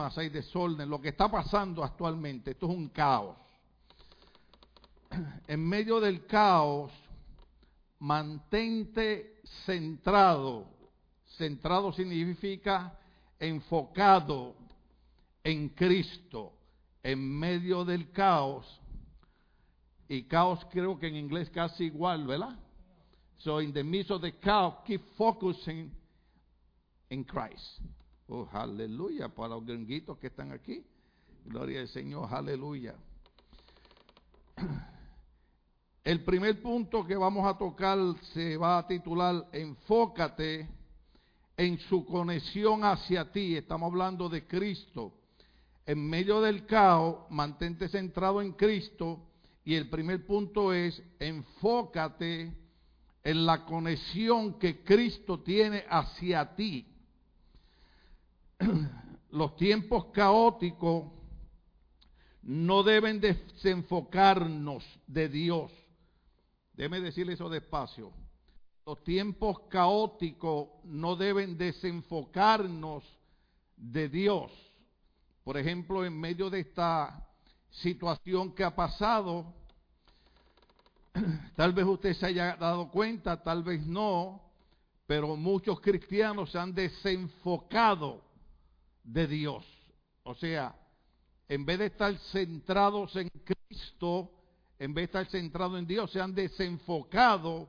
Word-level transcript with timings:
hay 0.00 0.28
desorden, 0.28 0.88
lo 0.88 1.00
que 1.00 1.10
está 1.10 1.30
pasando 1.30 1.82
actualmente, 1.82 2.52
esto 2.52 2.66
es 2.66 2.76
un 2.76 2.88
caos. 2.88 3.36
En 5.46 5.66
medio 5.66 6.00
del 6.00 6.26
caos, 6.26 6.92
mantente 8.00 9.40
centrado. 9.64 10.66
Centrado 11.36 11.92
significa 11.92 12.98
enfocado 13.38 14.54
en 15.44 15.68
Cristo 15.70 16.52
en 17.06 17.38
medio 17.38 17.84
del 17.84 18.10
caos. 18.10 18.66
Y 20.08 20.24
caos 20.24 20.64
creo 20.72 20.98
que 20.98 21.06
en 21.06 21.16
inglés 21.16 21.48
casi 21.50 21.84
igual, 21.84 22.26
¿verdad? 22.26 22.58
So 23.38 23.60
in 23.60 23.72
the 23.72 23.84
midst 23.84 24.10
of 24.10 24.22
the 24.22 24.32
chaos, 24.40 24.74
keep 24.84 25.00
focusing 25.16 25.92
in 27.10 27.24
Christ. 27.24 27.80
Oh, 28.28 28.48
aleluya 28.52 29.28
para 29.28 29.50
los 29.50 29.64
gringuitos 29.64 30.18
que 30.18 30.26
están 30.26 30.50
aquí. 30.50 30.84
Gloria 31.44 31.80
al 31.80 31.88
Señor, 31.88 32.28
aleluya. 32.32 32.96
El 36.04 36.24
primer 36.24 36.60
punto 36.60 37.06
que 37.06 37.14
vamos 37.16 37.46
a 37.46 37.56
tocar 37.56 37.98
se 38.32 38.56
va 38.56 38.78
a 38.78 38.86
titular 38.86 39.48
Enfócate 39.52 40.68
en 41.56 41.78
su 41.78 42.04
conexión 42.04 42.84
hacia 42.84 43.30
ti. 43.30 43.56
Estamos 43.56 43.92
hablando 43.92 44.28
de 44.28 44.46
Cristo. 44.46 45.12
En 45.84 46.08
medio 46.08 46.40
del 46.40 46.66
caos, 46.66 47.30
mantente 47.30 47.88
centrado 47.88 48.42
en 48.42 48.52
Cristo. 48.52 49.20
Y 49.64 49.74
el 49.74 49.88
primer 49.88 50.26
punto 50.26 50.72
es, 50.72 51.00
enfócate 51.20 52.52
en 53.22 53.46
la 53.46 53.64
conexión 53.64 54.58
que 54.58 54.82
Cristo 54.82 55.40
tiene 55.40 55.84
hacia 55.88 56.56
ti. 56.56 56.95
Los 59.30 59.56
tiempos 59.56 60.06
caóticos 60.06 61.12
no 62.42 62.82
deben 62.82 63.20
desenfocarnos 63.20 64.84
de 65.06 65.28
Dios. 65.28 65.72
Déjeme 66.74 67.00
decirle 67.00 67.34
eso 67.34 67.48
despacio. 67.48 68.12
Los 68.84 69.02
tiempos 69.02 69.60
caóticos 69.68 70.68
no 70.84 71.16
deben 71.16 71.58
desenfocarnos 71.58 73.02
de 73.76 74.08
Dios. 74.08 74.52
Por 75.42 75.56
ejemplo, 75.56 76.04
en 76.04 76.18
medio 76.18 76.50
de 76.50 76.60
esta 76.60 77.28
situación 77.70 78.54
que 78.54 78.62
ha 78.62 78.74
pasado, 78.74 79.52
tal 81.56 81.72
vez 81.72 81.84
usted 81.84 82.14
se 82.14 82.26
haya 82.26 82.56
dado 82.56 82.90
cuenta, 82.90 83.42
tal 83.42 83.64
vez 83.64 83.84
no, 83.84 84.40
pero 85.06 85.36
muchos 85.36 85.80
cristianos 85.80 86.52
se 86.52 86.58
han 86.58 86.74
desenfocado 86.74 88.25
de 89.06 89.26
Dios. 89.26 89.64
O 90.24 90.34
sea, 90.34 90.74
en 91.48 91.64
vez 91.64 91.78
de 91.78 91.86
estar 91.86 92.14
centrados 92.32 93.14
en 93.16 93.30
Cristo, 93.44 94.30
en 94.78 94.92
vez 94.92 95.02
de 95.02 95.20
estar 95.20 95.26
centrados 95.26 95.78
en 95.78 95.86
Dios, 95.86 96.10
se 96.10 96.20
han 96.20 96.34
desenfocado 96.34 97.68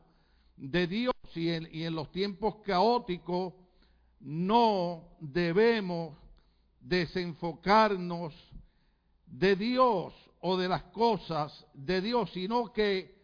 de 0.57 0.87
Dios 0.87 1.13
y 1.35 1.49
en, 1.49 1.95
los 1.95 2.11
tiempos 2.11 2.55
caóticos 2.65 3.53
no 4.19 5.03
debemos 5.19 6.17
desenfocarnos 6.81 8.33
de 9.27 9.55
Dios 9.55 10.13
o 10.39 10.57
de 10.57 10.67
las 10.67 10.83
cosas 10.85 11.65
de 11.73 12.01
Dios, 12.01 12.31
sino 12.33 12.73
que 12.73 13.15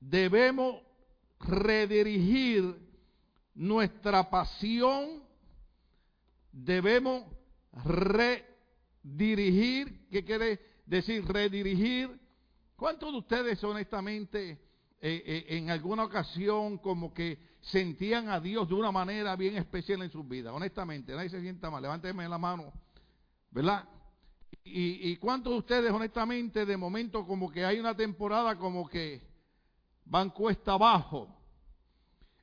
debemos 0.00 0.82
redirigir 1.40 2.76
nuestra 3.54 4.28
pasión, 4.28 5.22
debemos 6.54 7.24
redirigir, 9.02 10.08
¿qué 10.10 10.24
quiere 10.24 10.60
decir 10.86 11.24
redirigir? 11.26 12.10
¿Cuántos 12.76 13.12
de 13.12 13.18
ustedes 13.18 13.62
honestamente 13.64 14.60
eh, 15.00 15.22
eh, 15.26 15.46
en 15.58 15.70
alguna 15.70 16.04
ocasión 16.04 16.78
como 16.78 17.12
que 17.12 17.38
sentían 17.60 18.28
a 18.28 18.40
Dios 18.40 18.68
de 18.68 18.74
una 18.74 18.90
manera 18.90 19.36
bien 19.36 19.56
especial 19.56 20.02
en 20.02 20.10
sus 20.10 20.26
vidas. 20.26 20.54
Honestamente, 20.54 21.14
nadie 21.14 21.28
se 21.28 21.40
sienta 21.40 21.70
mal. 21.70 21.82
Levánteme 21.82 22.28
la 22.28 22.38
mano, 22.38 22.72
¿verdad? 23.50 23.86
Y, 24.64 25.10
y 25.10 25.16
cuántos 25.16 25.52
de 25.52 25.58
ustedes, 25.58 25.92
honestamente, 25.92 26.64
de 26.64 26.76
momento 26.76 27.26
como 27.26 27.50
que 27.50 27.64
hay 27.64 27.78
una 27.78 27.94
temporada 27.94 28.56
como 28.56 28.88
que 28.88 29.20
van 30.06 30.30
cuesta 30.30 30.72
abajo. 30.72 31.28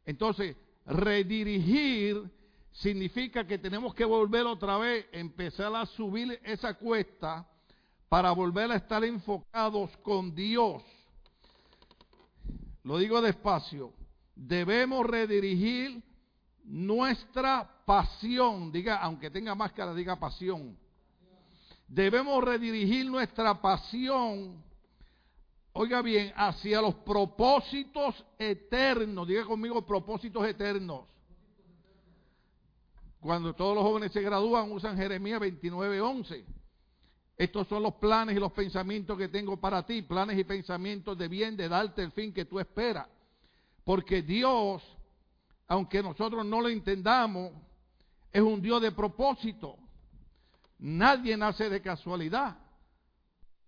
Entonces, 0.05 0.55
redirigir 0.85 2.29
significa 2.71 3.45
que 3.45 3.57
tenemos 3.57 3.93
que 3.93 4.05
volver 4.05 4.45
otra 4.45 4.77
vez, 4.77 5.05
empezar 5.11 5.75
a 5.75 5.85
subir 5.85 6.39
esa 6.43 6.73
cuesta 6.73 7.47
para 8.09 8.31
volver 8.31 8.71
a 8.71 8.75
estar 8.75 9.03
enfocados 9.03 9.95
con 9.97 10.33
Dios. 10.35 10.83
Lo 12.83 12.97
digo 12.97 13.21
despacio. 13.21 13.93
Debemos 14.35 15.05
redirigir 15.05 16.01
nuestra 16.63 17.69
pasión. 17.85 18.71
Diga, 18.71 18.97
aunque 18.97 19.29
tenga 19.29 19.55
máscara, 19.55 19.93
diga 19.93 20.19
pasión. 20.19 20.77
Debemos 21.87 22.41
redirigir 22.41 23.05
nuestra 23.05 23.61
pasión, 23.61 24.63
oiga 25.73 26.01
bien, 26.01 26.31
hacia 26.37 26.81
los 26.81 26.95
propósitos 26.95 28.23
eternos. 28.39 29.27
Diga 29.27 29.43
conmigo 29.43 29.85
propósitos 29.85 30.47
eternos. 30.47 31.01
Cuando 33.21 33.53
todos 33.53 33.75
los 33.75 33.83
jóvenes 33.83 34.11
se 34.11 34.21
gradúan, 34.21 34.71
usan 34.71 34.97
Jeremías 34.97 35.39
29:11. 35.39 36.43
Estos 37.37 37.67
son 37.67 37.83
los 37.83 37.95
planes 37.95 38.35
y 38.35 38.39
los 38.39 38.51
pensamientos 38.51 39.17
que 39.17 39.27
tengo 39.27 39.57
para 39.57 39.85
ti, 39.85 40.01
planes 40.01 40.37
y 40.37 40.43
pensamientos 40.43 41.17
de 41.17 41.27
bien, 41.27 41.55
de 41.55 41.69
darte 41.69 42.01
el 42.01 42.11
fin 42.11 42.33
que 42.33 42.45
tú 42.45 42.59
esperas. 42.59 43.07
Porque 43.83 44.23
Dios, 44.23 44.83
aunque 45.67 46.01
nosotros 46.01 46.45
no 46.45 46.61
lo 46.61 46.69
entendamos, 46.69 47.51
es 48.31 48.41
un 48.41 48.59
Dios 48.61 48.81
de 48.81 48.91
propósito. 48.91 49.77
Nadie 50.79 51.37
nace 51.37 51.69
de 51.69 51.81
casualidad. 51.81 52.57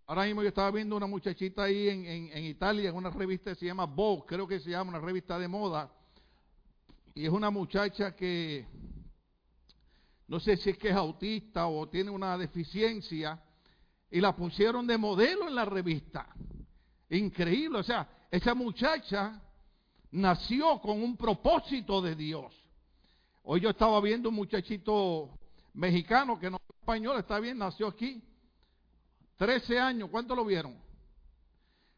Ahora 0.07 0.25
mismo 0.25 0.41
yo 0.41 0.49
estaba 0.49 0.71
viendo 0.71 0.97
una 0.97 1.07
muchachita 1.07 1.63
ahí 1.63 1.89
en, 1.89 2.45
Italia, 2.45 2.89
en 2.89 2.95
una 2.95 3.11
revista 3.11 3.51
que 3.51 3.59
se 3.59 3.65
llama 3.67 3.85
Vogue, 3.85 4.25
creo 4.27 4.47
que 4.47 4.59
se 4.59 4.71
llama 4.71 4.89
una 4.89 4.99
revista 4.99 5.37
de 5.37 5.47
moda. 5.47 5.91
Y 7.13 7.25
es 7.25 7.31
una 7.31 7.51
muchacha 7.51 8.15
que 8.15 8.67
no 10.27 10.39
sé 10.39 10.57
si 10.57 10.71
es 10.71 10.77
que 10.77 10.89
es 10.89 10.95
autista 10.95 11.67
o 11.67 11.87
tiene 11.87 12.09
una 12.09 12.37
deficiencia, 12.37 13.41
y 14.09 14.21
la 14.21 14.35
pusieron 14.35 14.85
de 14.85 14.97
modelo 14.97 15.47
en 15.47 15.55
la 15.55 15.65
revista. 15.65 16.27
Increíble, 17.09 17.79
o 17.79 17.83
sea, 17.83 18.07
esa 18.29 18.53
muchacha 18.53 19.41
nació 20.11 20.79
con 20.79 21.01
un 21.01 21.17
propósito 21.17 22.01
de 22.01 22.15
Dios. 22.15 22.53
Hoy 23.41 23.61
yo 23.61 23.71
estaba 23.71 23.99
viendo 24.01 24.29
un 24.29 24.35
muchachito 24.35 25.31
mexicano 25.73 26.39
que 26.39 26.49
no 26.49 26.57
es 26.57 26.75
español, 26.79 27.17
está 27.17 27.39
bien, 27.39 27.57
nació 27.57 27.87
aquí. 27.87 28.23
13 29.37 29.79
años, 29.79 30.09
¿cuánto 30.09 30.35
lo 30.35 30.45
vieron? 30.45 30.77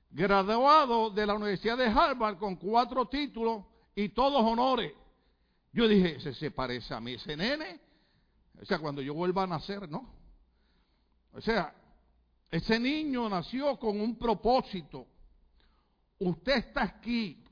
Graduado 0.10 1.10
de 1.10 1.26
la 1.26 1.34
Universidad 1.34 1.78
de 1.78 1.88
Harvard 1.88 2.38
con 2.38 2.56
cuatro 2.56 3.08
títulos 3.08 3.66
y 3.94 4.10
todos 4.10 4.42
honores. 4.42 4.94
Yo 5.74 5.88
dije, 5.88 6.16
ese 6.16 6.34
se 6.34 6.52
parece 6.52 6.94
a 6.94 7.02
mí, 7.02 7.16
ese 7.16 7.36
nene. 7.36 7.85
O 8.62 8.66
sea, 8.66 8.80
cuando 8.80 9.02
yo 9.02 9.14
vuelva 9.14 9.44
a 9.44 9.48
nacer, 9.48 9.90
¿no? 9.90 10.10
O 11.34 11.42
sea, 11.42 11.74
ese 12.50 12.80
niño 12.80 13.28
nació 13.28 13.78
con 13.78 14.00
un 14.00 14.18
propósito. 14.18 15.08
Usted 16.20 16.58
está 16.58 16.84
aquí. 16.84 17.44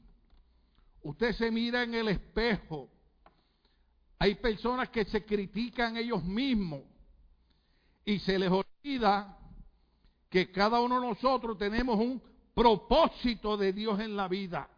Usted 1.01 1.33
se 1.33 1.51
mira 1.51 1.83
en 1.83 1.93
el 1.93 2.07
espejo. 2.07 2.89
Hay 4.19 4.35
personas 4.35 4.89
que 4.89 5.03
se 5.05 5.25
critican 5.25 5.97
ellos 5.97 6.23
mismos 6.23 6.81
y 8.05 8.19
se 8.19 8.39
les 8.39 8.49
olvida 8.49 9.37
que 10.29 10.51
cada 10.51 10.79
uno 10.79 11.01
de 11.01 11.07
nosotros 11.07 11.57
tenemos 11.57 11.99
un 11.99 12.21
propósito 12.53 13.57
de 13.57 13.73
Dios 13.73 13.99
en 13.99 14.15
la 14.15 14.27
vida. 14.27 14.69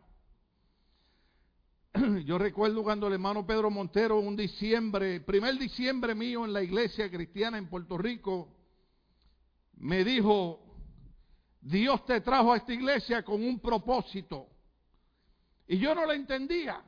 Yo 2.25 2.37
recuerdo 2.37 2.83
cuando 2.83 3.07
el 3.07 3.13
hermano 3.13 3.45
Pedro 3.45 3.69
Montero, 3.71 4.19
un 4.19 4.35
diciembre, 4.35 5.21
primer 5.21 5.57
diciembre 5.57 6.13
mío 6.13 6.43
en 6.43 6.51
la 6.51 6.61
iglesia 6.61 7.09
cristiana 7.09 7.57
en 7.57 7.67
Puerto 7.67 7.97
Rico, 7.97 8.49
me 9.77 10.03
dijo, 10.03 10.59
Dios 11.61 12.05
te 12.05 12.19
trajo 12.21 12.51
a 12.51 12.57
esta 12.57 12.73
iglesia 12.73 13.23
con 13.23 13.41
un 13.41 13.59
propósito. 13.59 14.47
Y 15.67 15.77
yo 15.77 15.95
no 15.95 16.05
lo 16.05 16.11
entendía. 16.11 16.81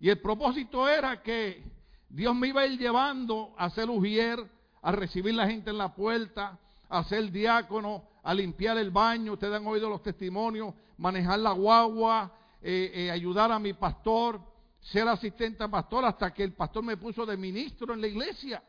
Y 0.00 0.10
el 0.10 0.20
propósito 0.20 0.88
era 0.88 1.22
que 1.22 1.64
Dios 2.08 2.34
me 2.34 2.48
iba 2.48 2.62
a 2.62 2.66
ir 2.66 2.78
llevando 2.78 3.54
a 3.56 3.70
ser 3.70 3.88
ujier, 3.88 4.38
a 4.82 4.92
recibir 4.92 5.34
la 5.34 5.46
gente 5.46 5.70
en 5.70 5.78
la 5.78 5.94
puerta, 5.94 6.58
a 6.88 7.04
ser 7.04 7.30
diácono, 7.30 8.04
a 8.22 8.34
limpiar 8.34 8.76
el 8.76 8.90
baño. 8.90 9.32
Ustedes 9.32 9.54
han 9.54 9.66
oído 9.66 9.88
los 9.88 10.02
testimonios, 10.02 10.74
manejar 10.98 11.38
la 11.38 11.52
guagua, 11.52 12.32
eh, 12.60 12.90
eh, 12.94 13.10
ayudar 13.10 13.52
a 13.52 13.58
mi 13.58 13.72
pastor, 13.72 14.40
ser 14.80 15.06
asistente 15.08 15.62
a 15.62 15.68
pastor, 15.68 16.04
hasta 16.04 16.32
que 16.32 16.44
el 16.44 16.54
pastor 16.54 16.82
me 16.82 16.96
puso 16.96 17.24
de 17.24 17.36
ministro 17.36 17.94
en 17.94 18.00
la 18.00 18.06
iglesia. 18.06 18.62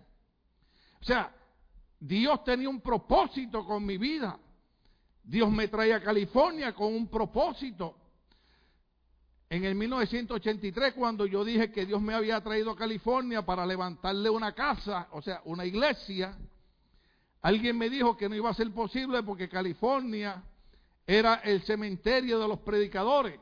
O 1.01 1.03
sea, 1.03 1.33
Dios 1.99 2.43
tenía 2.43 2.69
un 2.69 2.81
propósito 2.81 3.65
con 3.65 3.85
mi 3.85 3.97
vida. 3.97 4.39
Dios 5.23 5.51
me 5.51 5.67
trae 5.67 5.93
a 5.93 6.01
California 6.01 6.73
con 6.73 6.93
un 6.93 7.07
propósito. 7.07 7.95
En 9.49 9.63
el 9.63 9.73
1983, 9.73 10.93
cuando 10.93 11.25
yo 11.25 11.43
dije 11.43 11.71
que 11.71 11.85
Dios 11.85 12.01
me 12.01 12.13
había 12.13 12.39
traído 12.41 12.71
a 12.71 12.75
California 12.75 13.43
para 13.43 13.65
levantarle 13.65 14.29
una 14.29 14.53
casa, 14.53 15.07
o 15.11 15.21
sea, 15.21 15.41
una 15.45 15.65
iglesia, 15.65 16.37
alguien 17.41 17.77
me 17.77 17.89
dijo 17.89 18.15
que 18.15 18.29
no 18.29 18.35
iba 18.35 18.51
a 18.51 18.53
ser 18.53 18.71
posible 18.71 19.23
porque 19.23 19.49
California 19.49 20.43
era 21.07 21.35
el 21.35 21.63
cementerio 21.63 22.39
de 22.39 22.47
los 22.47 22.59
predicadores. 22.59 23.39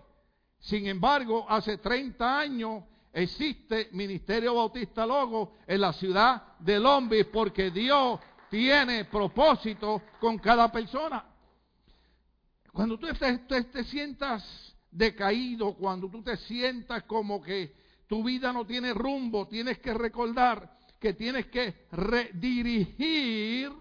Sin 0.59 0.87
embargo, 0.87 1.45
hace 1.49 1.77
30 1.77 2.39
años 2.39 2.83
existe 3.13 3.89
Ministerio 3.93 4.55
Bautista 4.55 5.05
Logo 5.05 5.57
en 5.65 5.81
la 5.81 5.93
ciudad 5.93 6.57
de 6.59 6.79
Lombis 6.79 7.25
porque 7.25 7.71
Dios 7.71 8.19
tiene 8.49 9.05
propósito 9.05 10.01
con 10.19 10.37
cada 10.37 10.71
persona. 10.71 11.23
Cuando 12.71 12.97
tú 12.99 13.07
te, 13.07 13.83
sientas 13.85 14.75
decaído, 14.91 15.73
cuando 15.73 16.09
tú 16.09 16.21
te 16.21 16.37
sientas 16.37 17.03
como 17.03 17.41
que 17.41 17.75
tu 18.07 18.23
vida 18.23 18.53
no 18.53 18.65
tiene 18.65 18.93
rumbo, 18.93 19.47
tienes 19.47 19.79
que 19.79 19.93
recordar 19.93 20.77
que 20.99 21.13
tienes 21.13 21.47
que 21.47 21.87
redirigir, 21.91 23.71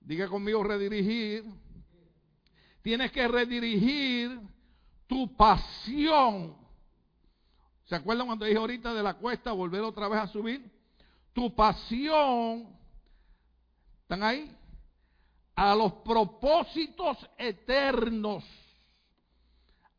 diga 0.00 0.28
conmigo 0.28 0.62
redirigir, 0.62 1.44
tienes 2.82 3.12
que 3.12 3.28
redirigir 3.28 4.40
tu 5.10 5.36
pasión. 5.36 6.56
¿Se 7.84 7.96
acuerdan 7.96 8.28
cuando 8.28 8.46
dije 8.46 8.56
ahorita 8.56 8.94
de 8.94 9.02
la 9.02 9.14
cuesta 9.14 9.52
volver 9.52 9.82
otra 9.82 10.08
vez 10.08 10.20
a 10.20 10.28
subir? 10.28 10.70
Tu 11.32 11.54
pasión, 11.54 12.68
¿están 14.02 14.22
ahí? 14.22 14.56
a 15.60 15.74
los 15.74 15.92
propósitos 15.92 17.18
eternos 17.36 18.42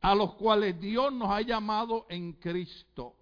a 0.02 0.16
los 0.16 0.34
cuales 0.34 0.82
Dios 0.82 1.14
nos 1.14 1.30
ha 1.30 1.42
llamado 1.42 2.08
en 2.10 2.34
Cristo. 2.34 3.16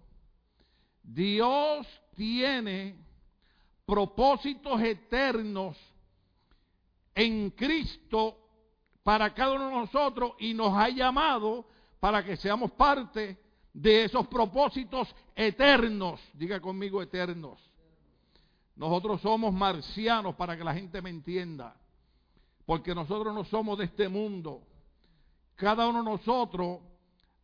Dios 1.02 1.86
tiene 2.16 2.96
propósitos 3.84 4.80
eternos 4.80 5.76
en 7.14 7.50
Cristo 7.50 8.38
para 9.02 9.34
cada 9.34 9.56
uno 9.56 9.66
de 9.66 9.74
nosotros 9.74 10.32
y 10.38 10.54
nos 10.54 10.74
ha 10.74 10.88
llamado 10.88 11.66
para 12.00 12.24
que 12.24 12.36
seamos 12.36 12.72
parte 12.72 13.38
de 13.72 14.04
esos 14.04 14.26
propósitos 14.26 15.14
eternos. 15.36 16.20
Diga 16.32 16.58
conmigo 16.60 17.00
eternos. 17.02 17.60
Nosotros 18.74 19.20
somos 19.20 19.52
marcianos 19.52 20.34
para 20.34 20.56
que 20.56 20.64
la 20.64 20.74
gente 20.74 21.00
me 21.02 21.10
entienda 21.10 21.76
porque 22.70 22.94
nosotros 22.94 23.34
no 23.34 23.42
somos 23.46 23.76
de 23.78 23.86
este 23.86 24.08
mundo. 24.08 24.62
Cada 25.56 25.88
uno 25.88 26.04
de 26.04 26.10
nosotros 26.12 26.78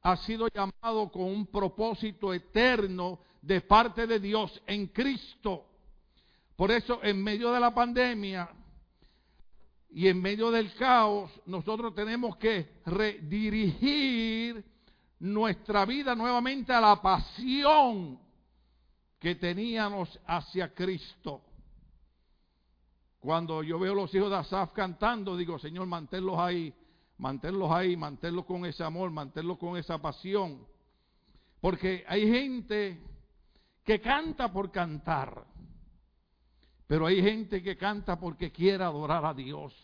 ha 0.03 0.17
sido 0.19 0.47
llamado 0.47 1.11
con 1.11 1.25
un 1.25 1.47
propósito 1.47 2.33
eterno 2.33 3.19
de 3.43 3.61
parte 3.61 4.07
de 4.07 4.21
Dios 4.21 4.63
en 4.69 4.87
Cristo. 4.87 5.65
Por 6.55 6.71
eso 6.71 7.01
en 7.03 7.25
medio 7.25 7.51
de 7.51 7.59
la 7.59 7.75
pandemia 7.75 8.49
y 9.91 10.09
en 10.09 10.21
medio 10.21 10.51
del 10.51 10.75
caos, 10.75 11.31
nosotros 11.47 11.95
tenemos 11.95 12.37
que 12.37 12.81
redirigir 12.87 14.65
nuestra 15.21 15.85
vida 15.85 16.15
nuevamente 16.15 16.73
a 16.73 16.81
la 16.81 17.01
pasión 17.01 18.19
que 19.19 19.35
teníamos 19.37 20.21
hacia 20.27 20.75
Cristo. 20.75 21.43
Cuando 23.21 23.63
yo 23.63 23.79
veo 23.79 23.95
los 23.95 24.15
hijos 24.15 24.31
de 24.31 24.37
Asaf 24.37 24.73
cantando, 24.73 25.37
digo, 25.37 25.59
Señor, 25.59 25.87
manténlos 25.87 26.39
ahí, 26.39 26.73
manténlos 27.19 27.71
ahí, 27.71 27.97
manténlos 27.97 28.45
con 28.45 28.65
ese 28.67 28.85
amor, 28.85 29.11
manténlos 29.11 29.59
con 29.59 29.77
esa 29.77 29.99
pasión. 29.99 30.67
Porque 31.61 32.05
hay 32.07 32.31
gente 32.31 33.01
que 33.85 34.01
canta 34.01 34.53
por 34.53 34.71
cantar, 34.71 35.45
pero 36.87 37.07
hay 37.07 37.21
gente 37.21 37.63
que 37.63 37.77
canta 37.77 38.19
porque 38.19 38.53
quiere 38.53 38.85
adorar 38.85 39.25
a 39.25 39.35
Dios. 39.35 39.75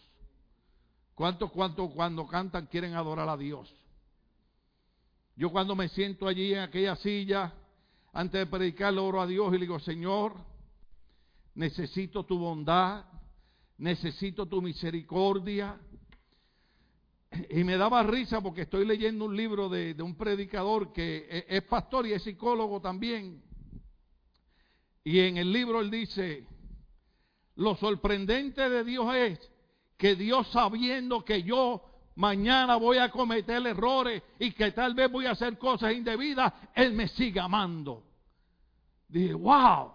¿Cuántos, 1.14 1.50
cuántos 1.50 1.92
cuando 1.92 2.26
cantan 2.26 2.66
quieren 2.66 2.94
adorar 2.94 3.28
a 3.28 3.36
Dios? 3.36 3.72
Yo 5.36 5.50
cuando 5.50 5.74
me 5.74 5.88
siento 5.88 6.28
allí 6.28 6.54
en 6.54 6.60
aquella 6.60 6.96
silla, 6.96 7.52
antes 8.12 8.40
de 8.40 8.46
predicar, 8.46 8.92
le 8.92 9.00
oro 9.00 9.20
a 9.20 9.26
Dios 9.26 9.48
y 9.48 9.52
le 9.52 9.60
digo, 9.60 9.78
Señor, 9.80 10.34
necesito 11.54 12.24
tu 12.24 12.38
bondad, 12.38 13.04
necesito 13.78 14.46
tu 14.46 14.60
misericordia. 14.62 15.80
Y 17.50 17.64
me 17.64 17.78
daba 17.78 18.02
risa 18.02 18.42
porque 18.42 18.62
estoy 18.62 18.84
leyendo 18.84 19.24
un 19.24 19.36
libro 19.36 19.68
de, 19.68 19.96
un 20.02 20.14
predicador 20.16 20.92
que 20.92 21.26
e, 21.30 21.46
es 21.48 21.62
pastor 21.62 22.06
y 22.06 22.12
es 22.12 22.22
psicólogo 22.22 22.80
también. 22.80 23.42
Y 25.02 25.18
en 25.20 25.38
el 25.38 25.50
libro 25.50 25.80
él 25.80 25.90
dice, 25.90 26.46
lo 27.56 27.76
sorprendente 27.76 28.68
de 28.68 28.84
Dios 28.84 29.14
es 29.14 29.50
que 29.96 30.16
Dios 30.16 30.48
sabiendo 30.50 31.24
que 31.24 31.42
yo 31.42 31.82
mañana 32.16 32.76
voy 32.76 32.98
a 32.98 33.10
cometer 33.10 33.66
errores 33.66 34.22
y 34.38 34.52
que 34.52 34.72
tal 34.72 34.94
vez 34.94 35.10
voy 35.10 35.26
a 35.26 35.32
hacer 35.32 35.58
cosas 35.58 35.92
indebidas, 35.92 36.52
Él 36.74 36.92
me 36.92 37.08
sigue 37.08 37.40
amando. 37.40 38.04
Dije, 39.08 39.34
wow, 39.34 39.92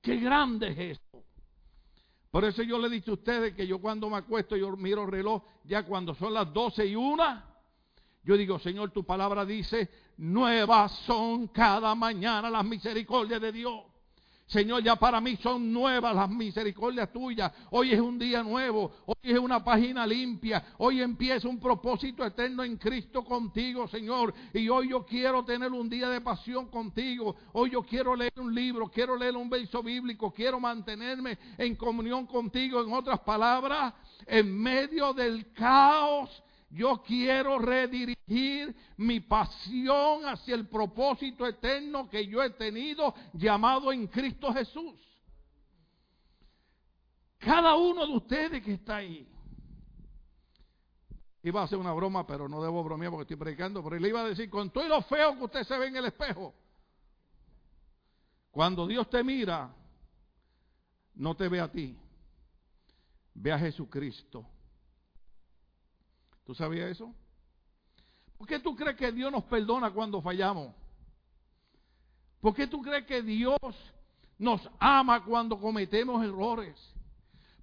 qué 0.00 0.16
grande 0.16 0.68
es 0.68 0.78
esto. 0.98 1.24
Por 2.30 2.44
eso 2.44 2.62
yo 2.62 2.78
le 2.78 2.86
he 2.86 2.90
dicho 2.90 3.12
a 3.12 3.14
ustedes 3.14 3.54
que 3.54 3.66
yo 3.66 3.80
cuando 3.80 4.08
me 4.08 4.16
acuesto, 4.16 4.56
yo 4.56 4.76
miro 4.76 5.02
el 5.02 5.10
reloj, 5.10 5.42
ya 5.64 5.84
cuando 5.84 6.14
son 6.14 6.32
las 6.32 6.52
doce 6.52 6.86
y 6.86 6.94
una, 6.94 7.44
yo 8.22 8.36
digo, 8.36 8.58
Señor, 8.58 8.90
tu 8.90 9.04
palabra 9.04 9.44
dice, 9.44 9.90
nuevas 10.18 10.92
son 11.06 11.48
cada 11.48 11.94
mañana 11.94 12.48
las 12.50 12.64
misericordias 12.64 13.40
de 13.40 13.50
Dios. 13.50 13.89
Señor, 14.50 14.82
ya 14.82 14.96
para 14.96 15.20
mí 15.20 15.36
son 15.36 15.72
nuevas 15.72 16.12
las 16.12 16.28
misericordias 16.28 17.12
tuyas. 17.12 17.52
Hoy 17.70 17.92
es 17.92 18.00
un 18.00 18.18
día 18.18 18.42
nuevo, 18.42 18.90
hoy 19.06 19.14
es 19.22 19.38
una 19.38 19.62
página 19.62 20.04
limpia, 20.04 20.74
hoy 20.78 21.00
empieza 21.00 21.48
un 21.48 21.60
propósito 21.60 22.24
eterno 22.24 22.64
en 22.64 22.76
Cristo 22.76 23.24
contigo, 23.24 23.86
Señor. 23.86 24.34
Y 24.52 24.68
hoy 24.68 24.88
yo 24.88 25.06
quiero 25.06 25.44
tener 25.44 25.70
un 25.70 25.88
día 25.88 26.08
de 26.08 26.20
pasión 26.20 26.66
contigo. 26.66 27.36
Hoy 27.52 27.70
yo 27.70 27.82
quiero 27.84 28.16
leer 28.16 28.32
un 28.38 28.52
libro, 28.52 28.88
quiero 28.88 29.16
leer 29.16 29.36
un 29.36 29.48
verso 29.48 29.84
bíblico, 29.84 30.32
quiero 30.32 30.58
mantenerme 30.58 31.38
en 31.56 31.76
comunión 31.76 32.26
contigo. 32.26 32.82
En 32.82 32.92
otras 32.92 33.20
palabras, 33.20 33.94
en 34.26 34.52
medio 34.52 35.14
del 35.14 35.52
caos 35.52 36.42
yo 36.70 37.02
quiero 37.02 37.58
redirigir 37.58 38.74
mi 38.96 39.20
pasión 39.20 40.24
hacia 40.24 40.54
el 40.54 40.68
propósito 40.68 41.46
eterno 41.46 42.08
que 42.08 42.26
yo 42.26 42.42
he 42.42 42.50
tenido 42.50 43.12
llamado 43.32 43.92
en 43.92 44.06
Cristo 44.06 44.52
Jesús. 44.52 44.94
Cada 47.38 47.74
uno 47.74 48.06
de 48.06 48.12
ustedes 48.12 48.62
que 48.62 48.74
está 48.74 48.96
ahí. 48.96 49.26
Iba 51.42 51.62
a 51.62 51.64
hacer 51.64 51.78
una 51.78 51.92
broma, 51.92 52.26
pero 52.26 52.48
no 52.48 52.62
debo 52.62 52.84
bromear 52.84 53.10
porque 53.10 53.22
estoy 53.22 53.36
predicando. 53.36 53.82
Pero 53.82 53.98
le 53.98 54.08
iba 54.08 54.20
a 54.20 54.28
decir, 54.28 54.48
con 54.48 54.70
todo 54.70 54.84
y 54.84 54.88
lo 54.88 55.02
feo 55.02 55.36
que 55.36 55.44
usted 55.44 55.64
se 55.64 55.76
ve 55.78 55.88
en 55.88 55.96
el 55.96 56.04
espejo, 56.04 56.54
cuando 58.50 58.86
Dios 58.86 59.08
te 59.08 59.24
mira, 59.24 59.74
no 61.14 61.34
te 61.34 61.48
ve 61.48 61.60
a 61.60 61.72
ti, 61.72 61.98
ve 63.34 63.52
a 63.52 63.58
Jesucristo. 63.58 64.46
¿Tú 66.50 66.56
sabías 66.56 66.90
eso? 66.90 67.14
¿Por 68.36 68.44
qué 68.44 68.58
tú 68.58 68.74
crees 68.74 68.96
que 68.96 69.12
Dios 69.12 69.30
nos 69.30 69.44
perdona 69.44 69.92
cuando 69.92 70.20
fallamos? 70.20 70.74
¿Por 72.40 72.56
qué 72.56 72.66
tú 72.66 72.82
crees 72.82 73.06
que 73.06 73.22
Dios 73.22 73.56
nos 74.36 74.60
ama 74.80 75.24
cuando 75.24 75.60
cometemos 75.60 76.24
errores? 76.24 76.74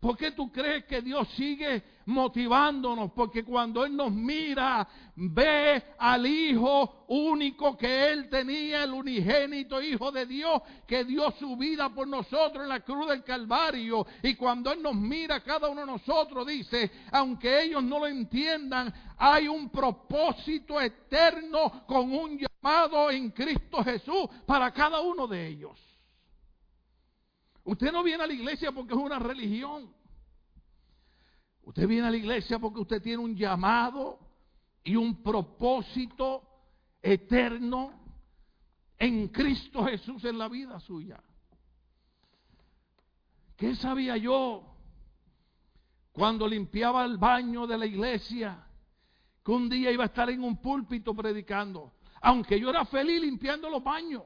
¿Por 0.08 0.16
qué 0.16 0.32
tú 0.32 0.50
crees 0.50 0.86
que 0.86 1.02
Dios 1.02 1.28
sigue 1.36 1.84
motivándonos? 2.06 3.12
Porque 3.12 3.44
cuando 3.44 3.84
Él 3.84 3.94
nos 3.94 4.10
mira, 4.10 4.88
ve 5.18 5.84
al 5.98 6.26
Hijo 6.26 7.04
único 7.10 7.76
que 7.76 8.14
Él 8.14 8.30
tenía, 8.30 8.86
el 8.86 8.94
unigénito 8.94 9.82
Hijo 9.82 10.10
de 10.14 10.26
Dios, 10.26 10.62
que 10.88 11.04
dio 11.04 11.30
su 11.32 11.58
vida 11.58 11.90
por 11.90 12.08
nosotros 12.08 12.64
en 12.64 12.70
la 12.70 12.80
cruz 12.80 13.10
del 13.10 13.22
Calvario. 13.22 14.08
Y 14.24 14.36
cuando 14.36 14.72
Él 14.72 14.82
nos 14.82 14.96
mira, 14.96 15.44
cada 15.44 15.68
uno 15.68 15.82
de 15.82 15.88
nosotros 15.88 16.48
dice, 16.48 16.90
aunque 17.12 17.64
ellos 17.64 17.84
no 17.84 18.00
lo 18.00 18.08
entiendan, 18.08 18.94
hay 19.18 19.50
un 19.50 19.70
propósito 19.70 20.80
eterno 20.80 21.86
con 21.86 22.14
un 22.14 22.40
llamado 22.40 23.12
en 23.12 23.30
Cristo 23.32 23.84
Jesús 23.84 24.30
para 24.46 24.72
cada 24.72 25.02
uno 25.02 25.28
de 25.28 25.48
ellos. 25.48 25.78
Usted 27.68 27.92
no 27.92 28.02
viene 28.02 28.24
a 28.24 28.28
la 28.28 28.34
iglesia 28.34 28.72
porque 28.72 28.94
es 28.94 29.00
una 29.00 29.20
religión. 29.20 29.94
Usted 31.68 31.86
viene 31.86 32.08
a 32.08 32.12
la 32.12 32.16
iglesia 32.16 32.60
porque 32.60 32.80
usted 32.80 33.02
tiene 33.02 33.18
un 33.18 33.36
llamado 33.36 34.20
y 34.86 34.96
un 34.96 35.22
propósito 35.22 36.42
eterno 37.02 37.92
en 38.98 39.28
Cristo 39.28 39.84
Jesús 39.84 40.24
en 40.24 40.38
la 40.38 40.48
vida 40.48 40.80
suya. 40.80 41.22
¿Qué 43.58 43.76
sabía 43.76 44.16
yo 44.16 44.64
cuando 46.14 46.48
limpiaba 46.48 47.04
el 47.04 47.18
baño 47.18 47.68
de 47.68 47.78
la 47.78 47.86
iglesia? 47.86 48.66
Que 49.44 49.52
un 49.52 49.68
día 49.68 49.92
iba 49.92 50.04
a 50.04 50.08
estar 50.08 50.30
en 50.30 50.46
un 50.46 50.62
púlpito 50.62 51.14
predicando. 51.14 51.96
Aunque 52.22 52.58
yo 52.62 52.70
era 52.70 52.86
feliz 52.86 53.20
limpiando 53.20 53.70
los 53.70 53.84
baños. 53.84 54.24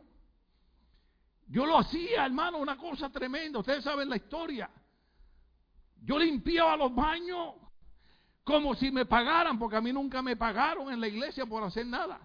Yo 1.48 1.66
lo 1.66 1.80
hacía, 1.80 2.24
hermano, 2.24 2.60
una 2.60 2.78
cosa 2.78 3.10
tremenda. 3.10 3.58
Ustedes 3.58 3.84
saben 3.84 4.10
la 4.10 4.18
historia. 4.18 4.70
Yo 6.02 6.18
limpiaba 6.18 6.76
los 6.76 6.94
baños 6.94 7.56
como 8.44 8.74
si 8.76 8.92
me 8.92 9.06
pagaran, 9.06 9.58
porque 9.60 9.78
a 9.78 9.82
mí 9.82 9.94
nunca 9.94 10.22
me 10.22 10.36
pagaron 10.36 10.92
en 10.92 11.00
la 11.00 11.08
iglesia 11.08 11.46
por 11.46 11.64
hacer 11.64 11.86
nada. 11.86 12.20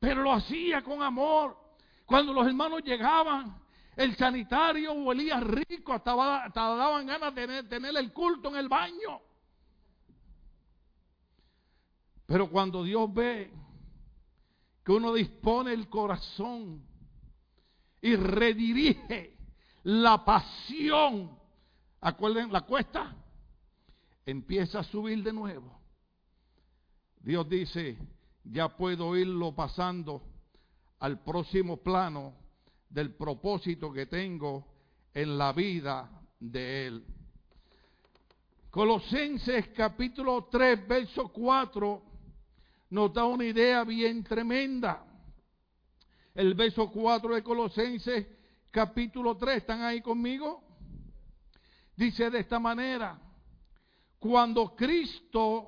Pero 0.00 0.22
lo 0.22 0.32
hacía 0.32 0.82
con 0.82 1.02
amor. 1.02 1.56
Cuando 2.04 2.32
los 2.32 2.46
hermanos 2.46 2.82
llegaban, 2.82 3.60
el 3.96 4.16
sanitario 4.16 4.92
huelía 4.92 5.40
rico, 5.40 5.92
hasta, 5.92 6.14
daban 6.14 7.06
ganas 7.06 7.34
de 7.34 7.62
tener, 7.64 7.96
el 7.96 8.12
culto 8.12 8.48
en 8.48 8.56
el 8.56 8.68
baño. 8.68 9.20
Pero 12.26 12.50
cuando 12.50 12.82
Dios 12.84 13.12
ve 13.12 13.52
que 14.84 14.92
uno 14.92 15.14
dispone 15.14 15.72
el 15.72 15.88
corazón 15.88 16.86
y 18.00 18.14
redirige 18.16 19.36
la 19.84 20.24
pasión, 20.24 21.37
acuerden 22.00 22.52
la 22.52 22.62
cuesta, 22.62 23.14
empieza 24.24 24.80
a 24.80 24.84
subir 24.84 25.22
de 25.22 25.32
nuevo. 25.32 25.80
Dios 27.20 27.48
dice, 27.48 27.98
ya 28.44 28.68
puedo 28.68 29.16
irlo 29.16 29.54
pasando 29.54 30.22
al 31.00 31.22
próximo 31.22 31.78
plano 31.78 32.34
del 32.88 33.14
propósito 33.14 33.92
que 33.92 34.06
tengo 34.06 34.66
en 35.12 35.36
la 35.36 35.52
vida 35.52 36.10
de 36.38 36.86
Él. 36.86 37.06
Colosenses 38.70 39.68
capítulo 39.68 40.46
3, 40.50 40.86
verso 40.86 41.28
4, 41.28 42.02
nos 42.90 43.12
da 43.12 43.24
una 43.24 43.44
idea 43.44 43.84
bien 43.84 44.22
tremenda. 44.22 45.04
El 46.34 46.54
verso 46.54 46.90
4 46.90 47.34
de 47.34 47.42
Colosenses 47.42 48.26
capítulo 48.70 49.36
3, 49.36 49.56
¿están 49.56 49.82
ahí 49.82 50.00
conmigo? 50.00 50.67
Dice 51.98 52.30
de 52.30 52.38
esta 52.38 52.60
manera, 52.60 53.20
cuando 54.20 54.76
Cristo, 54.76 55.66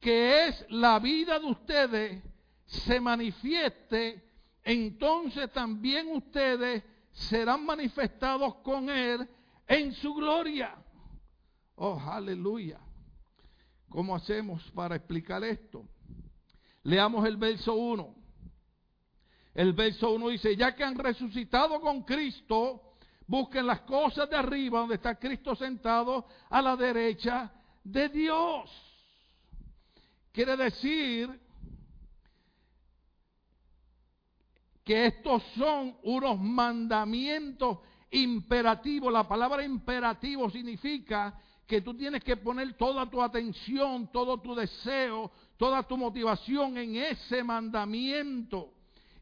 que 0.00 0.46
es 0.46 0.64
la 0.70 0.98
vida 0.98 1.38
de 1.38 1.44
ustedes, 1.44 2.24
se 2.64 2.98
manifieste, 2.98 4.26
entonces 4.62 5.52
también 5.52 6.08
ustedes 6.16 6.82
serán 7.12 7.66
manifestados 7.66 8.54
con 8.62 8.88
Él 8.88 9.28
en 9.68 9.92
su 9.92 10.14
gloria. 10.14 10.82
Oh, 11.74 12.00
aleluya. 12.00 12.80
¿Cómo 13.90 14.16
hacemos 14.16 14.62
para 14.70 14.96
explicar 14.96 15.44
esto? 15.44 15.86
Leamos 16.84 17.26
el 17.26 17.36
verso 17.36 17.74
1. 17.74 18.14
El 19.52 19.74
verso 19.74 20.10
1 20.10 20.28
dice, 20.28 20.56
ya 20.56 20.74
que 20.74 20.84
han 20.84 20.96
resucitado 20.96 21.82
con 21.82 22.02
Cristo, 22.04 22.93
busquen 23.26 23.66
las 23.66 23.80
cosas 23.80 24.28
de 24.28 24.36
arriba 24.36 24.80
donde 24.80 24.96
está 24.96 25.18
Cristo 25.18 25.54
sentado 25.54 26.26
a 26.50 26.60
la 26.60 26.76
derecha 26.76 27.52
de 27.82 28.08
Dios. 28.08 28.70
Quiere 30.32 30.56
decir 30.56 31.40
que 34.84 35.06
estos 35.06 35.42
son 35.56 35.96
unos 36.02 36.38
mandamientos 36.38 37.78
imperativos. 38.10 39.12
La 39.12 39.26
palabra 39.26 39.64
imperativo 39.64 40.50
significa 40.50 41.38
que 41.66 41.80
tú 41.80 41.94
tienes 41.94 42.22
que 42.22 42.36
poner 42.36 42.74
toda 42.74 43.08
tu 43.08 43.22
atención, 43.22 44.10
todo 44.12 44.38
tu 44.38 44.54
deseo, 44.54 45.30
toda 45.56 45.82
tu 45.82 45.96
motivación 45.96 46.76
en 46.76 46.96
ese 46.96 47.42
mandamiento. 47.42 48.72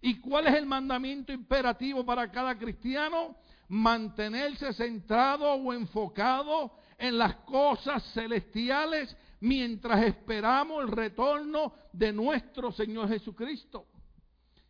¿Y 0.00 0.18
cuál 0.18 0.48
es 0.48 0.54
el 0.54 0.66
mandamiento 0.66 1.32
imperativo 1.32 2.04
para 2.04 2.30
cada 2.30 2.58
cristiano? 2.58 3.36
Mantenerse 3.72 4.74
centrado 4.74 5.50
o 5.50 5.72
enfocado 5.72 6.72
en 6.98 7.16
las 7.16 7.36
cosas 7.36 8.04
celestiales 8.12 9.16
mientras 9.40 10.04
esperamos 10.04 10.84
el 10.84 10.88
retorno 10.88 11.72
de 11.90 12.12
nuestro 12.12 12.70
Señor 12.70 13.08
Jesucristo. 13.08 13.86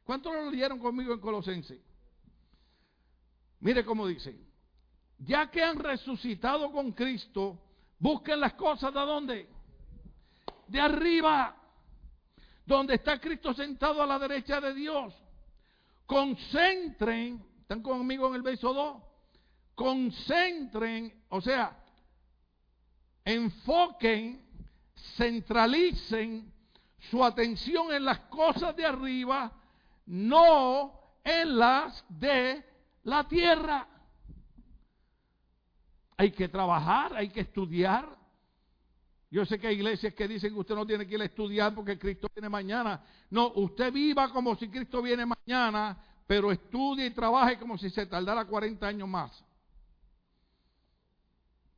¿Cuántos 0.05 0.33
lo 0.33 0.49
leyeron 0.49 0.79
conmigo 0.79 1.13
en 1.13 1.19
Colosense? 1.19 1.83
Mire 3.59 3.85
cómo 3.85 4.07
dice, 4.07 4.39
ya 5.19 5.51
que 5.51 5.65
han 5.65 5.81
resucitado 5.81 6.71
con 6.71 6.93
Cristo, 6.93 7.59
busquen 7.99 8.39
las 8.39 8.55
cosas 8.55 8.95
de? 8.95 9.49
De 10.69 10.81
arriba, 10.81 11.57
donde 12.65 12.95
está 12.95 13.19
Cristo 13.19 13.53
sentado 13.53 14.01
a 14.01 14.07
la 14.07 14.21
derecha 14.21 14.61
de 14.61 14.73
Dios. 14.73 15.13
Concentren, 16.07 17.45
¿están 17.63 17.83
conmigo 17.83 18.29
en 18.29 18.35
el 18.35 18.43
verso 18.43 18.75
2? 18.75 19.03
Concentren, 19.75 21.25
o 21.31 21.41
sea, 21.41 21.83
enfoquen, 23.25 24.45
centralicen 25.17 26.53
su 27.11 27.25
atención 27.25 27.93
en 27.93 28.05
las 28.05 28.21
cosas 28.21 28.77
de 28.77 28.85
arriba 28.85 29.53
no 30.07 30.93
en 31.25 31.59
las 31.59 32.05
de 32.09 32.65
la 33.05 33.27
tierra. 33.27 33.89
Hay 36.17 36.31
que 36.33 36.49
trabajar, 36.49 37.15
hay 37.17 37.31
que 37.31 37.41
estudiar. 37.41 38.19
Yo 39.31 39.47
sé 39.47 39.59
que 39.59 39.69
hay 39.69 39.77
iglesias 39.77 40.13
que 40.13 40.29
dicen 40.29 40.53
que 40.53 40.61
usted 40.61 40.75
no 40.75 40.87
tiene 40.87 41.07
que 41.07 41.15
ir 41.15 41.23
a 41.23 41.25
estudiar 41.25 41.75
porque 41.75 41.99
Cristo 41.99 42.29
viene 42.35 42.49
mañana. 42.49 43.03
No, 43.31 43.53
usted 43.55 43.93
viva 43.93 44.31
como 44.31 44.55
si 44.57 44.69
Cristo 44.69 45.01
viene 45.01 45.25
mañana, 45.25 45.97
pero 46.33 46.51
estudie 46.51 47.05
y 47.05 47.11
trabaje 47.11 47.59
como 47.59 47.77
si 47.77 47.91
se 47.91 48.07
tardara 48.07 48.47
40 48.47 48.87
años 48.87 49.07
más. 49.07 49.45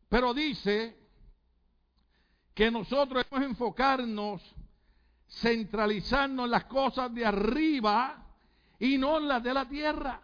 Pero 0.08 0.32
dice 0.32 0.96
que 2.54 2.70
nosotros 2.70 3.24
debemos 3.24 3.50
enfocarnos 3.50 4.40
centralizarnos 5.28 6.44
en 6.44 6.50
las 6.52 6.66
cosas 6.66 7.12
de 7.12 7.26
arriba 7.26 8.28
y 8.78 8.96
no 8.96 9.18
en 9.18 9.26
las 9.26 9.42
de 9.42 9.54
la 9.54 9.68
tierra. 9.68 10.20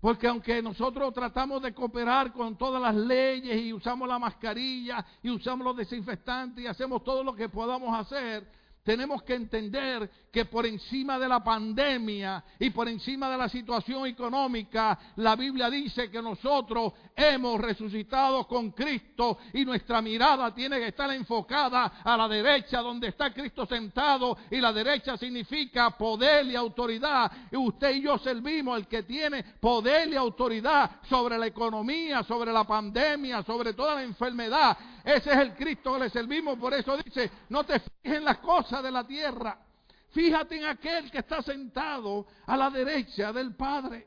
Porque 0.00 0.28
aunque 0.28 0.62
nosotros 0.62 1.12
tratamos 1.12 1.62
de 1.62 1.74
cooperar 1.74 2.32
con 2.32 2.56
todas 2.56 2.80
las 2.80 2.94
leyes 2.94 3.60
y 3.60 3.72
usamos 3.72 4.06
la 4.06 4.20
mascarilla 4.20 5.04
y 5.20 5.30
usamos 5.30 5.64
los 5.64 5.76
desinfectantes 5.76 6.62
y 6.62 6.68
hacemos 6.68 7.02
todo 7.02 7.24
lo 7.24 7.34
que 7.34 7.48
podamos 7.48 7.92
hacer, 7.98 8.48
tenemos 8.82 9.22
que 9.22 9.34
entender 9.34 10.10
que 10.32 10.44
por 10.46 10.66
encima 10.66 11.18
de 11.18 11.28
la 11.28 11.44
pandemia 11.44 12.42
y 12.58 12.70
por 12.70 12.88
encima 12.88 13.30
de 13.30 13.38
la 13.38 13.48
situación 13.48 14.06
económica, 14.06 14.98
la 15.16 15.36
Biblia 15.36 15.70
dice 15.70 16.10
que 16.10 16.20
nosotros 16.20 16.92
hemos 17.14 17.60
resucitado 17.60 18.46
con 18.48 18.72
Cristo 18.72 19.38
y 19.52 19.64
nuestra 19.64 20.02
mirada 20.02 20.52
tiene 20.52 20.78
que 20.78 20.88
estar 20.88 21.10
enfocada 21.12 22.00
a 22.02 22.16
la 22.16 22.26
derecha 22.26 22.80
donde 22.80 23.08
está 23.08 23.32
Cristo 23.32 23.66
sentado 23.66 24.36
y 24.50 24.56
la 24.56 24.72
derecha 24.72 25.16
significa 25.16 25.90
poder 25.90 26.46
y 26.46 26.56
autoridad. 26.56 27.30
Y 27.52 27.56
usted 27.56 27.94
y 27.94 28.02
yo 28.02 28.18
servimos 28.18 28.78
el 28.78 28.88
que 28.88 29.04
tiene 29.04 29.44
poder 29.60 30.08
y 30.08 30.16
autoridad 30.16 31.02
sobre 31.08 31.38
la 31.38 31.46
economía, 31.46 32.24
sobre 32.24 32.52
la 32.52 32.64
pandemia, 32.64 33.42
sobre 33.44 33.74
toda 33.74 33.96
la 33.96 34.02
enfermedad. 34.02 34.76
Ese 35.04 35.30
es 35.30 35.36
el 35.36 35.54
Cristo 35.54 35.94
que 35.94 36.00
le 36.00 36.10
servimos. 36.10 36.58
Por 36.58 36.72
eso 36.74 36.96
dice, 36.96 37.30
no 37.48 37.64
te 37.64 37.78
fijes 37.80 38.18
en 38.18 38.24
las 38.24 38.38
cosas 38.38 38.71
de 38.80 38.90
la 38.90 39.06
tierra 39.06 39.58
Fíjate 40.12 40.58
en 40.58 40.66
aquel 40.66 41.10
que 41.10 41.18
está 41.18 41.42
sentado 41.42 42.26
a 42.44 42.54
la 42.56 42.68
derecha 42.68 43.32
del 43.32 43.54
Padre. 43.54 44.06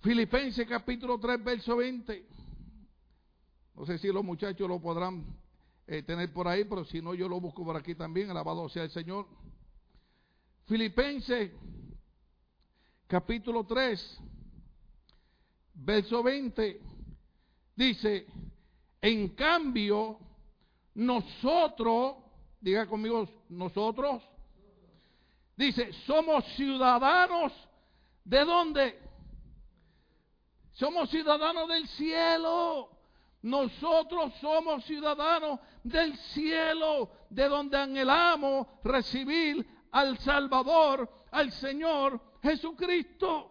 Filipenses 0.00 0.66
capítulo 0.68 1.18
3, 1.18 1.42
verso 1.42 1.76
20. 1.76 2.24
No 3.74 3.84
sé 3.84 3.98
si 3.98 4.08
los 4.08 4.24
muchachos 4.24 4.68
lo 4.68 4.80
podrán 4.80 5.24
eh, 5.88 6.04
tener 6.04 6.32
por 6.32 6.46
ahí, 6.46 6.64
pero 6.64 6.84
si 6.84 7.02
no, 7.02 7.14
yo 7.14 7.28
lo 7.28 7.40
busco 7.40 7.64
por 7.64 7.76
aquí 7.76 7.96
también. 7.96 8.30
Alabado 8.30 8.68
sea 8.68 8.84
el 8.84 8.90
Señor. 8.90 9.26
Filipenses 10.66 11.50
capítulo 13.08 13.64
3, 13.64 14.20
verso 15.74 16.22
20. 16.22 16.80
Dice, 17.74 18.26
en 19.02 19.30
cambio, 19.30 20.16
nosotros, 20.94 22.18
diga 22.60 22.86
conmigo, 22.86 23.28
nosotros 23.48 24.22
Dice, 25.60 25.92
somos 26.06 26.42
ciudadanos 26.56 27.52
de 28.24 28.44
dónde? 28.46 28.98
Somos 30.72 31.10
ciudadanos 31.10 31.68
del 31.68 31.86
cielo. 31.86 32.88
Nosotros 33.42 34.32
somos 34.40 34.82
ciudadanos 34.86 35.60
del 35.84 36.16
cielo, 36.16 37.10
de 37.28 37.46
donde 37.46 37.76
anhelamos 37.76 38.68
recibir 38.82 39.66
al 39.92 40.16
Salvador, 40.20 41.12
al 41.30 41.52
Señor 41.52 42.18
Jesucristo. 42.42 43.50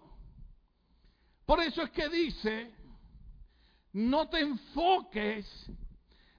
Por 1.45 1.61
eso 1.61 1.83
es 1.83 1.91
que 1.91 2.09
dice, 2.09 2.73
no 3.93 4.27
te 4.29 4.39
enfoques, 4.39 5.69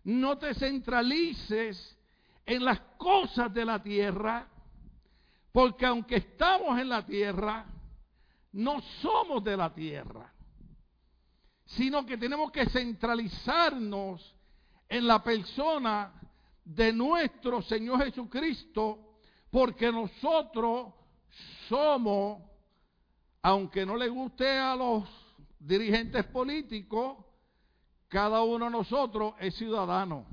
no 0.03 0.37
te 0.37 0.53
centralices 0.55 1.97
en 2.51 2.65
las 2.65 2.81
cosas 2.99 3.55
de 3.55 3.65
la 3.65 3.81
tierra, 3.81 4.45
porque 5.53 5.87
aunque 5.87 6.17
estamos 6.17 6.77
en 6.81 6.89
la 6.89 7.07
tierra, 7.07 7.65
no 8.53 8.81
somos 9.01 9.45
de 9.45 9.57
la 9.57 9.73
tierra, 9.73 10.35
sino 11.65 12.05
que 12.05 12.19
tenemos 12.19 12.51
que 12.51 12.67
centralizarnos 12.67 14.35
en 14.89 15.07
la 15.07 15.23
persona 15.23 16.13
de 16.65 16.93
nuestro 16.93 17.63
Señor 17.63 18.03
Jesucristo, 18.03 19.19
porque 19.49 19.93
nosotros 19.93 20.93
somos, 21.69 22.43
aunque 23.43 23.87
no 23.87 23.97
le 23.97 24.09
guste 24.09 24.59
a 24.59 24.75
los 24.75 25.05
dirigentes 25.61 26.25
políticos, 26.27 27.25
cada 28.09 28.43
uno 28.43 28.65
de 28.65 28.73
nosotros 28.73 29.35
es 29.39 29.55
ciudadano. 29.55 30.27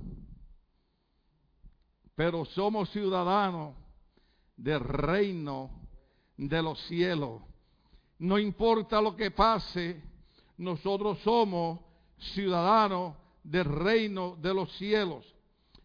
Pero 2.18 2.46
somos 2.46 2.90
ciudadanos 2.90 3.76
del 4.56 4.80
reino 4.80 5.70
de 6.36 6.64
los 6.64 6.82
cielos. 6.88 7.44
No 8.18 8.40
importa 8.40 9.00
lo 9.00 9.16
que 9.16 9.30
pase, 9.30 10.02
nosotros 10.58 11.20
somos 11.20 11.80
ciudadanos 12.34 13.16
del 13.44 13.66
reino 13.66 14.36
de 14.42 14.52
los 14.52 14.76
cielos. 14.78 15.32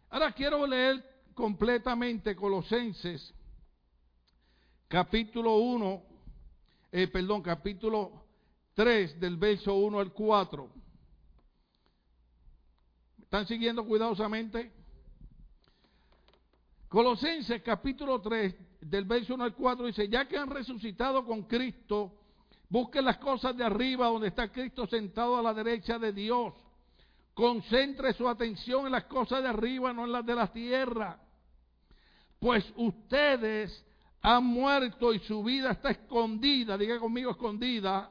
Ahora 0.08 0.32
quiero 0.32 0.66
leer 0.66 1.04
completamente 1.34 2.34
Colosenses 2.34 3.34
capítulo 4.88 5.56
1, 5.56 6.02
eh, 6.92 7.08
perdón, 7.08 7.42
capítulo 7.42 8.24
3 8.72 9.20
del 9.20 9.36
verso 9.36 9.74
1 9.74 10.00
al 10.00 10.14
4. 10.14 10.70
¿Están 13.20 13.46
siguiendo 13.46 13.84
cuidadosamente? 13.84 14.81
Colosenses 16.92 17.62
capítulo 17.62 18.20
3 18.20 18.54
del 18.82 19.06
verso 19.06 19.32
1 19.32 19.44
al 19.44 19.54
4 19.54 19.86
dice, 19.86 20.10
ya 20.10 20.28
que 20.28 20.36
han 20.36 20.50
resucitado 20.50 21.24
con 21.24 21.44
Cristo, 21.44 22.12
busquen 22.68 23.06
las 23.06 23.16
cosas 23.16 23.56
de 23.56 23.64
arriba 23.64 24.08
donde 24.08 24.28
está 24.28 24.52
Cristo 24.52 24.86
sentado 24.86 25.38
a 25.38 25.42
la 25.42 25.54
derecha 25.54 25.98
de 25.98 26.12
Dios. 26.12 26.52
Concentre 27.32 28.12
su 28.12 28.28
atención 28.28 28.84
en 28.84 28.92
las 28.92 29.04
cosas 29.04 29.42
de 29.42 29.48
arriba, 29.48 29.94
no 29.94 30.04
en 30.04 30.12
las 30.12 30.26
de 30.26 30.34
la 30.34 30.52
tierra. 30.52 31.18
Pues 32.38 32.70
ustedes 32.76 33.86
han 34.20 34.44
muerto 34.44 35.14
y 35.14 35.18
su 35.20 35.42
vida 35.42 35.70
está 35.70 35.92
escondida, 35.92 36.76
diga 36.76 36.98
conmigo 36.98 37.30
escondida, 37.30 38.10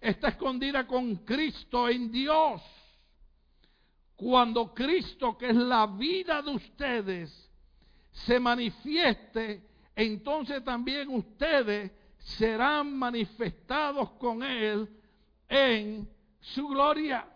está 0.00 0.30
escondida 0.30 0.88
con 0.88 1.18
Cristo 1.18 1.88
en 1.88 2.10
Dios. 2.10 2.60
Cuando 4.16 4.74
Cristo, 4.74 5.38
que 5.38 5.50
es 5.50 5.56
la 5.56 5.86
vida 5.86 6.42
de 6.42 6.50
ustedes, 6.50 7.51
se 8.12 8.38
manifieste, 8.38 9.62
entonces 9.96 10.62
también 10.62 11.08
ustedes 11.08 11.90
serán 12.18 12.96
manifestados 12.96 14.12
con 14.12 14.42
Él 14.42 14.88
en 15.48 16.08
su 16.40 16.68
gloria. 16.68 17.26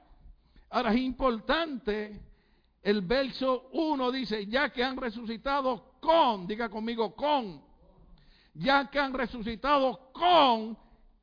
Ahora 0.71 0.93
es 0.93 1.01
importante, 1.01 2.21
el 2.83 3.01
verso 3.01 3.69
1 3.73 4.13
dice, 4.13 4.47
ya 4.47 4.71
que 4.71 4.85
han 4.85 4.97
resucitado 4.97 5.97
con, 6.01 6.47
diga 6.47 6.69
conmigo, 6.69 7.15
con, 7.17 7.63
ya 8.55 8.89
que 8.91 8.99
han 8.99 9.13
resucitado 9.13 10.11
con 10.13 10.77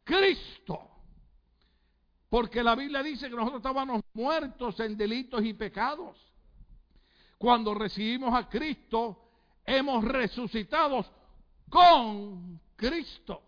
Cristo. 0.04 0.90
Porque 2.30 2.64
la 2.64 2.76
Biblia 2.76 3.04
dice 3.04 3.30
que 3.30 3.36
nosotros 3.36 3.60
estábamos 3.60 4.02
muertos 4.14 4.80
en 4.80 4.98
delitos 4.98 5.44
y 5.46 5.54
pecados. 5.54 6.18
Cuando 7.38 7.76
recibimos 7.76 8.34
a 8.34 8.50
Cristo, 8.50 9.23
hemos 9.66 10.04
resucitado 10.04 11.06
con 11.70 12.60
Cristo. 12.76 13.42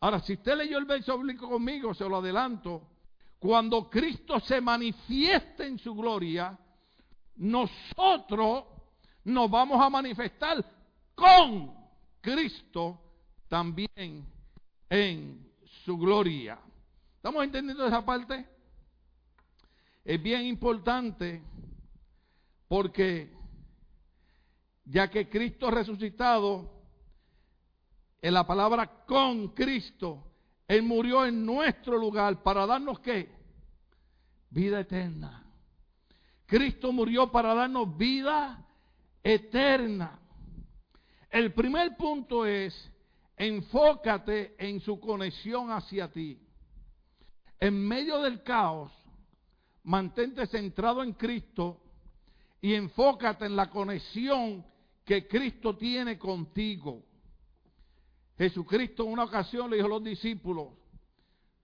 Ahora, 0.00 0.20
si 0.20 0.34
usted 0.34 0.56
leyó 0.56 0.78
el 0.78 0.84
verso 0.84 1.16
bíblico 1.18 1.48
conmigo, 1.48 1.94
se 1.94 2.08
lo 2.08 2.18
adelanto. 2.18 2.82
Cuando 3.38 3.88
Cristo 3.88 4.40
se 4.40 4.60
manifieste 4.60 5.66
en 5.66 5.78
su 5.78 5.94
gloria, 5.94 6.58
nosotros 7.36 8.64
nos 9.24 9.50
vamos 9.50 9.80
a 9.80 9.90
manifestar 9.90 10.64
con 11.14 11.74
Cristo 12.20 13.00
también 13.48 14.26
en 14.88 15.52
su 15.84 15.96
gloria. 15.96 16.58
¿Estamos 17.16 17.44
entendiendo 17.44 17.86
esa 17.86 18.04
parte? 18.04 18.46
Es 20.04 20.22
bien 20.22 20.42
importante 20.42 21.42
porque 22.68 23.35
ya 24.86 25.10
que 25.10 25.28
Cristo 25.28 25.70
resucitado, 25.70 26.72
en 28.22 28.34
la 28.34 28.46
palabra 28.46 29.04
con 29.06 29.48
Cristo, 29.48 30.32
Él 30.66 30.82
murió 30.82 31.26
en 31.26 31.44
nuestro 31.44 31.98
lugar 31.98 32.42
para 32.42 32.66
darnos 32.66 33.00
qué? 33.00 33.28
Vida 34.50 34.80
eterna. 34.80 35.44
Cristo 36.46 36.92
murió 36.92 37.30
para 37.30 37.54
darnos 37.54 37.96
vida 37.96 38.64
eterna. 39.22 40.18
El 41.30 41.52
primer 41.52 41.96
punto 41.96 42.46
es, 42.46 42.74
enfócate 43.36 44.54
en 44.58 44.80
su 44.80 44.98
conexión 45.00 45.70
hacia 45.70 46.10
ti. 46.10 46.40
En 47.58 47.86
medio 47.86 48.22
del 48.22 48.42
caos, 48.42 48.92
mantente 49.82 50.46
centrado 50.46 51.02
en 51.02 51.12
Cristo 51.12 51.80
y 52.60 52.74
enfócate 52.74 53.46
en 53.46 53.56
la 53.56 53.68
conexión 53.68 54.64
que 55.06 55.28
Cristo 55.28 55.76
tiene 55.76 56.18
contigo. 56.18 57.04
Jesucristo 58.36 59.04
en 59.04 59.12
una 59.12 59.24
ocasión 59.24 59.70
le 59.70 59.76
dijo 59.76 59.86
a 59.86 59.90
los 59.90 60.04
discípulos, 60.04 60.74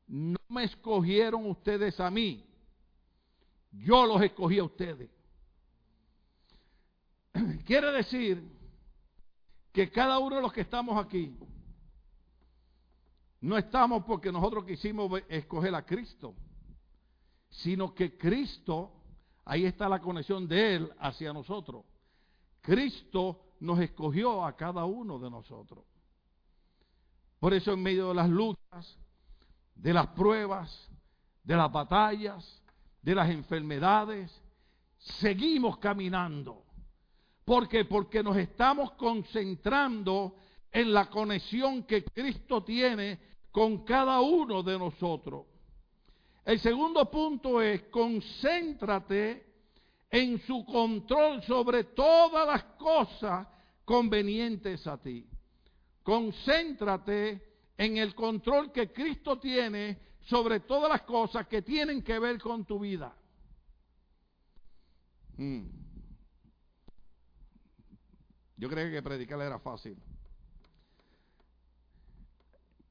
no 0.07 0.39
me 0.49 0.65
escogieron 0.65 1.45
ustedes 1.51 1.99
a 1.99 2.09
mí, 2.09 2.47
yo 3.73 4.07
los 4.07 4.23
escogí 4.23 4.61
a 4.61 4.65
ustedes. 4.65 5.11
Quiere 7.67 7.91
decir 7.91 8.43
que 9.73 9.91
cada 9.91 10.21
uno 10.21 10.37
de 10.37 10.43
los 10.43 10.53
que 10.53 10.61
estamos 10.61 11.05
aquí, 11.05 11.37
no 13.41 13.59
estamos 13.59 14.05
porque 14.05 14.31
nosotros 14.31 14.65
quisimos 14.65 15.21
escoger 15.29 15.75
a 15.75 15.85
Cristo, 15.85 16.33
sino 17.51 17.93
que 17.93 18.17
Cristo, 18.17 18.93
ahí 19.45 19.65
está 19.65 19.89
la 19.89 20.01
conexión 20.01 20.47
de 20.47 20.77
Él 20.77 20.93
hacia 21.01 21.33
nosotros. 21.33 21.85
Cristo 22.63 23.41
nos 23.61 23.81
escogió 23.81 24.45
a 24.45 24.57
cada 24.57 24.85
uno 24.85 25.19
de 25.19 25.29
nosotros. 25.31 25.85
Por 27.39 27.53
eso 27.53 27.73
en 27.73 27.83
medio 27.83 28.09
de 28.09 28.15
las 28.15 28.29
luchas, 28.29 28.99
de 29.75 29.93
las 29.93 30.07
pruebas, 30.09 30.91
de 31.43 31.57
las 31.57 31.71
batallas, 31.71 32.63
de 33.03 33.15
las 33.15 33.29
enfermedades, 33.31 34.31
seguimos 34.97 35.79
caminando. 35.79 36.65
¿Por 37.45 37.69
qué? 37.69 37.85
Porque 37.85 38.23
nos 38.23 38.37
estamos 38.37 38.93
concentrando 38.93 40.37
en 40.71 40.93
la 40.93 41.11
conexión 41.11 41.83
que 41.83 42.05
Cristo 42.05 42.63
tiene 42.63 43.19
con 43.51 43.85
cada 43.85 44.21
uno 44.21 44.63
de 44.63 44.79
nosotros. 44.79 45.47
El 46.45 46.59
segundo 46.61 47.11
punto 47.11 47.61
es, 47.61 47.83
concéntrate 47.85 49.52
en 50.13 50.39
su 50.41 50.65
control 50.67 51.43
sobre 51.43 51.85
todas 51.85 52.47
las 52.47 52.65
cosas 52.77 53.49
convenientes 53.83 54.87
a 54.87 54.99
ti. 54.99 55.27
Concéntrate 56.03 57.43
en 57.79 57.97
el 57.97 58.15
control 58.15 58.71
que 58.71 58.93
Cristo 58.93 59.39
tiene 59.39 59.99
sobre 60.21 60.61
todas 60.61 60.91
las 60.91 61.03
cosas 61.03 61.49
que 61.49 61.63
tienen 61.63 62.03
que 62.03 62.19
ver 62.19 62.39
con 62.39 62.67
tu 62.67 62.79
vida. 62.79 63.17
Mm. 65.39 65.63
Yo 68.59 68.69
creo 68.69 68.91
que 68.91 69.03
predicarle 69.03 69.47
era 69.47 69.59
fácil. 69.59 69.97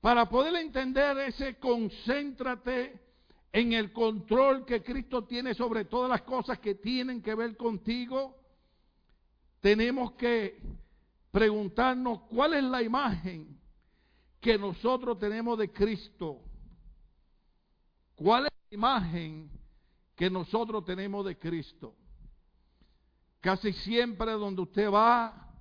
Para 0.01 0.27
poder 0.27 0.55
entender 0.55 1.19
ese 1.19 1.59
concéntrate 1.59 2.99
en 3.53 3.73
el 3.73 3.91
control 3.91 4.65
que 4.65 4.81
Cristo 4.81 5.25
tiene 5.25 5.53
sobre 5.53 5.85
todas 5.85 6.09
las 6.09 6.21
cosas 6.21 6.59
que 6.59 6.75
tienen 6.75 7.21
que 7.21 7.35
ver 7.35 7.57
contigo, 7.57 8.37
tenemos 9.59 10.13
que 10.13 10.61
preguntarnos 11.31 12.21
cuál 12.23 12.53
es 12.53 12.63
la 12.63 12.81
imagen 12.81 13.59
que 14.39 14.57
nosotros 14.57 15.19
tenemos 15.19 15.57
de 15.57 15.71
Cristo. 15.71 16.39
¿Cuál 18.15 18.45
es 18.45 18.51
la 18.69 18.75
imagen 18.75 19.51
que 20.15 20.29
nosotros 20.29 20.85
tenemos 20.85 21.25
de 21.25 21.37
Cristo? 21.37 21.95
Casi 23.41 23.73
siempre 23.73 24.31
donde 24.31 24.61
usted 24.61 24.89
va, 24.89 25.51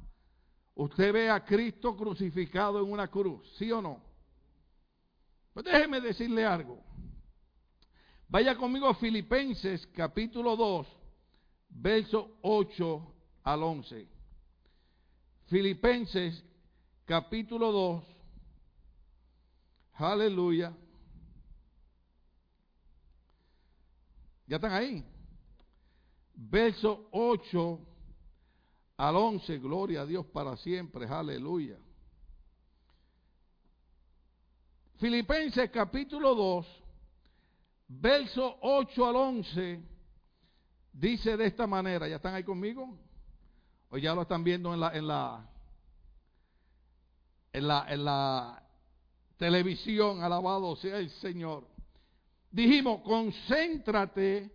usted 0.75 1.13
ve 1.13 1.31
a 1.31 1.45
Cristo 1.45 1.97
crucificado 1.97 2.85
en 2.85 2.93
una 2.93 3.09
cruz, 3.09 3.51
¿sí 3.57 3.73
o 3.73 3.83
no? 3.83 4.03
Pues 5.53 5.65
déjeme 5.65 6.01
decirle 6.01 6.45
algo. 6.45 6.90
Vaya 8.31 8.57
conmigo 8.57 8.87
a 8.87 8.95
Filipenses 8.95 9.85
capítulo 9.89 10.55
2, 10.55 10.87
verso 11.71 12.39
8 12.43 13.15
al 13.43 13.61
11. 13.61 14.07
Filipenses 15.49 16.45
capítulo 17.05 17.73
2. 17.73 18.05
Aleluya. 19.95 20.73
¿Ya 24.47 24.57
están 24.57 24.73
ahí? 24.75 25.05
Verso 26.35 27.09
8 27.11 27.81
al 28.97 29.17
11. 29.17 29.59
Gloria 29.59 30.03
a 30.03 30.07
Dios 30.07 30.25
para 30.27 30.57
siempre. 30.57 31.05
Aleluya. 31.05 31.77
Filipenses 34.99 35.69
capítulo 35.71 36.35
2, 36.35 36.67
verso 37.91 38.57
8 38.61 39.07
al 39.07 39.17
11, 39.17 39.81
dice 40.93 41.37
de 41.37 41.47
esta 41.47 41.67
manera, 41.67 42.07
¿ya 42.07 42.17
están 42.17 42.35
ahí 42.35 42.45
conmigo? 42.45 42.97
O 43.91 43.99
ya 43.99 44.15
lo 44.15 44.23
están 44.23 44.45
viendo 44.45 44.73
en 44.73 44.81
la, 44.81 44.97
en 44.97 45.07
la, 45.09 45.51
en 47.53 47.67
la, 47.67 47.87
en 47.89 48.05
la 48.05 48.63
televisión, 49.37 50.23
alabado 50.23 50.77
sea 50.77 50.99
el 50.99 51.11
Señor. 51.11 51.67
Dijimos, 52.53 53.01
concéntrate 53.03 54.51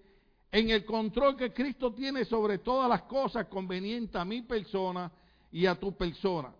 en 0.51 0.69
el 0.69 0.85
control 0.85 1.35
que 1.35 1.51
Cristo 1.51 1.93
tiene 1.93 2.23
sobre 2.23 2.59
todas 2.59 2.87
las 2.87 3.01
cosas 3.03 3.47
convenientes 3.47 4.15
a 4.15 4.23
mi 4.23 4.41
persona 4.43 5.11
y 5.51 5.65
a 5.65 5.75
tu 5.75 5.95
persona. 5.97 6.53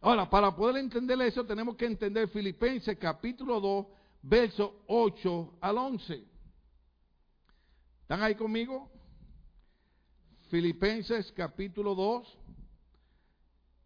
Ahora, 0.00 0.28
para 0.28 0.54
poder 0.54 0.76
entender 0.76 1.20
eso, 1.22 1.44
tenemos 1.44 1.76
que 1.76 1.86
entender 1.86 2.28
Filipenses 2.28 2.96
capítulo 2.98 3.60
2, 3.60 3.86
versos 4.22 4.72
8 4.86 5.58
al 5.60 5.78
11. 5.78 6.24
¿Están 8.02 8.22
ahí 8.22 8.34
conmigo? 8.34 8.90
Filipenses 10.48 11.30
capítulo 11.32 11.94
2, 11.94 12.38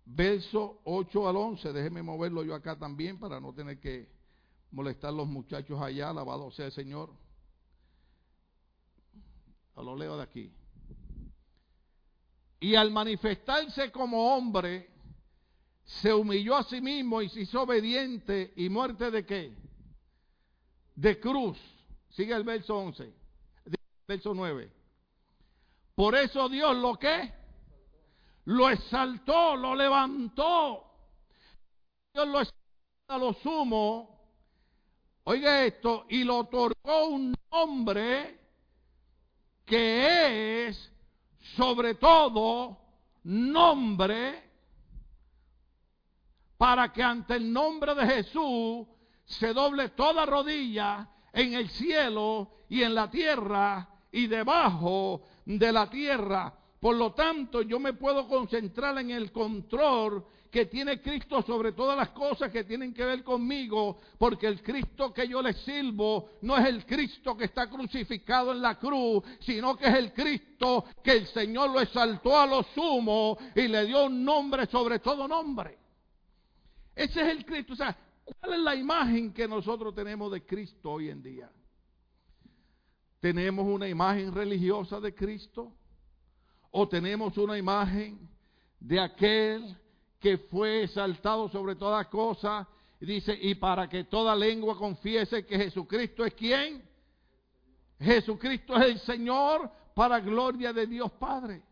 verso 0.05 0.81
8 0.85 1.29
al 1.29 1.37
11. 1.37 1.73
Déjenme 1.73 2.03
moverlo 2.03 2.45
yo 2.45 2.55
acá 2.55 2.79
también 2.79 3.19
para 3.19 3.41
no 3.41 3.53
tener 3.53 3.81
que 3.81 4.09
molestar 4.71 5.11
a 5.11 5.17
los 5.17 5.27
muchachos 5.27 5.81
allá. 5.81 6.11
Alabado 6.11 6.51
sea 6.51 6.67
el 6.67 6.73
Señor. 6.73 7.11
Lo 9.77 9.97
leo 9.97 10.17
de 10.17 10.23
aquí. 10.23 10.53
Y 12.61 12.77
al 12.77 12.93
manifestarse 12.93 13.91
como 13.91 14.37
hombre, 14.37 14.89
se 15.85 16.15
humilló 16.15 16.55
a 16.55 16.63
sí 16.63 16.81
mismo 16.81 17.21
y 17.21 17.29
se 17.29 17.41
hizo 17.41 17.63
obediente 17.63 18.53
y 18.55 18.69
muerte 18.69 19.11
de 19.11 19.27
qué? 19.27 19.62
De 20.95 21.19
cruz. 21.19 21.59
Sigue 22.11 22.35
el 22.35 22.45
verso 22.45 22.77
11, 22.77 23.13
verso 24.07 24.35
9. 24.35 24.71
Por 25.95 26.15
eso 26.15 26.49
Dios 26.49 26.77
lo 26.77 26.99
que 26.99 27.33
lo 28.45 28.69
exaltó, 28.69 29.57
lo 29.57 29.75
levantó. 29.75 30.85
Dios 32.13 32.29
lo 32.29 32.41
exaltó 32.41 32.59
a 33.09 33.19
lo 33.19 33.33
sumo. 33.35 34.13
Oiga 35.25 35.65
esto, 35.65 36.07
y 36.09 36.25
lo 36.25 36.39
otorgó 36.39 37.07
un 37.07 37.35
nombre 37.51 38.41
que 39.65 40.67
es 40.67 40.93
sobre 41.57 41.95
todo 41.95 42.79
nombre 43.25 44.51
para 46.57 46.93
que 46.93 47.03
ante 47.03 47.37
el 47.37 47.53
nombre 47.53 47.95
de 47.95 48.07
Jesús 48.07 48.87
se 49.39 49.53
doble 49.53 49.91
toda 49.91 50.27
rodilla 50.27 51.09
en 51.33 51.55
el 51.55 51.69
cielo 51.71 52.51
y 52.69 52.83
en 52.83 52.95
la 52.95 53.11
tierra 53.11 53.89
y 54.11 54.27
debajo 54.27 55.23
de 55.45 55.73
la 55.73 55.89
tierra. 55.89 56.53
Por 56.79 56.97
lo 56.97 57.13
tanto, 57.13 57.63
yo 57.63 57.79
me 57.79 57.93
puedo 57.93 58.27
concentrar 58.27 58.99
en 58.99 59.11
el 59.11 59.31
control 59.31 60.25
que 60.51 60.67
tiene 60.67 61.01
Cristo 61.01 61.41
sobre 61.43 61.73
todas 61.73 61.97
las 61.97 62.11
cosas 62.11 62.51
que 62.51 62.65
tienen 62.65 62.93
que 62.93 63.07
ver 63.07 63.25
conmigo, 63.25 64.01
porque 64.19 64.49
el 64.49 64.63
Cristo 64.63 65.11
que 65.11 65.27
yo 65.27 65.41
le 65.41 65.55
sirvo 65.55 66.33
no 66.43 66.59
es 66.59 66.67
el 66.67 66.85
Cristo 66.85 67.35
que 67.35 67.47
está 67.47 67.71
crucificado 67.71 68.53
en 68.53 68.61
la 68.61 68.79
cruz, 68.79 69.23
sino 69.41 69.77
que 69.77 69.87
es 69.87 69.95
el 69.95 70.13
Cristo 70.13 70.85
que 71.03 71.13
el 71.13 71.27
Señor 71.29 71.71
lo 71.71 71.81
exaltó 71.81 72.39
a 72.39 72.47
lo 72.47 72.63
sumo 72.75 73.39
y 73.55 73.67
le 73.67 73.87
dio 73.87 74.05
un 74.05 74.23
nombre 74.23 74.67
sobre 74.67 74.99
todo 74.99 75.27
nombre. 75.27 75.79
Ese 76.95 77.23
es 77.23 77.29
el 77.29 77.47
Cristo. 77.47 77.73
O 77.73 77.77
sea, 77.77 77.97
¿cuál 78.25 78.55
es 78.55 78.61
la 78.61 78.75
imagen 78.75 79.33
que 79.33 79.49
nosotros 79.49 79.95
tenemos 79.95 80.31
de 80.33 80.45
Cristo 80.45 80.93
hoy 80.93 81.11
en 81.11 81.23
día? 81.23 81.51
¿Tenemos 83.21 83.67
una 83.67 83.89
imagen 83.89 84.35
religiosa 84.35 84.99
de 85.01 85.15
Cristo? 85.15 85.73
¿O 86.71 86.89
tenemos 86.89 87.37
una 87.39 87.57
imagen 87.57 88.29
de 88.81 88.99
aquel 88.99 89.77
que 90.19 90.39
fue 90.39 90.85
exaltado 90.85 91.49
sobre 91.49 91.77
todas 91.77 92.07
cosas? 92.09 92.67
Dice, 92.99 93.37
y 93.41 93.55
para 93.57 93.89
que 93.89 94.05
toda 94.05 94.35
lengua 94.35 94.77
confiese 94.77 95.45
que 95.45 95.57
Jesucristo 95.57 96.25
es 96.25 96.35
quien. 96.35 96.83
Jesucristo 98.01 98.77
es 98.77 98.87
el 98.87 98.99
Señor 99.01 99.71
para 99.95 100.21
gloria 100.21 100.73
de 100.73 100.87
Dios 100.87 101.11
Padre. 101.13 101.63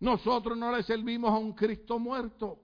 Nosotros 0.00 0.58
no 0.58 0.74
le 0.74 0.82
servimos 0.82 1.30
a 1.30 1.38
un 1.38 1.52
Cristo 1.52 1.98
muerto. 1.98 2.61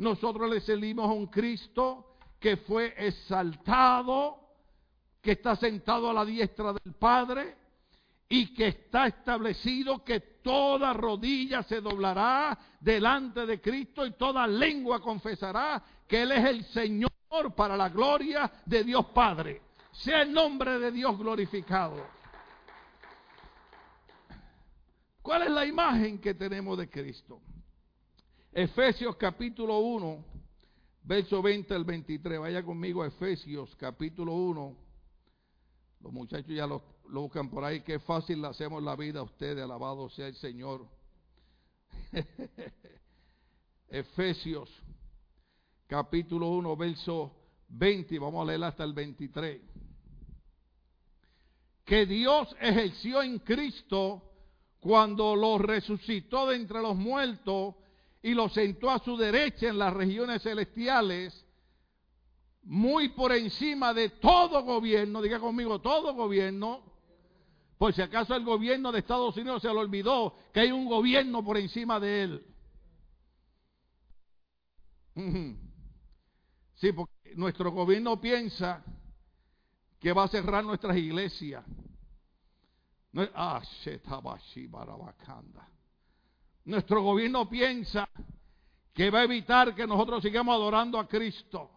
Nosotros 0.00 0.48
le 0.48 0.60
servimos 0.60 1.10
a 1.10 1.12
un 1.12 1.26
Cristo 1.26 2.16
que 2.38 2.56
fue 2.56 2.94
exaltado, 2.96 4.38
que 5.20 5.32
está 5.32 5.54
sentado 5.56 6.08
a 6.08 6.14
la 6.14 6.24
diestra 6.24 6.72
del 6.72 6.94
Padre 6.94 7.54
y 8.26 8.54
que 8.54 8.68
está 8.68 9.08
establecido 9.08 10.02
que 10.02 10.20
toda 10.42 10.94
rodilla 10.94 11.62
se 11.64 11.82
doblará 11.82 12.58
delante 12.80 13.44
de 13.44 13.60
Cristo 13.60 14.06
y 14.06 14.12
toda 14.12 14.46
lengua 14.46 15.02
confesará 15.02 15.82
que 16.08 16.22
Él 16.22 16.32
es 16.32 16.46
el 16.46 16.64
Señor 16.64 17.10
para 17.54 17.76
la 17.76 17.90
gloria 17.90 18.50
de 18.64 18.82
Dios 18.82 19.04
Padre. 19.12 19.60
Sea 19.92 20.22
el 20.22 20.32
nombre 20.32 20.78
de 20.78 20.92
Dios 20.92 21.18
glorificado. 21.18 22.06
¿Cuál 25.20 25.42
es 25.42 25.50
la 25.50 25.66
imagen 25.66 26.18
que 26.18 26.32
tenemos 26.32 26.78
de 26.78 26.88
Cristo? 26.88 27.42
Efesios 28.52 29.14
capítulo 29.14 29.78
1, 29.78 30.24
verso 31.04 31.40
20 31.40 31.72
al 31.72 31.84
23. 31.84 32.40
Vaya 32.40 32.64
conmigo 32.64 33.02
a 33.02 33.06
Efesios 33.06 33.76
capítulo 33.76 34.34
1. 34.34 34.76
Los 36.00 36.12
muchachos 36.12 36.48
ya 36.48 36.66
lo, 36.66 36.82
buscan 37.04 37.48
por 37.48 37.62
ahí. 37.64 37.82
Qué 37.82 38.00
fácil 38.00 38.42
le 38.42 38.48
hacemos 38.48 38.82
la 38.82 38.96
vida 38.96 39.20
a 39.20 39.22
ustedes. 39.22 39.62
Alabado 39.62 40.08
sea 40.10 40.26
el 40.26 40.34
Señor. 40.34 40.84
Efesios 43.88 44.68
capítulo 45.86 46.48
1, 46.48 46.76
verso 46.76 47.32
20. 47.68 48.18
Vamos 48.18 48.42
a 48.42 48.46
leer 48.46 48.64
hasta 48.64 48.82
el 48.82 48.94
23. 48.94 49.60
Que 51.84 52.04
Dios 52.04 52.48
ejerció 52.60 53.22
en 53.22 53.38
Cristo 53.38 54.24
cuando 54.80 55.36
lo 55.36 55.56
resucitó 55.58 56.48
de 56.48 56.56
entre 56.56 56.82
los 56.82 56.96
muertos 56.96 57.76
y 58.22 58.34
lo 58.34 58.48
sentó 58.48 58.90
a 58.90 58.98
su 58.98 59.16
derecha 59.16 59.68
en 59.68 59.78
las 59.78 59.92
regiones 59.92 60.42
celestiales, 60.42 61.46
muy 62.62 63.08
por 63.10 63.32
encima 63.32 63.94
de 63.94 64.10
todo 64.10 64.62
gobierno, 64.62 65.22
diga 65.22 65.40
conmigo, 65.40 65.80
todo 65.80 66.14
gobierno, 66.14 66.82
por 67.78 67.94
si 67.94 68.02
acaso 68.02 68.34
el 68.34 68.44
gobierno 68.44 68.92
de 68.92 68.98
Estados 68.98 69.36
Unidos 69.36 69.62
se 69.62 69.68
le 69.68 69.78
olvidó 69.78 70.34
que 70.52 70.60
hay 70.60 70.70
un 70.72 70.86
gobierno 70.86 71.42
por 71.42 71.56
encima 71.56 71.98
de 71.98 72.22
él. 72.22 72.46
Sí, 76.80 76.92
porque 76.92 77.34
nuestro 77.36 77.70
gobierno 77.72 78.18
piensa 78.18 78.82
que 79.98 80.14
va 80.14 80.24
a 80.24 80.28
cerrar 80.28 80.64
nuestras 80.64 80.96
iglesias. 80.96 81.62
Ah, 83.34 83.60
nuestro 86.64 87.02
gobierno 87.02 87.48
piensa 87.48 88.08
que 88.92 89.10
va 89.10 89.20
a 89.20 89.24
evitar 89.24 89.74
que 89.74 89.86
nosotros 89.86 90.22
sigamos 90.22 90.54
adorando 90.54 90.98
a 90.98 91.08
Cristo. 91.08 91.70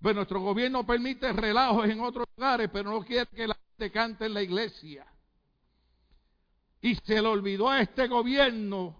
Pues 0.00 0.14
nuestro 0.14 0.40
gobierno 0.40 0.86
permite 0.86 1.32
relajos 1.32 1.88
en 1.88 2.00
otros 2.00 2.26
lugares, 2.36 2.70
pero 2.72 2.90
no 2.90 3.04
quiere 3.04 3.26
que 3.26 3.48
la 3.48 3.54
gente 3.54 3.90
cante 3.90 4.26
en 4.26 4.34
la 4.34 4.42
iglesia. 4.42 5.06
Y 6.80 6.94
se 6.94 7.20
le 7.20 7.26
olvidó 7.26 7.68
a 7.68 7.80
este 7.80 8.06
gobierno 8.06 8.96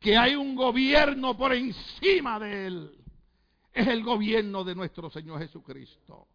que 0.00 0.16
hay 0.16 0.34
un 0.34 0.56
gobierno 0.56 1.36
por 1.36 1.52
encima 1.52 2.40
de 2.40 2.66
él. 2.66 3.04
Es 3.72 3.86
el 3.86 4.02
gobierno 4.02 4.64
de 4.64 4.74
nuestro 4.74 5.10
Señor 5.10 5.38
Jesucristo 5.38 6.26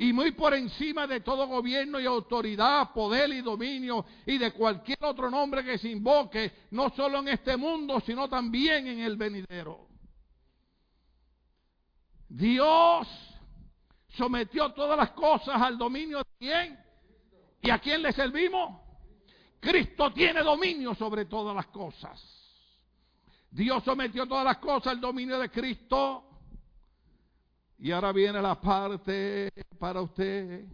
y 0.00 0.12
muy 0.12 0.30
por 0.30 0.54
encima 0.54 1.08
de 1.08 1.20
todo 1.20 1.48
gobierno 1.48 1.98
y 1.98 2.06
autoridad, 2.06 2.92
poder 2.92 3.30
y 3.30 3.40
dominio 3.40 4.06
y 4.24 4.38
de 4.38 4.52
cualquier 4.52 4.98
otro 5.02 5.28
nombre 5.28 5.64
que 5.64 5.76
se 5.76 5.88
invoque, 5.88 6.52
no 6.70 6.90
solo 6.90 7.18
en 7.18 7.28
este 7.28 7.56
mundo, 7.56 8.00
sino 8.06 8.28
también 8.28 8.86
en 8.86 9.00
el 9.00 9.16
venidero. 9.16 9.88
Dios 12.28 13.08
sometió 14.10 14.72
todas 14.72 14.96
las 14.96 15.10
cosas 15.10 15.60
al 15.60 15.76
dominio 15.76 16.18
de 16.18 16.24
quién. 16.38 16.78
¿Y 17.60 17.70
a 17.70 17.80
quién 17.80 18.00
le 18.00 18.12
servimos? 18.12 18.80
Cristo 19.58 20.12
tiene 20.12 20.44
dominio 20.44 20.94
sobre 20.94 21.24
todas 21.24 21.56
las 21.56 21.66
cosas. 21.66 22.22
Dios 23.50 23.82
sometió 23.82 24.26
todas 24.26 24.44
las 24.44 24.58
cosas 24.58 24.92
al 24.92 25.00
dominio 25.00 25.40
de 25.40 25.50
Cristo. 25.50 26.27
Y 27.78 27.92
ahora 27.92 28.12
viene 28.12 28.42
la 28.42 28.60
parte 28.60 29.50
para 29.78 30.02
usted. 30.02 30.66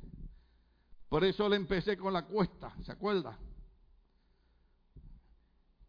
Por 1.08 1.22
eso 1.22 1.48
le 1.48 1.56
empecé 1.56 1.96
con 1.96 2.12
la 2.12 2.24
cuesta, 2.24 2.74
¿se 2.82 2.92
acuerda? 2.92 3.38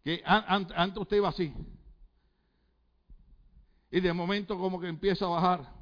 Que 0.04 0.22
antes 0.26 0.98
usted 0.98 1.18
iba 1.18 1.30
así. 1.30 1.54
Y 3.90 4.02
de 4.02 4.14
momento 4.14 4.58
como 4.58 4.80
que 4.80 4.88
empieza 4.88 5.26
a 5.26 5.30
bajar. 5.30 5.74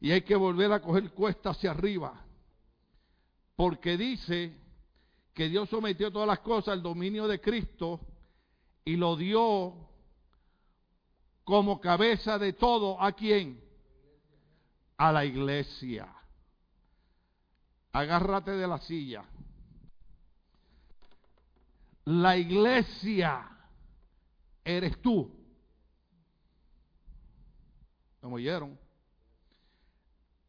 Y 0.00 0.10
hay 0.10 0.22
que 0.22 0.34
volver 0.34 0.72
a 0.72 0.80
coger 0.80 1.12
cuesta 1.12 1.50
hacia 1.50 1.70
arriba. 1.70 2.24
Porque 3.54 3.96
dice 3.96 4.56
que 5.34 5.48
Dios 5.48 5.68
sometió 5.68 6.10
todas 6.10 6.26
las 6.26 6.40
cosas 6.40 6.72
al 6.72 6.82
dominio 6.82 7.28
de 7.28 7.40
Cristo 7.40 8.00
y 8.84 8.96
lo 8.96 9.16
dio 9.16 9.88
como 11.44 11.80
cabeza 11.80 12.38
de 12.38 12.54
todo. 12.54 13.00
¿A 13.00 13.12
quién? 13.12 13.65
A 14.98 15.12
la 15.12 15.24
iglesia. 15.24 16.08
Agárrate 17.92 18.52
de 18.52 18.66
la 18.66 18.78
silla. 18.78 19.24
La 22.04 22.36
iglesia 22.36 23.48
eres 24.64 25.00
tú. 25.02 25.30
¿Me 28.22 28.28
oyeron? 28.28 28.78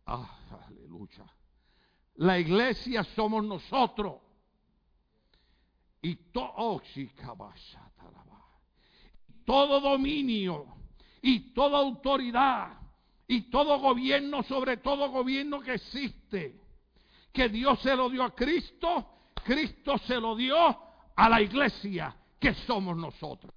Ah, 0.05 0.37
aleluya. 0.67 1.25
La 2.15 2.39
iglesia 2.39 3.03
somos 3.03 3.43
nosotros. 3.43 4.21
Y 6.01 6.15
todo, 6.31 6.53
oh, 6.57 6.81
todo 9.45 9.81
dominio 9.81 10.65
y 11.21 11.53
toda 11.53 11.79
autoridad 11.79 12.86
y 13.27 13.49
todo 13.49 13.79
gobierno, 13.79 14.43
sobre 14.43 14.77
todo 14.77 15.09
gobierno 15.11 15.59
que 15.59 15.73
existe, 15.73 16.61
que 17.33 17.49
Dios 17.49 17.79
se 17.81 17.95
lo 17.95 18.09
dio 18.09 18.23
a 18.23 18.33
Cristo, 18.33 19.31
Cristo 19.43 19.97
se 19.99 20.19
lo 20.19 20.35
dio 20.35 20.55
a 21.15 21.29
la 21.29 21.41
iglesia 21.41 22.15
que 22.39 22.53
somos 22.53 22.95
nosotros. 22.95 23.53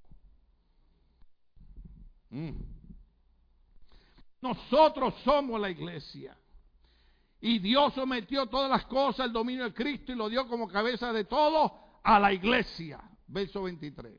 Mm. 2.30 2.50
Nosotros 4.40 5.14
somos 5.24 5.60
la 5.60 5.70
iglesia. 5.70 6.36
Y 7.40 7.58
Dios 7.58 7.94
sometió 7.94 8.46
todas 8.46 8.70
las 8.70 8.84
cosas 8.86 9.20
al 9.20 9.32
dominio 9.32 9.64
de 9.64 9.74
Cristo 9.74 10.12
y 10.12 10.14
lo 10.14 10.28
dio 10.28 10.46
como 10.46 10.68
cabeza 10.68 11.12
de 11.12 11.24
todo 11.24 12.00
a 12.02 12.18
la 12.18 12.32
iglesia. 12.32 13.00
Verso 13.26 13.62
23. 13.62 14.12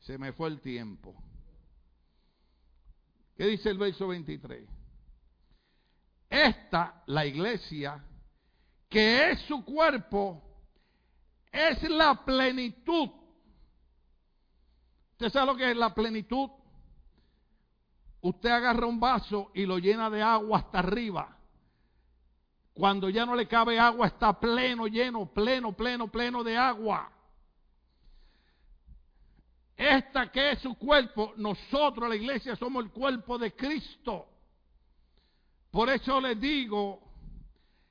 Se 0.00 0.18
me 0.18 0.32
fue 0.32 0.48
el 0.48 0.60
tiempo. 0.60 1.14
¿Qué 3.42 3.48
dice 3.48 3.70
el 3.70 3.78
verso 3.78 4.06
23? 4.06 4.68
Esta, 6.30 7.02
la 7.06 7.26
iglesia, 7.26 8.00
que 8.88 9.32
es 9.32 9.40
su 9.48 9.64
cuerpo, 9.64 10.40
es 11.50 11.82
la 11.90 12.24
plenitud. 12.24 13.10
¿Usted 15.10 15.28
sabe 15.30 15.46
lo 15.46 15.56
que 15.56 15.72
es 15.72 15.76
la 15.76 15.92
plenitud? 15.92 16.50
Usted 18.20 18.48
agarra 18.48 18.86
un 18.86 19.00
vaso 19.00 19.50
y 19.54 19.66
lo 19.66 19.78
llena 19.78 20.08
de 20.08 20.22
agua 20.22 20.60
hasta 20.60 20.78
arriba. 20.78 21.36
Cuando 22.72 23.08
ya 23.08 23.26
no 23.26 23.34
le 23.34 23.48
cabe 23.48 23.76
agua, 23.76 24.06
está 24.06 24.38
pleno, 24.38 24.86
lleno, 24.86 25.26
pleno, 25.34 25.72
pleno, 25.72 26.06
pleno 26.06 26.44
de 26.44 26.56
agua. 26.56 27.10
Esta 29.82 30.30
que 30.30 30.52
es 30.52 30.60
su 30.60 30.76
cuerpo, 30.76 31.32
nosotros, 31.36 32.08
la 32.08 32.14
iglesia, 32.14 32.54
somos 32.54 32.84
el 32.84 32.92
cuerpo 32.92 33.36
de 33.36 33.52
Cristo. 33.52 34.28
Por 35.72 35.90
eso 35.90 36.20
les 36.20 36.38
digo 36.38 37.00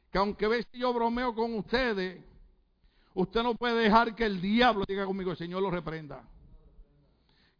que 0.09 0.17
aunque 0.17 0.47
veis 0.47 0.65
yo 0.71 0.93
bromeo 0.93 1.35
con 1.35 1.53
ustedes, 1.53 2.23
usted 3.13 3.43
no 3.43 3.55
puede 3.55 3.83
dejar 3.83 4.15
que 4.15 4.23
el 4.23 4.39
diablo 4.39 4.85
diga 4.87 5.05
conmigo, 5.05 5.31
el 5.31 5.37
Señor 5.37 5.61
lo 5.61 5.69
reprenda. 5.69 6.23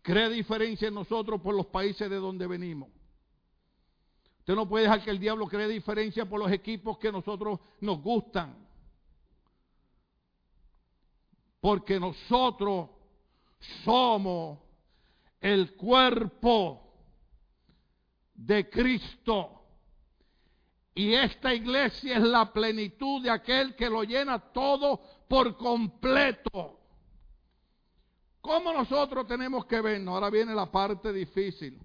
Crea 0.01 0.29
diferencia 0.29 0.87
en 0.87 0.93
nosotros 0.93 1.41
por 1.41 1.53
los 1.53 1.65
países 1.65 2.09
de 2.09 2.15
donde 2.15 2.47
venimos. 2.47 2.87
Usted 4.39 4.55
no 4.55 4.65
puede 4.65 4.85
dejar 4.85 5.03
que 5.03 5.11
el 5.11 5.19
diablo 5.19 5.45
cree 5.47 5.67
diferencia 5.67 6.23
por 6.25 6.39
los 6.39 6.49
equipos 6.53 6.97
que 6.99 7.11
nosotros 7.11 7.59
nos 7.81 8.01
gustan. 8.01 8.65
Porque 11.59 11.99
nosotros 11.99 13.00
somos 13.83 14.59
el 15.39 15.75
cuerpo 15.75 16.93
de 18.33 18.69
Cristo. 18.69 19.57
Y 20.93 21.13
esta 21.13 21.53
iglesia 21.53 22.17
es 22.17 22.23
la 22.23 22.51
plenitud 22.51 23.23
de 23.23 23.29
aquel 23.29 23.75
que 23.75 23.89
lo 23.89 24.03
llena 24.03 24.39
todo 24.39 25.01
por 25.27 25.55
completo. 25.57 26.79
¿Cómo 28.41 28.73
nosotros 28.73 29.27
tenemos 29.27 29.65
que 29.65 29.79
vernos? 29.81 30.13
Ahora 30.13 30.29
viene 30.29 30.53
la 30.53 30.69
parte 30.69 31.13
difícil. 31.13 31.79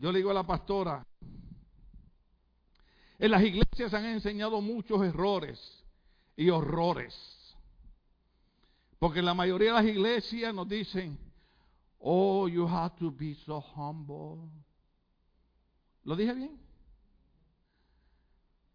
Yo 0.00 0.10
le 0.10 0.18
digo 0.18 0.30
a 0.30 0.34
la 0.34 0.46
pastora, 0.46 1.06
en 3.18 3.30
las 3.30 3.42
iglesias 3.42 3.94
han 3.94 4.06
enseñado 4.06 4.60
muchos 4.60 5.02
errores 5.02 5.60
y 6.36 6.50
horrores. 6.50 7.14
Porque 8.98 9.22
la 9.22 9.34
mayoría 9.34 9.74
de 9.74 9.82
las 9.82 9.86
iglesias 9.86 10.54
nos 10.54 10.68
dicen, 10.68 11.18
oh, 11.98 12.48
you 12.48 12.66
have 12.66 12.96
to 12.98 13.10
be 13.10 13.34
so 13.46 13.60
humble. 13.60 14.48
¿Lo 16.04 16.16
dije 16.16 16.34
bien? 16.34 16.58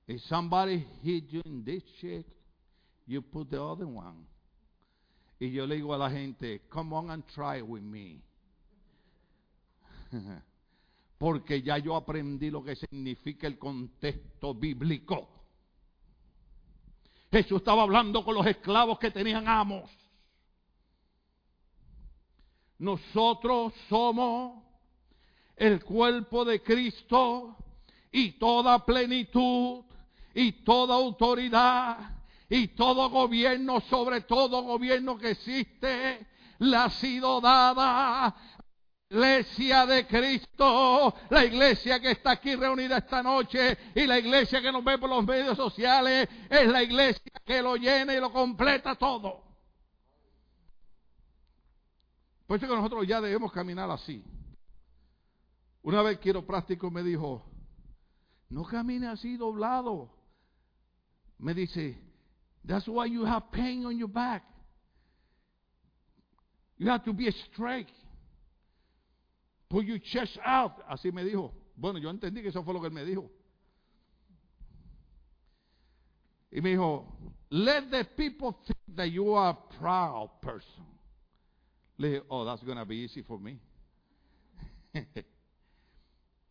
If 0.07 0.21
somebody 0.23 0.85
hit 1.03 1.29
you 1.29 1.41
in 1.45 1.63
this 1.63 1.83
check, 2.01 2.25
you 3.05 3.21
put 3.21 3.49
the 3.49 3.61
other 3.61 3.85
one. 3.85 4.25
Y 5.39 5.51
yo 5.51 5.65
le 5.65 5.75
digo 5.75 5.93
a 5.93 5.97
la 5.97 6.09
gente, 6.09 6.61
come 6.69 6.93
on 6.93 7.11
and 7.11 7.23
try 7.27 7.61
with 7.61 7.83
me. 7.83 8.21
porque 11.19 11.61
ya 11.61 11.77
yo 11.77 11.95
aprendí 11.95 12.49
lo 12.49 12.63
que 12.63 12.75
significa 12.75 13.45
el 13.45 13.59
contexto 13.59 14.55
bíblico. 14.55 15.27
Jesús 17.29 17.59
estaba 17.59 17.83
hablando 17.83 18.23
con 18.23 18.33
los 18.33 18.47
esclavos 18.47 18.97
que 18.97 19.11
tenían 19.11 19.47
amos. 19.47 19.91
Nosotros 22.79 23.73
somos 23.87 24.63
el 25.55 25.83
cuerpo 25.83 26.45
de 26.45 26.61
Cristo 26.63 27.55
y 28.11 28.33
toda 28.33 28.85
plenitud 28.85 29.83
y 30.33 30.63
toda 30.63 30.95
autoridad 30.95 31.97
y 32.49 32.69
todo 32.69 33.09
gobierno, 33.09 33.81
sobre 33.81 34.21
todo 34.21 34.63
gobierno 34.63 35.17
que 35.17 35.31
existe, 35.31 36.25
le 36.59 36.77
ha 36.77 36.89
sido 36.89 37.39
dada 37.41 38.35
iglesia 39.11 39.87
de 39.87 40.05
Cristo, 40.05 41.15
la 41.31 41.43
iglesia 41.43 41.99
que 41.99 42.11
está 42.11 42.31
aquí 42.31 42.55
reunida 42.55 42.99
esta 42.99 43.23
noche 43.23 43.75
y 43.95 44.05
la 44.05 44.19
iglesia 44.19 44.61
que 44.61 44.71
nos 44.71 44.83
ve 44.83 44.99
por 44.99 45.09
los 45.09 45.25
medios 45.25 45.57
sociales, 45.57 46.29
es 46.47 46.67
la 46.67 46.83
iglesia 46.83 47.31
que 47.43 47.59
lo 47.61 47.75
llena 47.75 48.13
y 48.13 48.19
lo 48.19 48.31
completa 48.31 48.93
todo. 48.95 49.48
Por 52.49 52.57
eso 52.57 52.67
que 52.67 52.75
nosotros 52.75 53.07
ya 53.07 53.21
debemos 53.21 53.51
caminar 53.51 53.91
así. 53.91 54.23
Una 55.83 56.01
vez 56.01 56.17
quiero 56.17 56.47
práctico 56.47 56.89
me 56.89 57.03
dijo, 57.03 57.45
no 58.49 58.63
camine 58.63 59.05
así 59.05 59.37
doblado. 59.37 60.09
Me 61.37 61.53
dice, 61.53 61.95
that's 62.65 62.87
why 62.87 63.05
you 63.05 63.23
have 63.23 63.51
pain 63.51 63.85
on 63.85 63.99
your 63.99 64.09
back. 64.09 64.43
You 66.79 66.89
have 66.89 67.03
to 67.03 67.13
be 67.13 67.29
straight. 67.51 67.93
Put 69.69 69.85
your 69.85 69.99
chest 69.99 70.39
out. 70.43 70.71
Así 70.89 71.11
me 71.11 71.23
dijo. 71.23 71.53
Bueno, 71.75 71.99
yo 71.99 72.09
entendí 72.09 72.41
que 72.41 72.47
eso 72.47 72.63
fue 72.63 72.73
lo 72.73 72.81
que 72.81 72.87
él 72.87 72.93
me 72.93 73.05
dijo. 73.05 73.29
Y 76.51 76.61
me 76.61 76.71
dijo, 76.71 77.05
let 77.51 77.91
the 77.91 78.05
people 78.05 78.57
think 78.65 78.95
that 78.95 79.11
you 79.11 79.35
are 79.35 79.51
a 79.51 79.77
proud 79.79 80.31
person. 80.41 80.98
Le 81.99 82.09
dije, 82.09 82.23
oh, 82.29 82.43
that's 82.43 82.63
going 82.63 82.77
to 82.77 82.85
be 82.85 82.95
easy 82.95 83.21
for 83.21 83.39
me. 83.39 83.59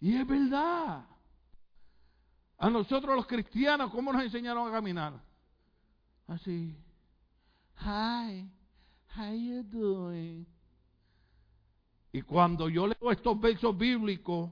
y 0.01 0.15
es 0.15 0.27
verdad. 0.27 1.05
A 2.59 2.71
nosotros 2.71 3.17
los 3.17 3.27
cristianos, 3.27 3.91
¿cómo 3.91 4.13
nos 4.13 4.23
enseñaron 4.23 4.69
a 4.69 4.71
caminar? 4.71 5.21
Así. 6.29 6.77
Hi, 7.81 8.49
how 9.17 9.33
you 9.35 9.65
doing? 9.65 10.47
Y 12.13 12.23
cuando 12.23 12.69
yo 12.69 12.87
leo 12.87 13.11
estos 13.11 13.41
versos 13.41 13.77
bíblicos, 13.77 14.51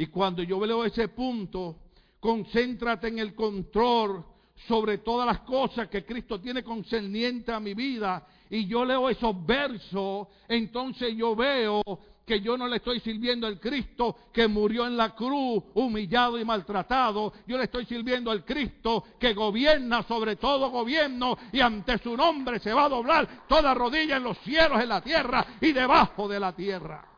Y 0.00 0.06
cuando 0.06 0.44
yo 0.44 0.64
leo 0.64 0.84
ese 0.84 1.08
punto, 1.08 1.80
concéntrate 2.20 3.08
en 3.08 3.18
el 3.18 3.34
control 3.34 4.24
sobre 4.66 4.98
todas 4.98 5.26
las 5.26 5.40
cosas 5.40 5.88
que 5.88 6.04
Cristo 6.04 6.40
tiene 6.40 6.62
concerniente 6.62 7.52
a 7.52 7.60
mi 7.60 7.74
vida. 7.74 8.26
Y 8.50 8.66
yo 8.66 8.84
leo 8.84 9.08
esos 9.08 9.44
versos, 9.46 10.28
entonces 10.48 11.14
yo 11.16 11.36
veo 11.36 11.82
que 12.28 12.40
yo 12.40 12.58
no 12.58 12.68
le 12.68 12.76
estoy 12.76 13.00
sirviendo 13.00 13.46
al 13.46 13.58
Cristo 13.58 14.16
que 14.32 14.46
murió 14.46 14.86
en 14.86 14.96
la 14.96 15.14
cruz, 15.14 15.64
humillado 15.74 16.38
y 16.38 16.44
maltratado. 16.44 17.32
Yo 17.46 17.56
le 17.56 17.64
estoy 17.64 17.86
sirviendo 17.86 18.30
al 18.30 18.44
Cristo 18.44 19.04
que 19.18 19.32
gobierna 19.32 20.02
sobre 20.02 20.36
todo 20.36 20.70
gobierno 20.70 21.36
y 21.50 21.60
ante 21.60 21.98
su 21.98 22.16
nombre 22.16 22.60
se 22.60 22.72
va 22.72 22.84
a 22.84 22.88
doblar 22.90 23.46
toda 23.48 23.72
rodilla 23.74 24.18
en 24.18 24.24
los 24.24 24.38
cielos, 24.38 24.80
en 24.80 24.90
la 24.90 25.00
tierra 25.00 25.44
y 25.60 25.72
debajo 25.72 26.28
de 26.28 26.38
la 26.38 26.54
tierra. 26.54 27.08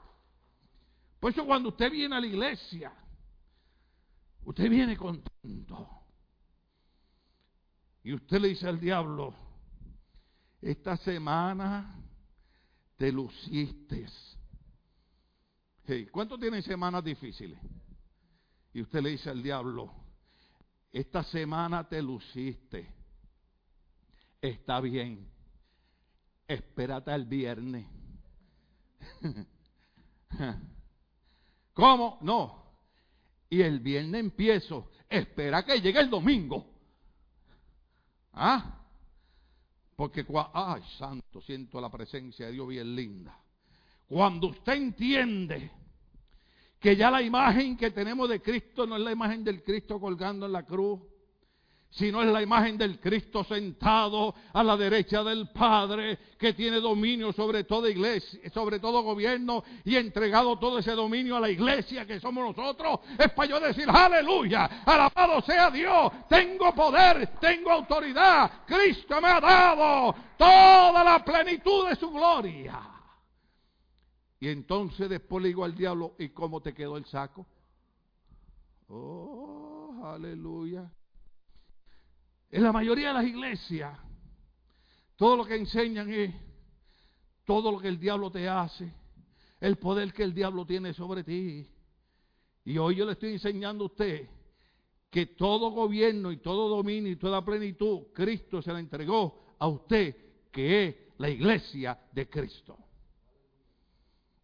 Por 1.19 1.33
eso 1.33 1.45
cuando 1.45 1.71
usted 1.71 1.91
viene 1.91 2.15
a 2.15 2.21
la 2.21 2.27
iglesia, 2.27 2.93
usted 4.45 4.71
viene 4.71 4.97
contento. 4.97 6.00
Y 8.03 8.15
usted 8.15 8.41
le 8.41 8.49
dice 8.49 8.69
al 8.69 8.81
diablo, 8.81 9.35
esta 10.61 10.97
semana 10.99 12.03
te 12.97 13.11
luciste 13.13 14.07
¿Cuántos 16.13 16.39
tienen 16.39 16.63
semanas 16.63 17.03
difíciles? 17.03 17.59
Y 18.73 18.83
usted 18.83 19.03
le 19.03 19.11
dice 19.11 19.29
al 19.29 19.43
diablo, 19.43 19.93
esta 20.93 21.25
semana 21.25 21.89
te 21.89 22.01
luciste, 22.01 22.87
está 24.41 24.81
bien, 24.81 25.29
espérate 26.47 27.11
al 27.11 27.25
viernes. 27.25 27.87
¿Cómo? 31.73 32.19
No. 32.23 32.63
Y 33.49 33.63
el 33.63 33.81
viernes 33.81 34.21
empiezo, 34.21 34.91
espera 35.09 35.65
que 35.65 35.81
llegue 35.81 35.99
el 35.99 36.11
domingo. 36.11 36.70
¿Ah? 38.33 38.79
Porque, 39.97 40.25
ay, 40.55 40.83
santo, 40.99 41.41
siento 41.43 41.81
la 41.81 41.91
presencia 41.91 42.47
de 42.47 42.53
Dios 42.53 42.69
bien 42.69 42.95
linda. 42.95 43.39
Cuando 44.09 44.49
usted 44.49 44.73
entiende 44.73 45.71
que 46.81 46.97
ya 46.97 47.11
la 47.11 47.23
imagen 47.23 47.77
que 47.77 47.91
tenemos 47.91 48.29
de 48.29 48.41
Cristo 48.41 48.87
no 48.87 48.97
es 48.97 49.03
la 49.03 49.13
imagen 49.13 49.45
del 49.45 49.63
Cristo 49.63 50.01
colgando 50.01 50.47
en 50.47 50.53
la 50.53 50.65
cruz, 50.65 51.01
sino 51.91 52.23
es 52.23 52.29
la 52.29 52.41
imagen 52.41 52.79
del 52.79 53.01
Cristo 53.01 53.43
sentado 53.43 54.35
a 54.53 54.63
la 54.63 54.77
derecha 54.77 55.25
del 55.25 55.49
Padre, 55.49 56.19
que 56.39 56.53
tiene 56.53 56.81
dominio 56.81 57.33
sobre 57.33 57.65
toda 57.65 57.91
iglesia, 57.91 58.41
sobre 58.53 58.79
todo 58.79 59.03
gobierno 59.03 59.65
y 59.85 59.97
entregado 59.97 60.57
todo 60.59 60.79
ese 60.79 60.93
dominio 60.93 61.37
a 61.37 61.41
la 61.41 61.51
iglesia 61.51 62.07
que 62.07 62.21
somos 62.21 62.57
nosotros, 62.57 63.01
es 63.19 63.33
para 63.33 63.51
yo 63.51 63.61
decir, 63.61 63.87
aleluya, 63.91 64.83
alabado 64.85 65.43
sea 65.43 65.71
Dios, 65.71 66.13
tengo 66.29 66.73
poder, 66.75 67.39
tengo 67.41 67.73
autoridad, 67.73 68.65
Cristo 68.67 69.21
me 69.21 69.29
ha 69.29 69.41
dado 69.41 70.15
toda 70.39 71.03
la 71.03 71.25
plenitud 71.25 71.89
de 71.89 71.97
su 71.97 72.11
gloria. 72.11 72.81
Y 74.39 74.49
entonces 74.49 75.11
después 75.11 75.43
le 75.43 75.49
digo 75.49 75.65
al 75.65 75.75
diablo, 75.75 76.15
¿y 76.19 76.31
cómo 76.31 76.63
te 76.63 76.73
quedó 76.73 76.97
el 76.97 77.05
saco? 77.05 77.47
Oh, 78.89 80.01
aleluya. 80.05 80.91
En 82.51 82.63
la 82.63 82.73
mayoría 82.73 83.09
de 83.09 83.15
las 83.15 83.25
iglesias, 83.25 83.97
todo 85.17 85.37
lo 85.37 85.45
que 85.45 85.55
enseñan 85.55 86.11
es 86.11 86.35
todo 87.45 87.73
lo 87.73 87.79
que 87.79 87.89
el 87.89 87.99
diablo 87.99 88.31
te 88.31 88.49
hace, 88.49 88.93
el 89.61 89.77
poder 89.77 90.13
que 90.13 90.23
el 90.23 90.35
diablo 90.35 90.65
tiene 90.67 90.93
sobre 90.95 91.23
ti. 91.23 91.69
Y 92.65 92.79
hoy 92.79 92.97
yo 92.97 93.07
le 93.07 93.13
estoy 93.13 93.33
enseñando 93.33 93.85
a 93.85 93.87
usted 93.89 94.29
que 95.11 95.27
todo 95.27 95.71
gobierno 95.71 96.31
y 96.31 96.39
todo 96.39 96.69
dominio 96.69 97.11
y 97.13 97.17
toda 97.17 97.45
plenitud, 97.45 98.09
Cristo 98.15 98.63
se 98.63 98.73
la 98.73 98.79
entregó 98.79 99.43
a 99.59 99.67
usted, 99.67 100.17
que 100.51 100.87
es 100.87 100.97
la 101.19 101.29
iglesia 101.29 101.99
de 102.13 102.29
Cristo. 102.29 102.79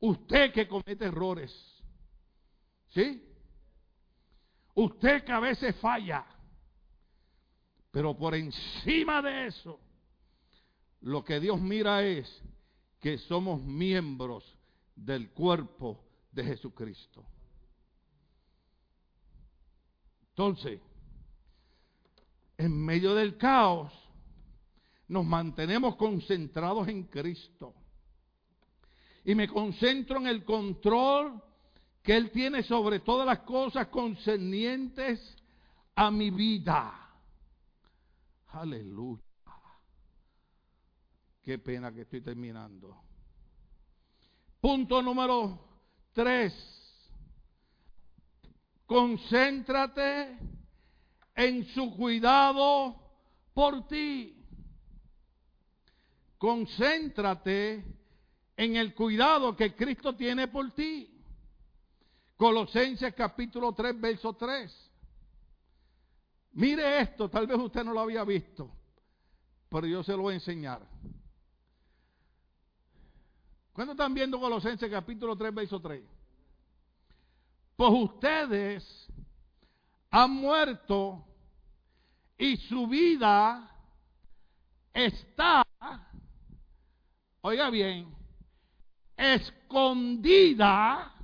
Usted 0.01 0.53
que 0.53 0.69
comete 0.69 1.07
errores. 1.07 1.53
¿Sí? 2.89 3.23
Usted 4.75 5.25
que 5.25 5.33
a 5.33 5.41
veces 5.41 5.75
falla. 5.77 6.27
Pero 7.97 8.15
por 8.15 8.35
encima 8.35 9.23
de 9.23 9.47
eso, 9.47 9.81
lo 11.01 11.25
que 11.25 11.41
Dios 11.41 11.59
mira 11.59 12.03
es 12.03 12.31
que 13.01 13.17
somos 13.17 13.63
miembros 13.63 14.45
del 14.95 15.31
cuerpo 15.31 16.05
de 16.31 16.45
Jesucristo. 16.45 17.25
Entonces, 20.29 20.79
en 22.59 22.85
medio 22.85 23.15
del 23.15 23.39
caos, 23.39 23.91
nos 25.09 25.25
mantenemos 25.25 25.97
concentrados 25.97 26.89
en 26.89 27.05
Cristo 27.05 27.73
y 29.25 29.35
me 29.35 29.49
concentro 29.49 30.19
en 30.19 30.27
el 30.27 30.45
control 30.45 31.43
que 32.03 32.15
Él 32.15 32.31
tiene 32.31 32.63
sobre 32.63 33.01
todas 33.01 33.27
las 33.27 33.39
cosas 33.39 33.87
concernientes 33.87 35.35
a 35.95 36.11
mi 36.11 36.29
vida. 36.29 37.05
Aleluya. 38.57 39.23
Qué 41.43 41.59
pena 41.59 41.93
que 41.93 42.01
estoy 42.03 42.23
terminando. 42.23 42.97
Punto 44.61 45.03
número 45.03 45.61
tres. 46.15 46.55
Concéntrate 48.87 50.39
en 51.35 51.67
su 51.67 51.95
cuidado 51.95 52.97
por 53.53 53.87
ti. 53.89 54.43
Concéntrate 56.39 57.85
en 58.57 58.77
el 58.77 58.95
cuidado 58.95 59.55
que 59.55 59.75
Cristo 59.75 60.17
tiene 60.17 60.49
por 60.49 60.71
ti. 60.73 61.13
Colosenses 62.39 63.15
capítulo 63.15 63.75
3, 63.75 64.01
verso 64.01 64.33
3. 64.33 64.86
Mire 66.57 67.03
esto, 67.03 67.29
tal 67.29 67.47
vez 67.47 67.59
usted 67.59 67.85
no 67.85 67.93
lo 67.93 68.01
había 68.01 68.25
visto, 68.25 68.75
pero 69.69 69.87
yo 69.87 70.03
se 70.03 70.13
lo 70.13 70.23
voy 70.23 70.33
a 70.33 70.37
enseñar. 70.37 70.81
¿Cuándo 73.75 73.93
están 73.93 74.15
viendo 74.15 74.41
Colosenses 74.41 74.91
capítulo 74.91 75.37
3, 75.37 75.55
verso 75.55 75.83
3? 75.83 76.03
Pues 77.77 77.91
ustedes 77.93 79.07
han 80.11 80.31
muerto 80.31 81.27
y 82.39 82.57
su 82.57 82.87
vida 82.87 83.71
está, 84.95 85.63
oiga 87.43 87.69
bien, 87.69 88.17
escondida 89.15 91.15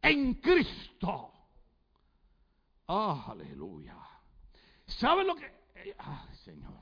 en 0.00 0.32
Cristo. 0.36 1.35
Oh, 2.86 3.24
aleluya. 3.28 3.96
¿Sabe 4.86 5.24
lo 5.24 5.34
que... 5.34 5.52
Ah, 5.98 6.26
Señor. 6.44 6.74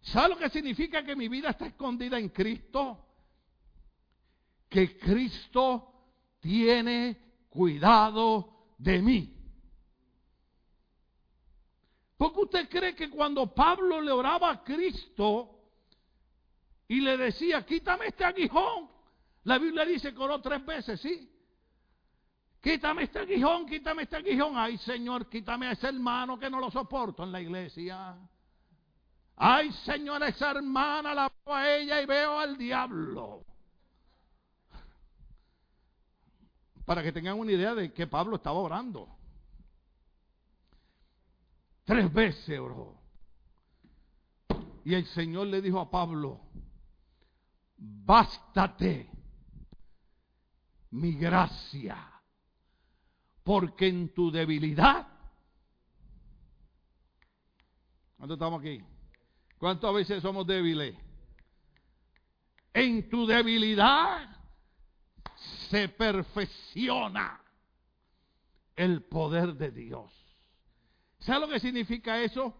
¿Sabe 0.00 0.30
lo 0.30 0.38
que 0.38 0.50
significa 0.50 1.04
que 1.04 1.16
mi 1.16 1.28
vida 1.28 1.50
está 1.50 1.66
escondida 1.66 2.18
en 2.18 2.28
Cristo? 2.28 3.04
Que 4.68 4.98
Cristo 4.98 5.92
tiene 6.40 7.44
cuidado 7.48 8.74
de 8.78 9.02
mí. 9.02 9.32
Porque 12.16 12.40
usted 12.40 12.68
cree 12.68 12.94
que 12.94 13.10
cuando 13.10 13.52
Pablo 13.52 14.00
le 14.00 14.10
oraba 14.10 14.50
a 14.50 14.64
Cristo, 14.64 15.56
y 16.88 17.00
le 17.00 17.16
decía, 17.16 17.64
quítame 17.64 18.06
este 18.06 18.24
aguijón. 18.24 18.88
La 19.44 19.58
Biblia 19.58 19.84
dice 19.84 20.12
que 20.12 20.20
oró 20.20 20.40
tres 20.40 20.64
veces, 20.64 21.00
¿sí? 21.00 21.30
Quítame 22.60 23.04
este 23.04 23.20
aguijón, 23.20 23.66
quítame 23.66 24.02
este 24.02 24.16
aguijón. 24.16 24.56
Ay, 24.56 24.76
Señor, 24.78 25.28
quítame 25.28 25.68
a 25.68 25.72
ese 25.72 25.88
hermano 25.88 26.38
que 26.38 26.50
no 26.50 26.58
lo 26.58 26.70
soporto 26.70 27.22
en 27.22 27.32
la 27.32 27.40
iglesia. 27.40 28.16
Ay, 29.36 29.70
Señor, 29.84 30.22
esa 30.22 30.50
hermana 30.50 31.14
la 31.14 31.32
veo 31.44 31.54
a 31.54 31.76
ella 31.76 32.00
y 32.00 32.06
veo 32.06 32.38
al 32.38 32.56
diablo. 32.56 33.44
Para 36.84 37.02
que 37.02 37.12
tengan 37.12 37.38
una 37.38 37.52
idea 37.52 37.74
de 37.74 37.92
que 37.92 38.06
Pablo 38.06 38.36
estaba 38.36 38.58
orando. 38.58 39.08
Tres 41.84 42.12
veces 42.12 42.58
oró. 42.58 42.96
Y 44.84 44.94
el 44.94 45.06
Señor 45.06 45.48
le 45.48 45.60
dijo 45.60 45.80
a 45.80 45.90
Pablo, 45.90 46.40
bástate 47.76 49.10
mi 50.90 51.14
gracia, 51.14 52.15
porque 53.46 53.86
en 53.86 54.12
tu 54.12 54.32
debilidad, 54.32 55.06
¿cuántos 58.16 58.34
estamos 58.34 58.60
aquí? 58.60 58.82
¿Cuántas 59.56 59.94
veces 59.94 60.20
somos 60.20 60.44
débiles? 60.48 60.96
En 62.74 63.08
tu 63.08 63.24
debilidad 63.24 64.36
se 65.70 65.88
perfecciona 65.90 67.40
el 68.74 69.04
poder 69.04 69.54
de 69.54 69.70
Dios. 69.70 70.12
¿Sabe 71.20 71.46
lo 71.46 71.48
que 71.48 71.60
significa 71.60 72.20
eso? 72.20 72.52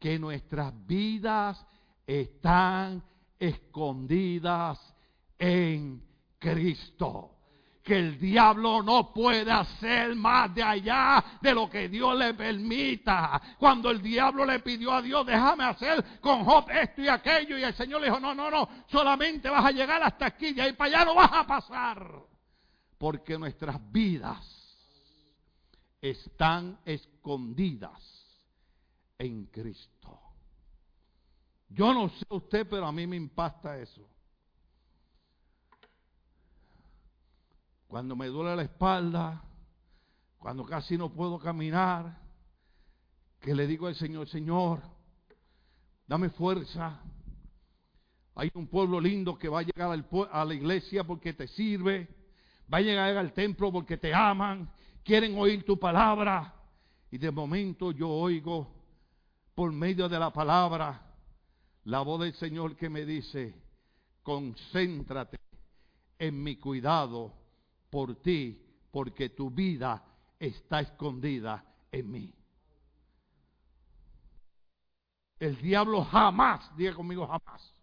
Que 0.00 0.18
nuestras 0.18 0.72
vidas 0.86 1.62
están 2.06 3.04
escondidas 3.38 4.80
en 5.38 6.02
Cristo. 6.38 7.41
Que 7.82 7.98
el 7.98 8.18
diablo 8.18 8.82
no 8.82 9.12
puede 9.12 9.50
hacer 9.50 10.14
más 10.14 10.54
de 10.54 10.62
allá 10.62 11.24
de 11.40 11.52
lo 11.52 11.68
que 11.68 11.88
Dios 11.88 12.16
le 12.16 12.34
permita. 12.34 13.40
Cuando 13.58 13.90
el 13.90 14.00
diablo 14.00 14.44
le 14.44 14.60
pidió 14.60 14.92
a 14.92 15.02
Dios, 15.02 15.26
déjame 15.26 15.64
hacer 15.64 16.20
con 16.20 16.44
Job 16.44 16.70
esto 16.70 17.02
y 17.02 17.08
aquello, 17.08 17.58
y 17.58 17.64
el 17.64 17.74
Señor 17.74 18.00
le 18.00 18.06
dijo, 18.06 18.20
no, 18.20 18.34
no, 18.34 18.50
no, 18.50 18.68
solamente 18.86 19.50
vas 19.50 19.64
a 19.64 19.72
llegar 19.72 20.02
hasta 20.02 20.26
aquí, 20.26 20.54
y 20.56 20.60
ahí 20.60 20.74
para 20.74 20.96
allá 20.96 21.04
no 21.06 21.16
vas 21.16 21.30
a 21.32 21.46
pasar. 21.46 22.06
Porque 22.98 23.36
nuestras 23.36 23.76
vidas 23.90 24.46
están 26.00 26.78
escondidas 26.84 28.00
en 29.18 29.46
Cristo. 29.46 30.20
Yo 31.68 31.94
no 31.94 32.08
sé 32.10 32.24
usted, 32.28 32.68
pero 32.68 32.86
a 32.86 32.92
mí 32.92 33.06
me 33.06 33.16
impacta 33.16 33.78
eso. 33.78 34.11
Cuando 37.92 38.16
me 38.16 38.28
duele 38.28 38.56
la 38.56 38.62
espalda, 38.62 39.44
cuando 40.38 40.64
casi 40.64 40.96
no 40.96 41.12
puedo 41.12 41.38
caminar, 41.38 42.22
que 43.38 43.54
le 43.54 43.66
digo 43.66 43.86
al 43.86 43.94
Señor, 43.94 44.26
Señor, 44.30 44.80
dame 46.06 46.30
fuerza. 46.30 47.02
Hay 48.34 48.50
un 48.54 48.66
pueblo 48.68 48.98
lindo 48.98 49.38
que 49.38 49.50
va 49.50 49.58
a 49.58 49.62
llegar 49.62 49.90
a 50.30 50.44
la 50.46 50.54
iglesia 50.54 51.04
porque 51.04 51.34
te 51.34 51.46
sirve, 51.48 52.08
va 52.72 52.78
a 52.78 52.80
llegar 52.80 53.14
al 53.14 53.34
templo 53.34 53.70
porque 53.70 53.98
te 53.98 54.14
aman, 54.14 54.72
quieren 55.04 55.36
oír 55.36 55.62
tu 55.66 55.78
palabra. 55.78 56.54
Y 57.10 57.18
de 57.18 57.30
momento 57.30 57.92
yo 57.92 58.08
oigo 58.08 58.72
por 59.54 59.70
medio 59.70 60.08
de 60.08 60.18
la 60.18 60.32
palabra 60.32 61.14
la 61.84 62.00
voz 62.00 62.22
del 62.22 62.32
Señor 62.36 62.74
que 62.74 62.88
me 62.88 63.04
dice, 63.04 63.54
concéntrate 64.22 65.38
en 66.18 66.42
mi 66.42 66.56
cuidado 66.56 67.41
por 67.92 68.16
ti, 68.22 68.58
porque 68.90 69.28
tu 69.28 69.50
vida 69.50 70.02
está 70.38 70.80
escondida 70.80 71.62
en 71.90 72.10
mí. 72.10 72.34
El 75.38 75.60
diablo 75.60 76.02
jamás, 76.02 76.74
diga 76.74 76.94
conmigo 76.94 77.26
jamás, 77.26 77.74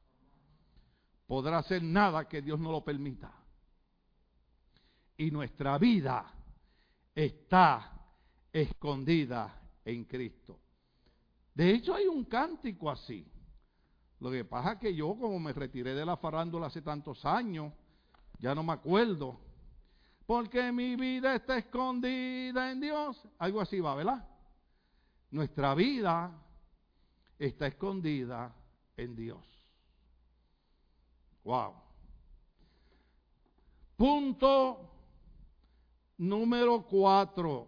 podrá 1.27 1.59
hacer 1.59 1.83
nada 1.83 2.27
que 2.27 2.41
Dios 2.41 2.59
no 2.59 2.71
lo 2.71 2.83
permita. 2.83 3.31
Y 5.15 5.29
nuestra 5.29 5.77
vida 5.77 6.33
está 7.13 7.93
escondida 8.51 9.61
en 9.85 10.05
Cristo. 10.05 10.59
De 11.53 11.71
hecho, 11.71 11.93
hay 11.93 12.07
un 12.07 12.23
cántico 12.23 12.89
así. 12.89 13.31
Lo 14.21 14.31
que 14.31 14.43
pasa 14.43 14.71
es 14.71 14.79
que 14.79 14.95
yo, 14.95 15.09
como 15.09 15.39
me 15.39 15.53
retiré 15.53 15.93
de 15.93 16.05
la 16.05 16.17
farándula 16.17 16.65
hace 16.65 16.81
tantos 16.81 17.23
años, 17.25 17.71
ya 18.39 18.55
no 18.55 18.63
me 18.63 18.73
acuerdo. 18.73 19.48
Porque 20.29 20.71
mi 20.71 20.95
vida 20.95 21.33
está 21.33 21.57
escondida 21.57 22.71
en 22.71 22.79
Dios. 22.79 23.19
Algo 23.39 23.61
así 23.61 23.79
va, 23.79 23.95
¿verdad? 23.95 24.29
Nuestra 25.31 25.73
vida 25.73 26.31
está 27.39 27.65
escondida 27.65 28.53
en 28.95 29.15
Dios. 29.15 29.43
Wow. 31.43 31.73
Punto 33.97 34.91
número 36.19 36.85
cuatro. 36.85 37.67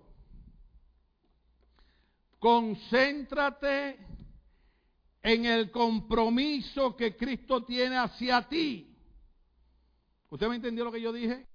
Concéntrate 2.38 3.98
en 5.24 5.46
el 5.46 5.72
compromiso 5.72 6.96
que 6.96 7.18
Cristo 7.18 7.64
tiene 7.64 7.98
hacia 7.98 8.48
ti. 8.48 8.96
¿Usted 10.30 10.48
me 10.48 10.58
entendió 10.58 10.84
lo 10.84 10.92
que 10.92 11.02
yo 11.02 11.12
dije? 11.12 11.51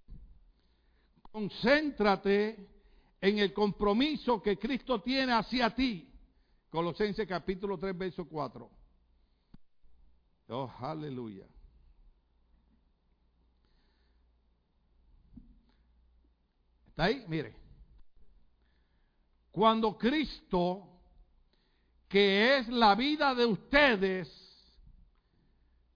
Concéntrate 1.37 2.67
en 3.21 3.39
el 3.39 3.53
compromiso 3.53 4.41
que 4.41 4.59
Cristo 4.59 5.03
tiene 5.03 5.35
hacia 5.35 5.69
ti. 5.69 6.11
Colosenses 6.71 7.29
capítulo 7.29 7.77
3, 7.77 7.99
verso 7.99 8.27
4. 8.27 8.71
Oh, 10.49 10.73
aleluya. 10.81 11.45
¿Está 16.89 17.05
ahí? 17.05 17.27
Mire. 17.29 17.55
Cuando 19.51 19.99
Cristo 19.99 20.89
que 22.09 22.57
es 22.57 22.69
la 22.69 22.95
vida 22.95 23.35
de 23.35 23.45
ustedes, 23.45 24.27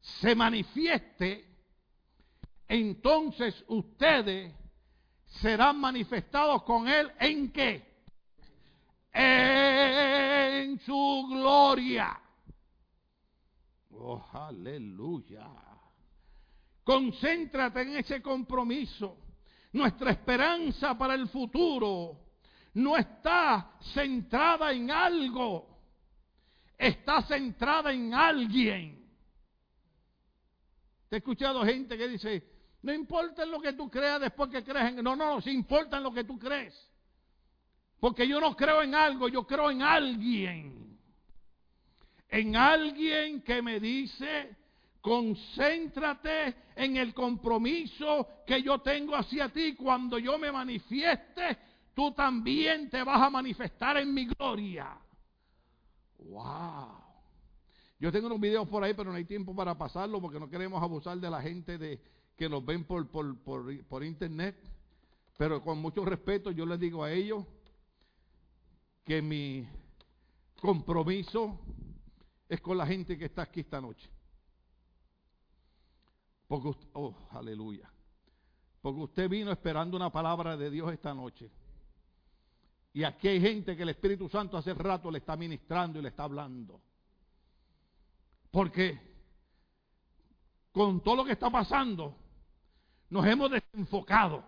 se 0.03 0.35
manifieste, 0.35 1.47
entonces 2.69 3.65
ustedes 3.69 4.60
serán 5.41 5.79
manifestados 5.81 6.63
con 6.65 6.89
Él 6.89 7.11
en 7.19 7.53
qué? 7.53 7.89
En 9.13 10.79
su 10.81 11.27
gloria. 11.31 12.21
Oh, 13.93 14.25
aleluya. 14.33 15.47
Concéntrate 16.85 17.83
en 17.83 17.97
ese 17.97 18.23
compromiso. 18.23 19.17
Nuestra 19.73 20.11
esperanza 20.11 20.97
para 20.99 21.15
el 21.15 21.29
futuro 21.29 22.19
no 22.75 22.97
está 22.97 23.73
centrada 23.93 24.73
en 24.73 24.91
algo 24.91 25.71
está 26.81 27.23
centrada 27.23 27.93
en 27.93 28.15
alguien. 28.15 28.99
Te 31.09 31.17
he 31.17 31.19
escuchado 31.19 31.65
gente 31.65 31.99
que 31.99 32.09
dice, 32.09 32.43
no 32.83 32.93
importa 32.93 33.43
en 33.43 33.51
lo 33.51 33.61
que 33.61 33.75
tú 33.75 33.91
creas 33.91 34.21
después 34.21 34.51
que 34.51 34.65
crees 34.65 34.91
en... 34.91 35.05
No, 35.05 35.15
no, 35.15 35.35
no, 35.35 35.41
sí 35.41 35.51
importa 35.51 35.99
en 35.99 36.03
lo 36.03 36.13
que 36.13 36.25
tú 36.25 36.39
crees. 36.39 36.75
Porque 37.99 38.27
yo 38.27 38.41
no 38.41 38.57
creo 38.57 38.83
en 38.83 38.95
algo, 38.95 39.29
yo 39.29 39.47
creo 39.47 39.71
en 39.71 39.83
alguien. 39.83 40.99
En 42.29 42.57
alguien 42.57 43.43
que 43.43 43.61
me 43.61 43.79
dice, 43.81 44.57
concéntrate 45.03 46.55
en 46.75 46.97
el 46.97 47.13
compromiso 47.13 48.27
que 48.47 48.63
yo 48.63 48.79
tengo 48.79 49.15
hacia 49.15 49.51
ti. 49.51 49.75
Cuando 49.75 50.19
yo 50.19 50.39
me 50.39 50.51
manifieste, 50.51 51.59
tú 51.95 52.13
también 52.13 52.89
te 52.89 53.03
vas 53.03 53.21
a 53.21 53.29
manifestar 53.29 53.99
en 53.99 54.15
mi 54.15 54.25
gloria. 54.27 54.97
¡Wow! 56.19 57.01
Yo 57.99 58.11
tengo 58.11 58.29
unos 58.29 58.41
videos 58.41 58.67
por 58.67 58.83
ahí, 58.83 58.95
pero 58.95 59.11
no 59.11 59.17
hay 59.17 59.27
tiempo 59.27 59.55
para 59.55 59.77
pasarlo 59.77 60.23
porque 60.23 60.41
no 60.41 60.49
queremos 60.49 60.83
abusar 60.83 61.19
de 61.19 61.29
la 61.29 61.43
gente 61.43 61.77
de, 61.77 62.01
que 62.41 62.49
nos 62.49 62.65
ven 62.65 62.85
por, 62.85 63.07
por, 63.07 63.37
por, 63.41 63.85
por 63.85 64.03
internet. 64.03 64.57
Pero 65.37 65.63
con 65.63 65.77
mucho 65.77 66.07
respeto 66.07 66.51
yo 66.51 66.65
les 66.65 66.81
digo 66.81 67.05
a 67.05 67.13
ellos 67.13 67.45
que 69.05 69.21
mi 69.21 69.69
compromiso 70.59 71.61
es 72.49 72.59
con 72.63 72.79
la 72.79 72.87
gente 72.87 73.19
que 73.19 73.27
está 73.27 73.43
aquí 73.43 73.61
esta 73.61 73.79
noche. 73.79 74.09
Porque 76.49 76.71
oh, 76.95 77.15
aleluya. 77.33 77.93
Porque 78.81 79.01
usted 79.01 79.29
vino 79.29 79.53
esperando 79.53 79.99
una 79.99 80.11
palabra 80.11 80.57
de 80.57 80.71
Dios 80.71 80.91
esta 80.95 81.13
noche. 81.13 81.51
Y 82.95 83.05
aquí 83.05 83.29
hay 83.29 83.41
gente 83.43 83.77
que 83.77 83.83
el 83.83 83.91
Espíritu 83.91 84.31
Santo 84.31 84.57
hace 84.57 84.73
rato 84.73 85.11
le 85.11 85.19
está 85.19 85.37
ministrando 85.37 85.99
y 85.99 86.03
le 86.03 86.09
está 86.09 86.23
hablando. 86.23 86.81
Porque 88.51 88.99
con 90.73 91.03
todo 91.03 91.17
lo 91.17 91.25
que 91.27 91.33
está 91.33 91.51
pasando, 91.51 92.17
nos 93.11 93.27
hemos 93.27 93.51
desenfocado 93.51 94.45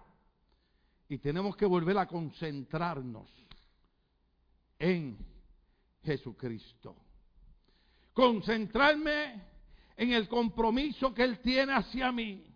y 1.08 1.18
tenemos 1.18 1.56
que 1.56 1.66
volver 1.66 1.98
a 1.98 2.06
concentrarnos 2.06 3.28
en 4.78 5.18
Jesucristo. 6.02 6.96
Concentrarme 8.14 9.42
en 9.96 10.12
el 10.12 10.28
compromiso 10.28 11.12
que 11.12 11.24
Él 11.24 11.40
tiene 11.40 11.74
hacia 11.74 12.10
mí. 12.12 12.46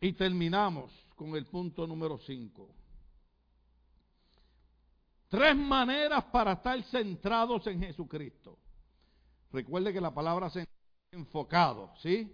Y 0.00 0.12
terminamos 0.12 0.92
con 1.16 1.34
el 1.34 1.46
punto 1.46 1.86
número 1.86 2.18
5. 2.18 2.68
Tres 5.28 5.56
maneras 5.56 6.24
para 6.24 6.52
estar 6.52 6.80
centrados 6.84 7.66
en 7.66 7.80
Jesucristo. 7.80 8.58
Recuerde 9.52 9.92
que 9.92 10.00
la 10.00 10.14
palabra 10.14 10.50
enfocado, 11.10 11.92
¿sí? 12.00 12.32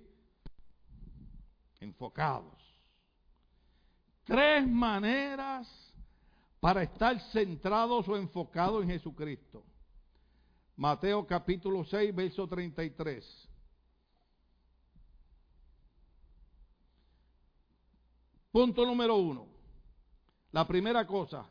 Enfocados. 1.85 2.63
Tres 4.25 4.67
maneras 4.67 5.69
para 6.59 6.83
estar 6.83 7.21
centrados 7.31 8.09
o 8.09 8.17
enfocados 8.17 8.83
en 8.83 8.89
Jesucristo. 8.89 9.63
Mateo 10.77 11.27
capítulo 11.27 11.85
6, 11.85 12.15
verso 12.15 12.49
33. 12.49 13.49
Punto 18.51 18.87
número 18.87 19.17
uno. 19.17 19.47
La 20.53 20.67
primera 20.67 21.07
cosa, 21.07 21.47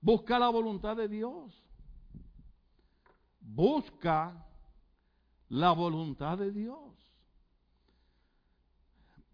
busca 0.00 0.38
la 0.38 0.48
voluntad 0.48 0.96
de 0.96 1.08
Dios. 1.08 1.52
Busca 3.40 4.46
la 5.48 5.72
voluntad 5.72 6.38
de 6.38 6.52
Dios. 6.52 7.05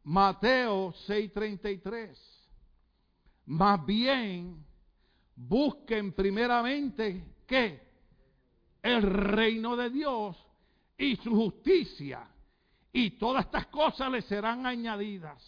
Mateo 0.04 0.92
6:33. 1.06 2.18
Más 3.46 3.84
bien, 3.84 4.64
busquen 5.36 6.12
primeramente 6.12 7.36
que 7.46 7.80
el 8.82 9.02
reino 9.02 9.76
de 9.76 9.90
Dios 9.90 10.36
y 10.98 11.16
su 11.16 11.30
justicia. 11.34 12.28
Y 12.92 13.12
todas 13.12 13.46
estas 13.46 13.66
cosas 13.68 14.10
les 14.10 14.24
serán 14.26 14.66
añadidas. 14.66 15.42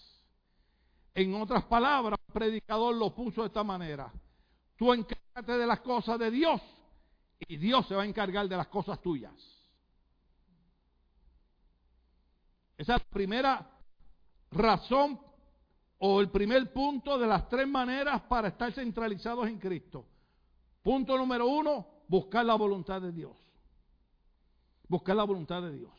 En 1.14 1.34
otras 1.34 1.64
palabras, 1.64 2.18
el 2.26 2.32
predicador 2.32 2.94
lo 2.94 3.14
puso 3.14 3.42
de 3.42 3.48
esta 3.48 3.62
manera. 3.62 4.12
Tú 4.76 4.92
encárgate 4.92 5.52
de 5.52 5.66
las 5.66 5.80
cosas 5.80 6.18
de 6.18 6.30
Dios 6.30 6.61
y 7.46 7.57
Dios 7.57 7.86
se 7.86 7.94
va 7.94 8.02
a 8.02 8.07
encargar 8.07 8.48
de 8.48 8.57
las 8.57 8.68
cosas 8.68 9.00
tuyas. 9.00 9.34
Esa 12.76 12.96
es 12.96 13.02
la 13.02 13.11
primera 13.11 13.74
razón 14.55 15.20
o 15.98 16.20
el 16.20 16.30
primer 16.30 16.72
punto 16.72 17.18
de 17.18 17.26
las 17.26 17.48
tres 17.48 17.66
maneras 17.66 18.22
para 18.22 18.48
estar 18.48 18.72
centralizados 18.72 19.48
en 19.48 19.59
Cristo. 19.59 20.07
Punto 20.82 21.16
número 21.16 21.46
uno, 21.46 21.86
buscar 22.09 22.44
la 22.44 22.55
voluntad 22.55 23.00
de 23.00 23.12
Dios. 23.12 23.36
Buscar 24.88 25.16
la 25.16 25.24
voluntad 25.24 25.62
de 25.62 25.72
Dios. 25.72 25.92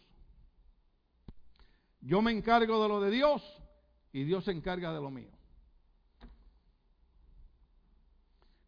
Yo 2.02 2.22
me 2.22 2.32
encargo 2.32 2.84
de 2.84 2.88
lo 2.88 3.02
de 3.02 3.10
Dios 3.10 3.42
y 4.14 4.24
Dios 4.24 4.46
se 4.46 4.52
encarga 4.52 4.94
de 4.94 5.02
lo 5.02 5.10
mío. 5.10 5.32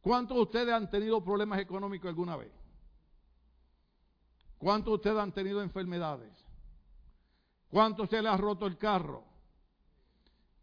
¿Cuántos 0.02 0.38
de 0.38 0.44
ustedes 0.44 0.74
han 0.74 0.90
tenido 0.90 1.24
problemas 1.24 1.60
económicos 1.60 2.10
alguna 2.10 2.36
vez? 2.36 2.52
¿Cuántos 4.58 4.92
de 4.92 4.96
ustedes 4.96 5.20
han 5.20 5.34
tenido 5.34 5.62
enfermedades? 5.62 6.34
¿Cuántos 7.70 8.10
se 8.10 8.22
les 8.22 8.32
ha 8.32 8.38
roto 8.38 8.66
el 8.66 8.78
carro? 8.78 9.27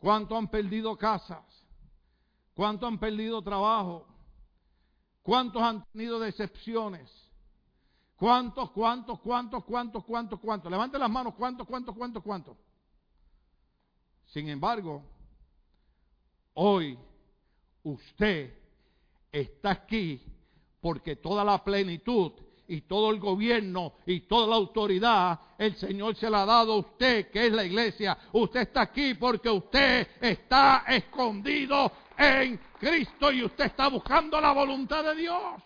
¿Cuántos 0.05 0.37
han 0.37 0.49
perdido 0.49 0.99
casas? 0.99 1.43
¿Cuántos 2.53 2.87
han 2.87 2.99
perdido 2.99 3.41
trabajo? 3.41 4.07
¿Cuántos 5.23 5.63
han 5.63 5.83
tenido 5.93 6.21
decepciones? 6.21 7.11
¿Cuántos, 8.15 8.71
cuántos, 8.73 9.19
cuántos, 9.21 9.65
cuántos, 9.65 10.05
cuántos, 10.05 10.41
cuántos? 10.41 10.71
Levanten 10.71 11.01
las 11.01 11.09
manos, 11.09 11.33
¿cuántos, 11.33 11.67
cuántos, 11.67 11.97
cuántos, 11.97 12.23
cuántos? 12.23 12.55
Sin 14.27 14.47
embargo, 14.51 15.03
hoy 16.53 16.99
usted 17.83 18.59
está 19.33 19.71
aquí 19.71 20.23
porque 20.83 21.17
toda 21.17 21.43
la 21.43 21.65
plenitud 21.65 22.33
y 22.69 22.83
todo 22.83 23.11
el 23.11 23.21
gobierno 23.21 23.95
y 24.07 24.21
toda 24.21 24.47
la 24.47 24.57
autoridad, 24.57 25.41
el 25.59 25.77
Señor 25.77 26.17
se 26.17 26.31
la 26.31 26.43
ha 26.43 26.47
dado 26.47 26.75
a 26.75 26.79
usted, 26.79 27.31
que 27.31 27.47
es 27.47 27.53
la 27.53 27.65
iglesia. 27.65 28.17
Usted 28.33 28.61
está 28.61 28.83
aquí 28.83 29.15
porque 29.15 29.51
usted 29.51 30.09
está 30.21 30.85
escondido 30.89 31.91
en 32.17 32.59
Cristo 32.79 33.33
y 33.33 33.45
usted 33.45 33.67
está 33.67 33.89
buscando 33.89 34.41
la 34.41 34.53
voluntad 34.53 35.05
de 35.05 35.15
Dios. 35.15 35.62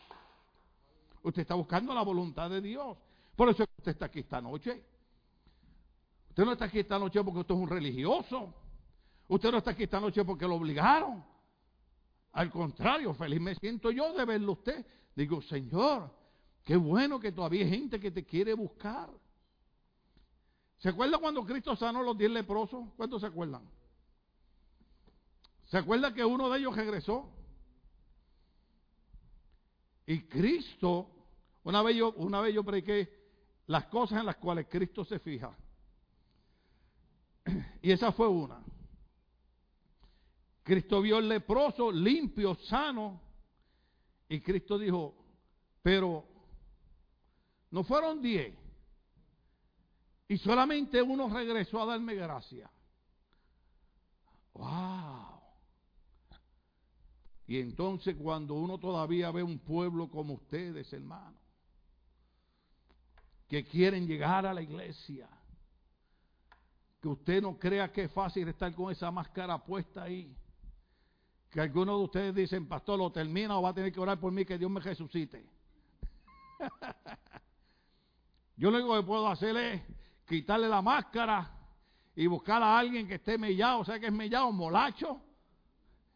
Usted 1.22 1.42
está 1.42 1.54
buscando 1.54 1.94
la 1.94 2.02
voluntad 2.02 2.50
de 2.50 2.60
Dios. 2.60 2.96
Por 3.36 3.48
eso 3.48 3.64
usted 3.76 3.92
está 3.92 4.06
aquí 4.06 4.20
esta 4.20 4.40
noche. 4.40 4.82
Usted 6.30 6.44
no 6.44 6.52
está 6.52 6.64
aquí 6.66 6.80
esta 6.80 6.98
noche 6.98 7.22
porque 7.22 7.40
usted 7.40 7.54
es 7.54 7.60
un 7.60 7.68
religioso. 7.68 8.54
Usted 9.28 9.50
no 9.50 9.58
está 9.58 9.72
aquí 9.72 9.84
esta 9.84 10.00
noche 10.00 10.24
porque 10.24 10.46
lo 10.46 10.54
obligaron. 10.54 11.24
Al 12.32 12.50
contrario, 12.50 13.14
feliz 13.14 13.40
me 13.40 13.54
siento 13.56 13.90
yo 13.90 14.12
de 14.12 14.24
verlo 14.24 14.52
usted. 14.52 14.84
Digo, 15.14 15.42
Señor, 15.42 16.17
Qué 16.64 16.76
bueno 16.76 17.18
que 17.18 17.32
todavía 17.32 17.64
hay 17.64 17.70
gente 17.70 17.98
que 17.98 18.10
te 18.10 18.24
quiere 18.24 18.54
buscar. 18.54 19.10
¿Se 20.78 20.90
acuerda 20.90 21.18
cuando 21.18 21.44
Cristo 21.44 21.74
sanó 21.76 22.02
los 22.02 22.16
diez 22.16 22.30
leprosos? 22.30 22.88
¿Cuántos 22.96 23.20
se 23.20 23.26
acuerdan? 23.26 23.62
¿Se 25.66 25.78
acuerda 25.78 26.14
que 26.14 26.24
uno 26.24 26.48
de 26.48 26.58
ellos 26.60 26.76
regresó? 26.76 27.30
Y 30.06 30.22
Cristo, 30.22 31.10
una 31.64 31.82
vez 31.82 31.96
yo, 31.96 32.12
una 32.12 32.40
vez 32.40 32.54
yo 32.54 32.64
prediqué 32.64 33.12
las 33.66 33.86
cosas 33.86 34.20
en 34.20 34.26
las 34.26 34.36
cuales 34.36 34.66
Cristo 34.68 35.04
se 35.04 35.18
fija. 35.18 35.56
Y 37.82 37.92
esa 37.92 38.12
fue 38.12 38.28
una. 38.28 38.62
Cristo 40.62 41.00
vio 41.00 41.18
el 41.18 41.28
leproso 41.28 41.90
limpio, 41.90 42.54
sano. 42.54 43.20
Y 44.28 44.40
Cristo 44.40 44.78
dijo, 44.78 45.14
pero 45.82 46.26
no 47.70 47.84
fueron 47.84 48.22
diez. 48.22 48.54
Y 50.28 50.38
solamente 50.38 51.00
uno 51.00 51.28
regresó 51.28 51.82
a 51.82 51.86
darme 51.86 52.14
gracia. 52.14 52.70
¡Wow! 54.54 55.38
Y 57.46 57.60
entonces 57.60 58.14
cuando 58.16 58.54
uno 58.54 58.78
todavía 58.78 59.30
ve 59.30 59.42
un 59.42 59.58
pueblo 59.58 60.08
como 60.10 60.34
ustedes, 60.34 60.92
hermano, 60.92 61.38
que 63.48 63.64
quieren 63.64 64.06
llegar 64.06 64.44
a 64.44 64.52
la 64.52 64.60
iglesia, 64.60 65.28
que 67.00 67.08
usted 67.08 67.40
no 67.40 67.58
crea 67.58 67.90
que 67.90 68.04
es 68.04 68.12
fácil 68.12 68.48
estar 68.48 68.74
con 68.74 68.92
esa 68.92 69.10
máscara 69.10 69.64
puesta 69.64 70.02
ahí. 70.02 70.36
Que 71.48 71.62
algunos 71.62 71.98
de 71.98 72.04
ustedes 72.04 72.34
dicen, 72.34 72.68
pastor, 72.68 72.98
lo 72.98 73.10
termina 73.10 73.58
o 73.58 73.62
va 73.62 73.70
a 73.70 73.74
tener 73.74 73.90
que 73.92 74.00
orar 74.00 74.20
por 74.20 74.30
mí 74.30 74.44
que 74.44 74.58
Dios 74.58 74.70
me 74.70 74.80
resucite. 74.80 75.46
Yo 78.58 78.72
lo 78.72 78.78
único 78.78 78.96
que 78.96 79.06
puedo 79.06 79.28
hacer 79.28 79.56
es 79.56 79.82
quitarle 80.26 80.68
la 80.68 80.82
máscara 80.82 81.48
y 82.16 82.26
buscar 82.26 82.60
a 82.60 82.76
alguien 82.76 83.06
que 83.06 83.14
esté 83.14 83.38
mellado, 83.38 83.78
o 83.78 83.84
sea 83.84 84.00
que 84.00 84.06
es 84.06 84.12
mellado, 84.12 84.50
molacho, 84.50 85.22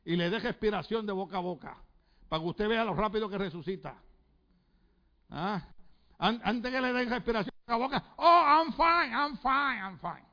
y 0.04 0.16
le 0.16 0.28
deje 0.28 0.48
expiración 0.48 1.06
de 1.06 1.12
boca 1.12 1.36
a 1.36 1.40
boca, 1.40 1.76
para 2.28 2.42
que 2.42 2.48
usted 2.48 2.68
vea 2.68 2.84
lo 2.84 2.94
rápido 2.94 3.28
que 3.28 3.38
resucita. 3.38 3.94
¿Ah? 5.30 5.62
Antes 6.18 6.72
que 6.72 6.80
le 6.80 6.92
den 6.92 7.08
respiración 7.08 7.54
de 7.64 7.74
boca 7.74 7.74
a 7.74 7.98
boca, 8.00 8.14
oh, 8.16 8.42
I'm 8.44 8.72
fine, 8.72 9.14
I'm 9.14 9.38
fine, 9.38 9.80
I'm 9.80 9.98
fine. 10.00 10.26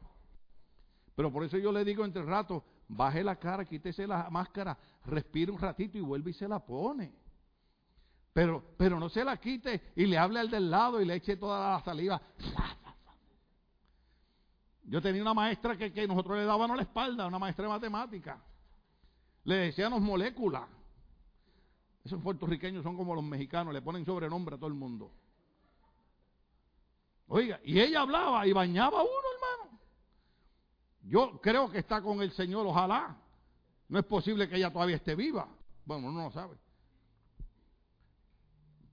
Pero 1.15 1.31
por 1.31 1.43
eso 1.43 1.59
yo 1.59 1.71
le 1.71 1.85
digo 1.85 2.03
entre 2.03 2.23
rato, 2.23 2.63
baje 2.87 3.23
la 3.23 3.35
cara, 3.35 3.65
quítese 3.65 4.07
la 4.07 4.31
máscara, 4.31 4.75
respire 5.05 5.51
un 5.51 5.59
ratito 5.59 5.95
y 5.99 6.01
vuelve 6.01 6.31
y 6.31 6.33
se 6.33 6.47
la 6.47 6.57
pone. 6.57 7.18
Pero, 8.33 8.63
pero 8.77 8.99
no 8.99 9.09
se 9.09 9.23
la 9.23 9.37
quite 9.37 9.91
y 9.95 10.05
le 10.05 10.17
hable 10.17 10.39
al 10.39 10.49
del 10.49 10.69
lado 10.69 11.01
y 11.01 11.05
le 11.05 11.15
eche 11.15 11.37
toda 11.37 11.77
la 11.77 11.83
saliva. 11.83 12.21
Yo 14.83 15.01
tenía 15.01 15.21
una 15.21 15.33
maestra 15.33 15.77
que, 15.77 15.91
que 15.93 16.07
nosotros 16.07 16.37
le 16.37 16.45
dábamos 16.45 16.75
la 16.77 16.83
espalda, 16.83 17.27
una 17.27 17.39
maestra 17.39 17.63
de 17.63 17.69
matemática. 17.69 18.41
Le 19.43 19.55
decíamos 19.55 20.01
molécula. 20.01 20.67
Esos 22.03 22.21
puertorriqueños 22.21 22.83
son 22.83 22.95
como 22.95 23.13
los 23.13 23.23
mexicanos, 23.23 23.73
le 23.73 23.81
ponen 23.81 24.05
sobrenombre 24.05 24.55
a 24.55 24.57
todo 24.57 24.67
el 24.67 24.73
mundo. 24.73 25.11
Oiga, 27.27 27.59
y 27.63 27.79
ella 27.79 28.01
hablaba 28.01 28.47
y 28.47 28.53
bañaba 28.53 28.99
a 28.99 29.03
uno, 29.03 29.11
hermano. 29.35 29.79
Yo 31.03 31.39
creo 31.41 31.69
que 31.69 31.79
está 31.79 32.01
con 32.01 32.21
el 32.21 32.31
Señor, 32.31 32.65
ojalá. 32.65 33.15
No 33.87 33.99
es 33.99 34.05
posible 34.05 34.49
que 34.49 34.55
ella 34.55 34.71
todavía 34.71 34.95
esté 34.95 35.15
viva. 35.15 35.47
Bueno, 35.85 36.07
uno 36.07 36.19
no 36.19 36.25
lo 36.25 36.31
sabe. 36.31 36.57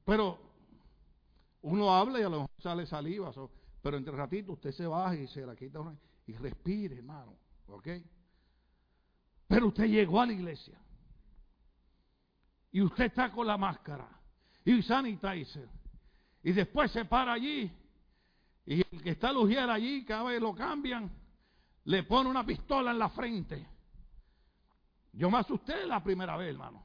Pero 0.06 0.38
uno 1.62 1.92
habla 1.92 2.20
y 2.20 2.22
a 2.22 2.28
lo 2.28 2.42
mejor 2.42 2.62
sale 2.62 2.86
saliva. 2.86 3.32
pero 3.82 3.96
entre 3.96 4.14
ratito 4.14 4.52
usted 4.52 4.70
se 4.70 4.86
baja 4.86 5.16
y 5.16 5.26
se 5.26 5.44
la 5.44 5.56
quita 5.56 5.80
y 6.26 6.32
respire, 6.34 6.96
hermano. 6.96 7.36
¿Ok? 7.66 7.88
Pero 9.48 9.66
usted 9.66 9.86
llegó 9.86 10.20
a 10.20 10.26
la 10.26 10.32
iglesia. 10.32 10.80
Y 12.70 12.82
usted 12.82 13.06
está 13.06 13.32
con 13.32 13.46
la 13.48 13.58
máscara. 13.58 14.08
Y 14.64 14.80
sanitizer. 14.82 15.68
Y 16.42 16.52
después 16.52 16.92
se 16.92 17.04
para 17.04 17.32
allí. 17.32 17.70
Y 18.64 18.80
el 18.80 19.02
que 19.02 19.10
está 19.10 19.32
lujier 19.32 19.68
allí, 19.68 20.04
cada 20.04 20.24
vez 20.24 20.40
lo 20.40 20.54
cambian. 20.54 21.10
Le 21.84 22.04
pone 22.04 22.30
una 22.30 22.46
pistola 22.46 22.92
en 22.92 22.98
la 22.98 23.08
frente. 23.08 23.66
Yo 25.12 25.30
me 25.30 25.38
asusté 25.38 25.84
la 25.86 26.02
primera 26.02 26.36
vez, 26.36 26.50
hermano. 26.50 26.84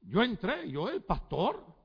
Yo 0.00 0.22
entré, 0.22 0.68
yo 0.68 0.88
el 0.88 1.04
pastor. 1.04 1.81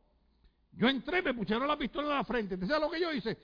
Yo 0.78 0.88
entré, 0.88 1.23
me 1.23 1.34
pusieron 1.34 1.67
la 1.67 1.75
pistola 1.75 2.07
en 2.07 2.13
la 2.13 2.23
frente. 2.23 2.55
¿Te 2.55 2.67
sabes 2.67 2.82
lo 2.82 2.91
que 2.91 3.01
yo 3.01 3.11
hice? 3.11 3.36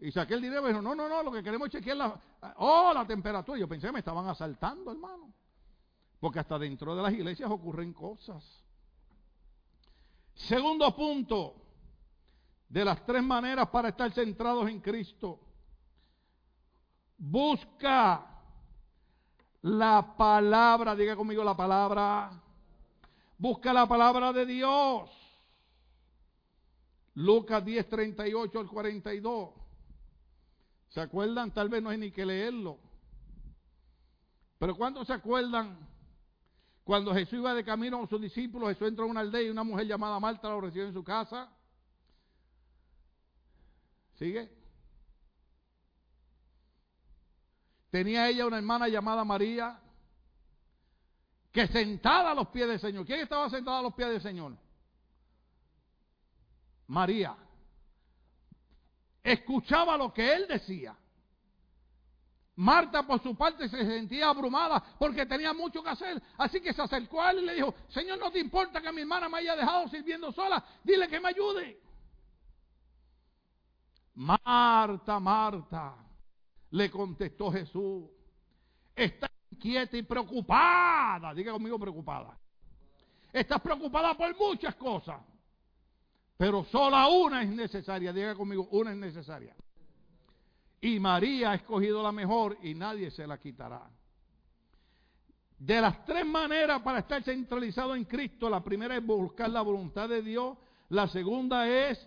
Y 0.00 0.12
saqué 0.12 0.34
el 0.34 0.42
dinero 0.42 0.64
y 0.64 0.68
dijo, 0.68 0.80
no, 0.80 0.94
no, 0.94 1.08
no, 1.08 1.22
lo 1.22 1.32
que 1.32 1.42
queremos 1.42 1.66
es 1.66 1.72
chequear 1.72 1.96
la, 1.96 2.20
oh, 2.58 2.92
la 2.94 3.04
temperatura. 3.04 3.58
Yo 3.58 3.68
pensé 3.68 3.88
que 3.88 3.92
me 3.92 3.98
estaban 3.98 4.28
asaltando, 4.28 4.92
hermano. 4.92 5.34
Porque 6.20 6.38
hasta 6.38 6.60
dentro 6.60 6.94
de 6.94 7.02
las 7.02 7.12
iglesias 7.12 7.50
ocurren 7.50 7.92
cosas. 7.92 8.44
Segundo 10.34 10.94
punto, 10.94 11.56
de 12.68 12.84
las 12.84 13.04
tres 13.04 13.22
maneras 13.22 13.68
para 13.68 13.88
estar 13.88 14.12
centrados 14.12 14.68
en 14.68 14.80
Cristo. 14.80 15.40
Busca 17.18 18.28
La 19.62 20.14
palabra, 20.16 20.94
diga 20.94 21.16
conmigo 21.16 21.42
la 21.42 21.56
palabra. 21.56 22.42
Busca 23.42 23.72
la 23.72 23.88
palabra 23.88 24.32
de 24.32 24.46
Dios. 24.46 25.10
Lucas 27.14 27.64
10, 27.64 27.88
38 27.88 28.60
al 28.60 28.68
42. 28.68 29.50
¿Se 30.90 31.00
acuerdan? 31.00 31.50
Tal 31.52 31.68
vez 31.68 31.82
no 31.82 31.90
hay 31.90 31.98
ni 31.98 32.12
que 32.12 32.24
leerlo. 32.24 32.78
Pero 34.60 34.76
¿cuándo 34.76 35.04
se 35.04 35.12
acuerdan? 35.12 35.76
Cuando 36.84 37.12
Jesús 37.12 37.40
iba 37.40 37.52
de 37.52 37.64
camino 37.64 37.98
con 37.98 38.08
sus 38.08 38.20
discípulos, 38.20 38.68
Jesús 38.68 38.86
entró 38.86 39.06
a 39.06 39.08
una 39.08 39.22
aldea 39.22 39.42
y 39.42 39.50
una 39.50 39.64
mujer 39.64 39.88
llamada 39.88 40.20
Marta 40.20 40.48
lo 40.48 40.60
recibió 40.60 40.86
en 40.86 40.94
su 40.94 41.02
casa. 41.02 41.50
¿Sigue? 44.20 44.48
Tenía 47.90 48.28
ella 48.28 48.46
una 48.46 48.58
hermana 48.58 48.86
llamada 48.86 49.24
María, 49.24 49.81
que 51.52 51.66
sentada 51.66 52.30
a 52.30 52.34
los 52.34 52.48
pies 52.48 52.66
del 52.66 52.80
Señor. 52.80 53.04
¿Quién 53.04 53.20
estaba 53.20 53.48
sentada 53.50 53.78
a 53.78 53.82
los 53.82 53.94
pies 53.94 54.08
del 54.08 54.22
Señor? 54.22 54.56
María. 56.86 57.36
Escuchaba 59.22 59.96
lo 59.96 60.12
que 60.12 60.32
él 60.32 60.48
decía. 60.48 60.96
Marta, 62.56 63.02
por 63.06 63.22
su 63.22 63.34
parte, 63.34 63.68
se 63.68 63.84
sentía 63.84 64.28
abrumada 64.28 64.82
porque 64.98 65.26
tenía 65.26 65.52
mucho 65.52 65.82
que 65.82 65.90
hacer. 65.90 66.22
Así 66.38 66.60
que 66.60 66.72
se 66.72 66.82
acercó 66.82 67.22
a 67.22 67.30
él 67.30 67.40
y 67.40 67.46
le 67.46 67.54
dijo, 67.54 67.74
Señor, 67.88 68.18
no 68.18 68.30
te 68.30 68.40
importa 68.40 68.80
que 68.80 68.92
mi 68.92 69.02
hermana 69.02 69.28
me 69.28 69.38
haya 69.38 69.56
dejado 69.56 69.88
sirviendo 69.88 70.32
sola. 70.32 70.62
Dile 70.82 71.08
que 71.08 71.20
me 71.20 71.28
ayude. 71.28 71.80
Marta, 74.14 75.18
Marta, 75.18 75.96
le 76.70 76.90
contestó 76.90 77.50
Jesús. 77.50 78.04
Está 78.94 79.31
inquieta 79.52 79.96
y 79.96 80.02
preocupada. 80.02 81.34
Diga 81.34 81.52
conmigo 81.52 81.78
preocupada. 81.78 82.38
Estás 83.32 83.60
preocupada 83.60 84.14
por 84.14 84.36
muchas 84.36 84.74
cosas. 84.74 85.20
Pero 86.36 86.64
sola 86.64 87.08
una 87.08 87.42
es 87.42 87.50
necesaria. 87.50 88.12
Diga 88.12 88.34
conmigo, 88.34 88.68
una 88.72 88.92
es 88.92 88.96
necesaria. 88.96 89.54
Y 90.80 90.98
María 90.98 91.52
ha 91.52 91.54
escogido 91.54 92.02
la 92.02 92.10
mejor 92.10 92.58
y 92.62 92.74
nadie 92.74 93.10
se 93.10 93.26
la 93.26 93.38
quitará. 93.38 93.82
De 95.58 95.80
las 95.80 96.04
tres 96.04 96.26
maneras 96.26 96.82
para 96.82 96.98
estar 96.98 97.22
centralizado 97.22 97.94
en 97.94 98.04
Cristo, 98.04 98.50
la 98.50 98.64
primera 98.64 98.96
es 98.96 99.06
buscar 99.06 99.48
la 99.48 99.62
voluntad 99.62 100.08
de 100.08 100.20
Dios, 100.20 100.58
la 100.88 101.06
segunda 101.06 101.68
es 101.68 102.04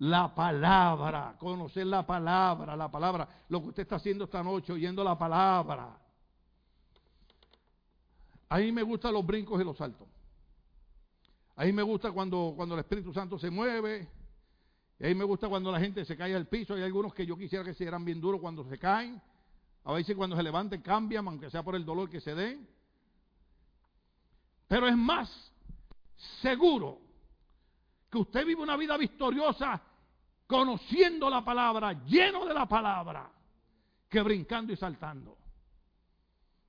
la 0.00 0.34
palabra, 0.34 1.36
conocer 1.38 1.86
la 1.86 2.04
palabra, 2.04 2.76
la 2.76 2.90
palabra, 2.90 3.26
lo 3.48 3.62
que 3.62 3.68
usted 3.68 3.82
está 3.84 3.96
haciendo 3.96 4.24
esta 4.24 4.42
noche, 4.42 4.74
oyendo 4.74 5.02
la 5.02 5.16
palabra. 5.16 6.01
A 8.52 8.58
mí 8.58 8.70
me 8.70 8.82
gustan 8.82 9.14
los 9.14 9.24
brincos 9.24 9.58
y 9.58 9.64
los 9.64 9.78
saltos. 9.78 10.06
A 11.56 11.64
mí 11.64 11.72
me 11.72 11.82
gusta 11.82 12.12
cuando, 12.12 12.52
cuando 12.54 12.74
el 12.74 12.80
Espíritu 12.80 13.10
Santo 13.10 13.38
se 13.38 13.48
mueve, 13.48 14.06
ahí 15.00 15.14
me 15.14 15.24
gusta 15.24 15.48
cuando 15.48 15.72
la 15.72 15.80
gente 15.80 16.04
se 16.04 16.18
cae 16.18 16.34
al 16.34 16.46
piso. 16.46 16.74
Hay 16.74 16.82
algunos 16.82 17.14
que 17.14 17.24
yo 17.24 17.34
quisiera 17.34 17.64
que 17.64 17.72
se 17.72 17.84
dieran 17.84 18.04
bien 18.04 18.20
duros 18.20 18.42
cuando 18.42 18.62
se 18.68 18.76
caen. 18.76 19.22
A 19.84 19.94
veces 19.94 20.14
cuando 20.14 20.36
se 20.36 20.42
levanten 20.42 20.82
cambian, 20.82 21.26
aunque 21.28 21.48
sea 21.48 21.62
por 21.62 21.76
el 21.76 21.86
dolor 21.86 22.10
que 22.10 22.20
se 22.20 22.34
den. 22.34 22.68
Pero 24.68 24.86
es 24.86 24.98
más 24.98 25.50
seguro 26.42 27.00
que 28.10 28.18
usted 28.18 28.44
vive 28.44 28.60
una 28.60 28.76
vida 28.76 28.98
victoriosa 28.98 29.80
conociendo 30.46 31.30
la 31.30 31.42
palabra, 31.42 32.04
lleno 32.04 32.44
de 32.44 32.52
la 32.52 32.68
palabra, 32.68 33.30
que 34.10 34.20
brincando 34.20 34.74
y 34.74 34.76
saltando. 34.76 35.38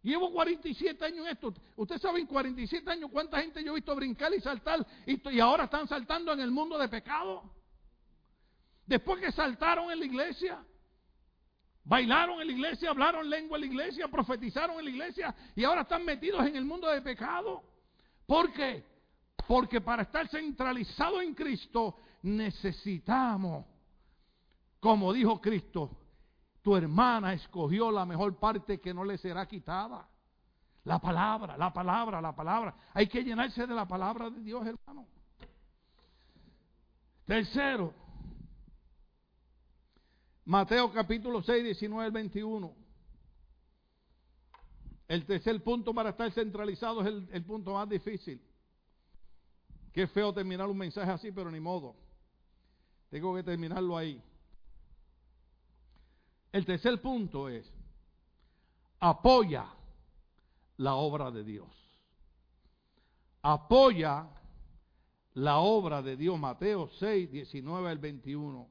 Llevo 0.04 0.34
47 0.34 1.06
años 1.06 1.26
en 1.26 1.32
esto. 1.32 1.54
Usted 1.78 1.97
sabe 1.97 2.20
en 2.20 2.28
47 2.28 2.91
años 2.91 3.10
cuánta 3.10 3.39
gente 3.39 3.64
yo 3.64 3.72
he 3.72 3.76
visto 3.76 3.95
brincar 3.95 4.34
y 4.34 4.41
saltar 4.41 4.86
y, 5.06 5.30
y 5.30 5.39
ahora 5.39 5.64
están 5.64 5.88
saltando 5.88 6.34
en 6.34 6.41
el 6.41 6.51
mundo 6.51 6.78
de 6.78 6.89
pecado. 6.89 7.41
Después 8.86 9.22
que 9.22 9.32
saltaron 9.32 9.89
en 9.91 9.99
la 9.99 10.06
iglesia, 10.06 10.62
bailaron 11.86 12.41
en 12.41 12.47
la 12.47 12.54
iglesia, 12.54 12.89
hablaron 12.89 13.30
lengua 13.30 13.58
en 13.58 13.62
la 13.62 13.68
iglesia, 13.68 14.10
profetizaron 14.10 14.78
en 14.78 14.86
la 14.86 14.91
iglesia 14.91 15.36
y 15.56 15.64
ahora 15.64 15.84
están 15.84 16.04
metidos 16.04 16.45
en 16.45 16.58
el 16.58 16.66
mundo 16.66 16.89
de 16.89 17.01
pecado. 17.01 17.64
¿Por 18.26 18.51
qué? 18.51 18.84
Porque 19.47 19.80
para 19.80 20.04
estar 20.04 20.28
centralizado 20.28 21.22
en 21.22 21.34
Cristo 21.34 21.95
necesitamos, 22.24 23.66
como 24.82 25.14
dijo 25.14 25.39
Cristo, 25.39 26.03
tu 26.64 26.76
hermana 26.76 27.34
escogió 27.34 27.91
la 27.91 28.05
mejor 28.05 28.39
parte 28.39 28.80
que 28.80 28.93
no 28.93 29.03
le 29.03 29.18
será 29.18 29.45
quitada. 29.45 30.09
La 30.86 30.99
palabra, 30.99 31.57
la 31.57 31.72
palabra, 31.72 32.20
la 32.22 32.36
palabra. 32.36 32.74
Hay 32.93 33.07
que 33.07 33.24
llenarse 33.24 33.68
de 33.68 33.76
la 33.76 33.88
palabra 33.88 34.30
de 34.30 34.41
Dios, 34.41 34.66
hermano. 34.66 35.05
Tercero, 37.26 37.93
Mateo 40.45 40.91
capítulo 40.91 41.41
6, 41.41 41.64
19 41.64 42.05
al 42.05 42.11
21. 42.11 42.76
El 45.07 45.26
tercer 45.26 45.61
punto 45.64 45.93
para 45.93 46.09
estar 46.09 46.32
centralizado 46.32 47.01
es 47.01 47.07
el, 47.32 47.45
punto 47.45 47.74
más 47.74 47.88
difícil. 47.88 48.41
Qué 49.93 50.07
feo 50.07 50.34
terminar 50.34 50.68
un 50.68 50.78
mensaje 50.78 51.11
así, 51.11 51.32
pero 51.32 51.51
ni 51.51 51.59
modo. 51.59 51.95
Tengo 53.09 53.36
que 53.36 53.43
terminarlo 53.43 53.95
ahí. 53.95 54.22
El 56.54 56.68
tercer 56.68 57.01
punto 57.01 57.49
es, 57.49 57.70
apoya 58.99 59.66
la 60.78 60.93
obra 60.93 61.32
de 61.32 61.43
Dios. 61.43 61.68
Apoya 63.41 64.30
la 65.34 65.58
obra 65.58 66.04
de 66.04 66.16
Dios. 66.16 66.39
Mateo 66.39 66.89
6, 66.99 67.32
19 67.32 67.89
al 67.89 67.97
21. 67.97 68.70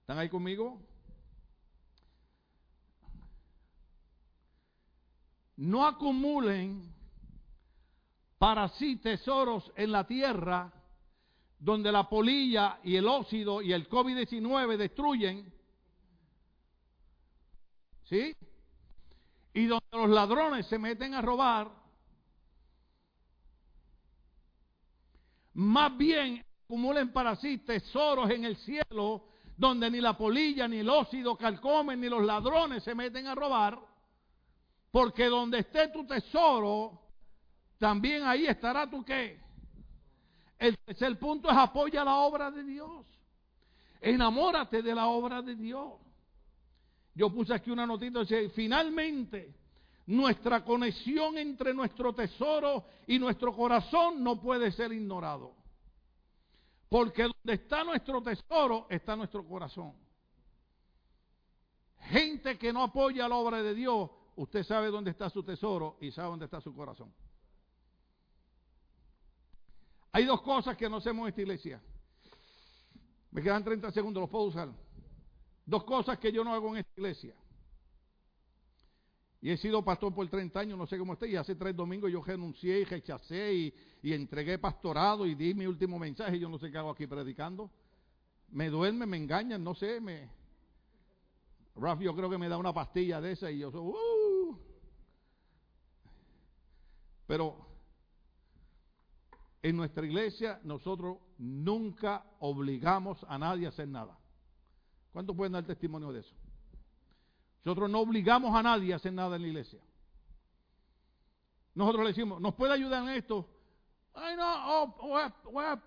¿Están 0.00 0.18
ahí 0.18 0.28
conmigo? 0.28 0.82
No 5.58 5.86
acumulen 5.86 6.92
para 8.36 8.68
sí 8.70 8.96
tesoros 8.96 9.70
en 9.76 9.92
la 9.92 10.06
tierra 10.08 10.72
donde 11.56 11.92
la 11.92 12.08
polilla 12.08 12.80
y 12.82 12.96
el 12.96 13.06
óxido 13.06 13.62
y 13.62 13.72
el 13.72 13.88
COVID-19 13.88 14.76
destruyen. 14.76 15.57
¿Sí? 18.08 18.34
Y 19.54 19.66
donde 19.66 19.86
los 19.92 20.08
ladrones 20.08 20.66
se 20.66 20.78
meten 20.78 21.14
a 21.14 21.22
robar. 21.22 21.70
Más 25.54 25.96
bien 25.96 26.44
acumulen 26.64 27.12
para 27.12 27.36
sí 27.36 27.58
tesoros 27.58 28.30
en 28.30 28.44
el 28.44 28.56
cielo 28.58 29.24
donde 29.56 29.90
ni 29.90 30.00
la 30.00 30.16
polilla, 30.16 30.68
ni 30.68 30.78
el 30.78 30.88
óxido 30.88 31.36
calcomen, 31.36 32.00
ni 32.00 32.08
los 32.08 32.24
ladrones 32.24 32.84
se 32.84 32.94
meten 32.94 33.26
a 33.26 33.34
robar, 33.34 33.78
porque 34.92 35.26
donde 35.26 35.58
esté 35.58 35.88
tu 35.88 36.06
tesoro, 36.06 37.00
también 37.76 38.22
ahí 38.24 38.46
estará 38.46 38.88
tu 38.88 39.04
qué. 39.04 39.40
El 40.58 40.78
tercer 40.78 41.18
punto 41.18 41.50
es 41.50 41.56
apoya 41.56 42.04
la 42.04 42.16
obra 42.18 42.50
de 42.50 42.62
Dios. 42.62 43.04
Enamórate 44.00 44.80
de 44.82 44.94
la 44.94 45.08
obra 45.08 45.42
de 45.42 45.56
Dios. 45.56 45.94
Yo 47.18 47.30
puse 47.30 47.52
aquí 47.52 47.72
una 47.72 47.84
notita, 47.84 48.20
dice, 48.20 48.48
finalmente 48.50 49.52
nuestra 50.06 50.64
conexión 50.64 51.36
entre 51.36 51.74
nuestro 51.74 52.14
tesoro 52.14 52.84
y 53.08 53.18
nuestro 53.18 53.52
corazón 53.56 54.22
no 54.22 54.40
puede 54.40 54.70
ser 54.70 54.92
ignorado. 54.92 55.52
Porque 56.88 57.24
donde 57.24 57.54
está 57.54 57.82
nuestro 57.82 58.22
tesoro 58.22 58.86
está 58.88 59.16
nuestro 59.16 59.44
corazón. 59.44 59.94
Gente 62.02 62.56
que 62.56 62.72
no 62.72 62.84
apoya 62.84 63.26
la 63.26 63.34
obra 63.34 63.64
de 63.64 63.74
Dios, 63.74 64.08
usted 64.36 64.62
sabe 64.62 64.86
dónde 64.86 65.10
está 65.10 65.28
su 65.28 65.42
tesoro 65.42 65.96
y 66.00 66.12
sabe 66.12 66.28
dónde 66.28 66.44
está 66.44 66.60
su 66.60 66.72
corazón. 66.72 67.12
Hay 70.12 70.24
dos 70.24 70.40
cosas 70.42 70.76
que 70.76 70.88
no 70.88 70.98
hacemos 70.98 71.24
en 71.24 71.28
esta 71.30 71.40
iglesia. 71.40 71.82
Me 73.32 73.42
quedan 73.42 73.64
30 73.64 73.90
segundos, 73.90 74.20
los 74.20 74.30
puedo 74.30 74.44
usar. 74.44 74.68
Dos 75.68 75.84
cosas 75.84 76.18
que 76.18 76.32
yo 76.32 76.42
no 76.42 76.54
hago 76.54 76.70
en 76.70 76.78
esta 76.78 76.92
iglesia. 76.96 77.34
Y 79.42 79.50
he 79.50 79.58
sido 79.58 79.84
pastor 79.84 80.14
por 80.14 80.26
30 80.26 80.58
años, 80.58 80.78
no 80.78 80.86
sé 80.86 80.96
cómo 80.96 81.12
está, 81.12 81.26
y 81.26 81.36
hace 81.36 81.56
tres 81.56 81.76
domingos 81.76 82.10
yo 82.10 82.22
renuncié 82.22 82.80
y 82.80 82.84
rechacé 82.84 83.52
y, 83.52 83.74
y 84.02 84.14
entregué 84.14 84.58
pastorado 84.58 85.26
y 85.26 85.34
di 85.34 85.52
mi 85.52 85.66
último 85.66 85.98
mensaje. 85.98 86.38
Yo 86.38 86.48
no 86.48 86.58
sé 86.58 86.70
qué 86.70 86.78
hago 86.78 86.88
aquí 86.88 87.06
predicando. 87.06 87.70
Me 88.48 88.70
duerme, 88.70 89.04
me 89.04 89.18
engañan, 89.18 89.62
no 89.62 89.74
sé. 89.74 90.00
Me... 90.00 90.30
Raf, 91.76 92.00
yo 92.00 92.16
creo 92.16 92.30
que 92.30 92.38
me 92.38 92.48
da 92.48 92.56
una 92.56 92.72
pastilla 92.72 93.20
de 93.20 93.32
esa 93.32 93.50
y 93.50 93.58
yo 93.58 93.70
soy. 93.70 93.82
Uh". 93.82 94.58
Pero 97.26 97.58
en 99.60 99.76
nuestra 99.76 100.06
iglesia 100.06 100.60
nosotros 100.64 101.18
nunca 101.36 102.24
obligamos 102.40 103.22
a 103.28 103.36
nadie 103.36 103.66
a 103.66 103.68
hacer 103.68 103.86
nada. 103.86 104.18
¿Cuántos 105.18 105.34
pueden 105.34 105.52
dar 105.52 105.64
testimonio 105.64 106.12
de 106.12 106.20
eso? 106.20 106.32
Nosotros 107.64 107.90
no 107.90 107.98
obligamos 107.98 108.54
a 108.54 108.62
nadie 108.62 108.92
a 108.92 108.96
hacer 108.98 109.12
nada 109.12 109.34
en 109.34 109.42
la 109.42 109.48
iglesia. 109.48 109.80
Nosotros 111.74 112.04
le 112.04 112.10
decimos, 112.10 112.40
¿nos 112.40 112.54
puede 112.54 112.74
ayudar 112.74 113.02
en 113.02 113.08
esto? 113.08 113.44
Ay, 114.14 114.36
no, 114.36 114.44
oh, 114.46 114.94
oh, 115.00 115.32
oh, 115.44 115.78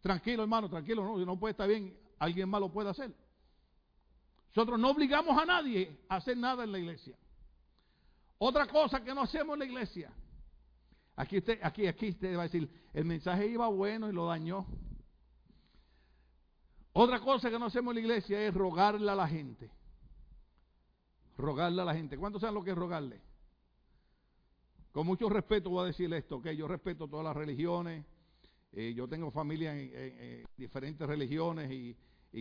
tranquilo 0.00 0.44
hermano, 0.44 0.70
tranquilo, 0.70 1.04
no, 1.04 1.18
no 1.18 1.38
puede 1.38 1.50
estar 1.50 1.68
bien, 1.68 1.94
alguien 2.18 2.48
más 2.48 2.58
lo 2.58 2.72
puede 2.72 2.88
hacer. 2.88 3.14
Nosotros 4.56 4.80
no 4.80 4.92
obligamos 4.92 5.36
a 5.36 5.44
nadie 5.44 6.00
a 6.08 6.16
hacer 6.16 6.38
nada 6.38 6.64
en 6.64 6.72
la 6.72 6.78
iglesia. 6.78 7.18
Otra 8.38 8.66
cosa 8.66 9.04
que 9.04 9.14
no 9.14 9.20
hacemos 9.20 9.52
en 9.52 9.58
la 9.58 9.64
iglesia. 9.66 10.10
Aquí 11.16 11.36
usted, 11.36 11.60
aquí, 11.62 11.86
aquí 11.86 12.08
usted 12.08 12.34
va 12.34 12.40
a 12.40 12.44
decir, 12.44 12.66
el 12.94 13.04
mensaje 13.04 13.46
iba 13.46 13.68
bueno 13.68 14.08
y 14.08 14.14
lo 14.14 14.24
dañó. 14.24 14.66
Otra 16.96 17.18
cosa 17.18 17.50
que 17.50 17.58
no 17.58 17.66
hacemos 17.66 17.90
en 17.90 17.96
la 17.96 18.00
iglesia 18.02 18.46
es 18.46 18.54
rogarle 18.54 19.10
a 19.10 19.16
la 19.16 19.26
gente. 19.26 19.68
Rogarle 21.36 21.82
a 21.82 21.84
la 21.84 21.92
gente. 21.92 22.16
¿Cuántos 22.16 22.40
saben 22.40 22.54
lo 22.54 22.62
que 22.62 22.70
es 22.70 22.76
rogarle? 22.76 23.20
Con 24.92 25.04
mucho 25.04 25.28
respeto 25.28 25.70
voy 25.70 25.82
a 25.82 25.86
decirle 25.86 26.18
esto, 26.18 26.40
que 26.40 26.56
yo 26.56 26.68
respeto 26.68 27.08
todas 27.08 27.24
las 27.24 27.36
religiones. 27.36 28.06
Eh, 28.72 28.94
yo 28.94 29.08
tengo 29.08 29.32
familia 29.32 29.76
en, 29.76 30.44
diferentes 30.56 31.06
religiones 31.06 31.70
y, 31.70 31.96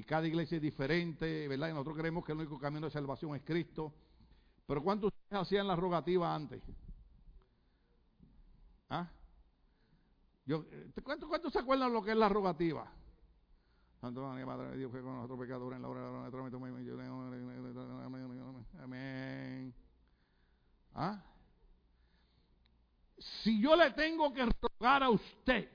cada 0.05 0.27
iglesia 0.27 0.57
es 0.57 0.61
diferente, 0.61 1.47
¿verdad? 1.47 1.69
Y 1.69 1.73
nosotros 1.73 1.97
creemos 1.97 2.23
que 2.23 2.31
el 2.31 2.39
único 2.39 2.59
camino 2.59 2.85
de 2.85 2.91
salvación 2.91 3.35
es 3.35 3.41
Cristo. 3.41 3.91
Pero 4.67 4.83
¿cuántos 4.83 5.11
hacían 5.31 5.67
la 5.67 5.75
rogativa 5.75 6.33
antes? 6.33 6.61
¿Ah? 8.89 9.09
Yo, 10.45 10.65
eh, 10.71 10.91
¿cuántos, 11.03 11.27
¿Cuántos 11.27 11.53
se 11.53 11.59
acuerdan 11.59 11.91
lo 11.91 12.03
que 12.03 12.11
es 12.11 12.17
la 12.17 12.29
rogativa? 12.29 12.91
Santo 14.03 14.21
Madre 14.21 14.71
de 14.71 14.77
Dios, 14.79 14.91
que 14.91 14.99
con 14.99 15.15
nosotros 15.15 15.39
pecadores 15.39 15.77
en 15.77 15.81
la 15.81 15.87
de 15.87 15.95
la 15.95 16.29
Amén. 18.83 19.73
Si 23.17 23.61
yo 23.61 23.77
le 23.77 23.91
tengo 23.91 24.33
que 24.33 24.45
rogar 24.45 25.03
a 25.03 25.09
usted 25.09 25.69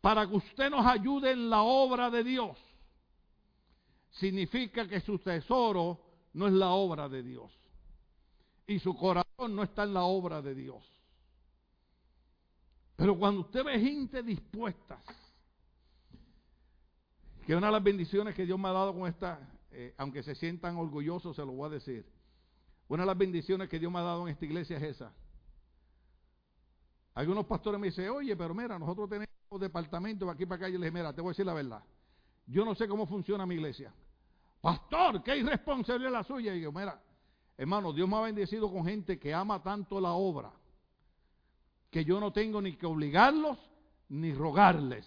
para 0.00 0.26
que 0.26 0.36
usted 0.36 0.70
nos 0.70 0.86
ayude 0.86 1.32
en 1.32 1.50
la 1.50 1.60
obra 1.60 2.08
de 2.08 2.24
Dios, 2.24 2.56
significa 4.12 4.88
que 4.88 5.02
su 5.02 5.18
tesoro 5.18 6.00
no 6.32 6.46
es 6.46 6.54
la 6.54 6.70
obra 6.70 7.10
de 7.10 7.22
Dios. 7.22 7.52
Y 8.66 8.78
su 8.78 8.96
corazón 8.96 9.54
no 9.54 9.62
está 9.62 9.82
en 9.82 9.92
la 9.92 10.04
obra 10.04 10.40
de 10.40 10.54
Dios. 10.54 10.82
Pero 12.96 13.18
cuando 13.18 13.42
usted 13.42 13.62
ve 13.62 13.78
gente 13.78 14.22
dispuesta 14.22 14.98
que 17.46 17.54
una 17.54 17.66
de 17.66 17.72
las 17.72 17.82
bendiciones 17.82 18.34
que 18.34 18.46
Dios 18.46 18.58
me 18.58 18.68
ha 18.68 18.72
dado 18.72 18.94
con 18.94 19.06
esta, 19.06 19.38
eh, 19.70 19.94
aunque 19.98 20.22
se 20.22 20.34
sientan 20.34 20.76
orgullosos, 20.76 21.36
se 21.36 21.44
lo 21.44 21.52
voy 21.52 21.66
a 21.66 21.70
decir. 21.70 22.06
Una 22.88 23.02
de 23.02 23.06
las 23.06 23.18
bendiciones 23.18 23.68
que 23.68 23.78
Dios 23.78 23.92
me 23.92 23.98
ha 23.98 24.02
dado 24.02 24.26
en 24.26 24.32
esta 24.32 24.44
iglesia 24.44 24.76
es 24.76 24.82
esa. 24.82 25.12
Algunos 27.14 27.46
pastores 27.46 27.78
me 27.78 27.88
dicen, 27.88 28.08
oye, 28.10 28.36
pero 28.36 28.54
mira, 28.54 28.78
nosotros 28.78 29.08
tenemos 29.08 29.28
departamentos 29.60 30.28
aquí 30.28 30.46
para 30.46 30.56
acá. 30.56 30.68
Y 30.68 30.72
les 30.72 30.80
dije, 30.80 30.90
mira, 30.90 31.12
te 31.12 31.20
voy 31.20 31.30
a 31.30 31.32
decir 31.32 31.46
la 31.46 31.54
verdad. 31.54 31.82
Yo 32.46 32.64
no 32.64 32.74
sé 32.74 32.88
cómo 32.88 33.06
funciona 33.06 33.46
mi 33.46 33.54
iglesia. 33.54 33.92
Pastor, 34.60 35.22
qué 35.22 35.36
irresponsable 35.36 36.10
la 36.10 36.24
suya. 36.24 36.54
Y 36.54 36.62
yo, 36.62 36.72
mira, 36.72 37.00
hermano, 37.56 37.92
Dios 37.92 38.08
me 38.08 38.16
ha 38.16 38.20
bendecido 38.20 38.70
con 38.72 38.84
gente 38.84 39.18
que 39.18 39.32
ama 39.32 39.62
tanto 39.62 40.00
la 40.00 40.12
obra 40.12 40.50
que 41.90 42.04
yo 42.04 42.18
no 42.18 42.32
tengo 42.32 42.60
ni 42.60 42.74
que 42.74 42.86
obligarlos 42.86 43.58
ni 44.08 44.32
rogarles. 44.32 45.06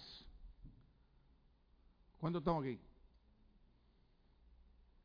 ¿Cuántos 2.18 2.40
estamos 2.40 2.64
aquí? 2.64 2.78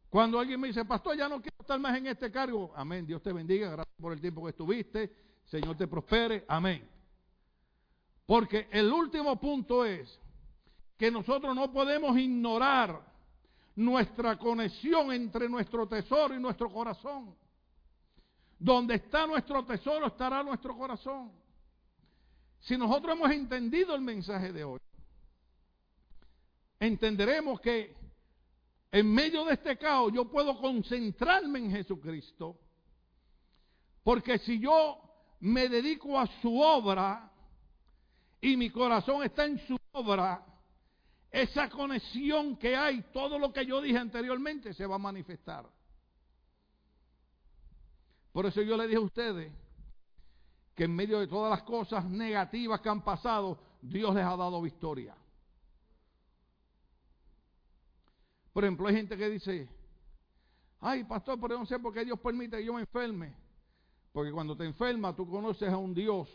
Cuando 0.10 0.40
alguien 0.40 0.60
me 0.60 0.68
dice, 0.68 0.86
pastor, 0.86 1.18
ya 1.18 1.28
no 1.28 1.42
quiero 1.42 1.58
estar 1.60 1.80
más 1.80 1.98
en 1.98 2.08
este 2.08 2.32
cargo, 2.32 2.72
amén, 2.76 3.06
Dios 3.06 3.22
te 3.22 3.34
bendiga, 3.34 3.72
gracias 3.72 3.96
por 4.00 4.14
el 4.14 4.22
tiempo 4.22 4.44
que 4.44 4.52
estuviste, 4.52 5.16
Señor 5.46 5.76
te 5.76 5.88
prospere, 5.88 6.46
amén. 6.48 6.88
Porque 8.26 8.68
el 8.72 8.92
último 8.92 9.40
punto 9.40 9.84
es 9.86 10.20
que 10.98 11.10
nosotros 11.10 11.56
no 11.56 11.72
podemos 11.72 12.18
ignorar 12.18 13.02
nuestra 13.76 14.38
conexión 14.38 15.12
entre 15.12 15.50
nuestro 15.50 15.88
tesoro 15.88 16.36
y 16.36 16.40
nuestro 16.40 16.72
corazón. 16.72 17.36
Donde 18.60 18.96
está 18.96 19.28
nuestro 19.28 19.66
tesoro 19.66 20.08
estará 20.08 20.44
nuestro 20.44 20.78
corazón. 20.78 21.32
Si 22.60 22.78
nosotros 22.78 23.18
hemos 23.18 23.32
entendido 23.32 23.94
el 23.94 24.02
mensaje 24.02 24.54
de 24.54 24.64
hoy, 24.64 24.80
entenderemos 26.88 27.62
que 27.62 27.96
en 28.92 29.12
medio 29.12 29.46
de 29.46 29.54
este 29.54 29.78
caos 29.78 30.12
yo 30.14 30.30
puedo 30.30 30.60
concentrarme 30.60 31.60
en 31.60 31.72
Jesucristo, 31.72 32.60
porque 34.04 34.38
si 34.40 34.60
yo 34.60 35.00
me 35.40 35.70
dedico 35.70 36.20
a 36.20 36.28
su 36.42 36.60
obra 36.60 37.32
y 38.42 38.58
mi 38.58 38.70
corazón 38.70 39.24
está 39.24 39.46
en 39.46 39.60
su 39.66 39.78
obra, 39.94 40.46
esa 41.32 41.70
conexión 41.70 42.58
que 42.58 42.76
hay, 42.76 43.02
todo 43.14 43.40
lo 43.40 43.52
que 43.52 43.66
yo 43.66 43.82
dije 43.82 43.98
anteriormente 43.98 44.74
se 44.74 44.86
va 44.86 44.96
a 44.96 45.00
manifestar. 45.00 45.66
Por 48.32 48.46
eso 48.46 48.62
yo 48.62 48.76
le 48.76 48.88
dije 48.88 48.98
a 48.98 49.02
ustedes 49.02 49.52
que 50.76 50.84
en 50.84 50.96
medio 50.96 51.20
de 51.20 51.28
todas 51.28 51.50
las 51.50 51.64
cosas 51.64 52.06
negativas 52.06 52.82
que 52.82 52.90
han 52.90 53.04
pasado, 53.04 53.60
Dios 53.82 54.14
les 54.14 54.26
ha 54.26 54.36
dado 54.36 54.62
victoria. 54.62 55.16
Por 58.54 58.64
ejemplo, 58.64 58.88
hay 58.88 58.96
gente 58.96 59.18
que 59.18 59.30
dice, 59.30 59.68
ay 60.80 61.04
pastor, 61.04 61.40
pero 61.42 61.58
no 61.58 61.66
sé 61.66 61.80
por 61.80 61.92
qué 61.92 62.06
Dios 62.06 62.20
permite 62.20 62.58
que 62.58 62.66
yo 62.66 62.74
me 62.74 62.82
enferme. 62.82 63.36
Porque 64.12 64.32
cuando 64.32 64.56
te 64.56 64.64
enfermas, 64.64 65.16
tú 65.16 65.28
conoces 65.28 65.70
a 65.70 65.78
un 65.78 65.94
Dios 65.94 66.30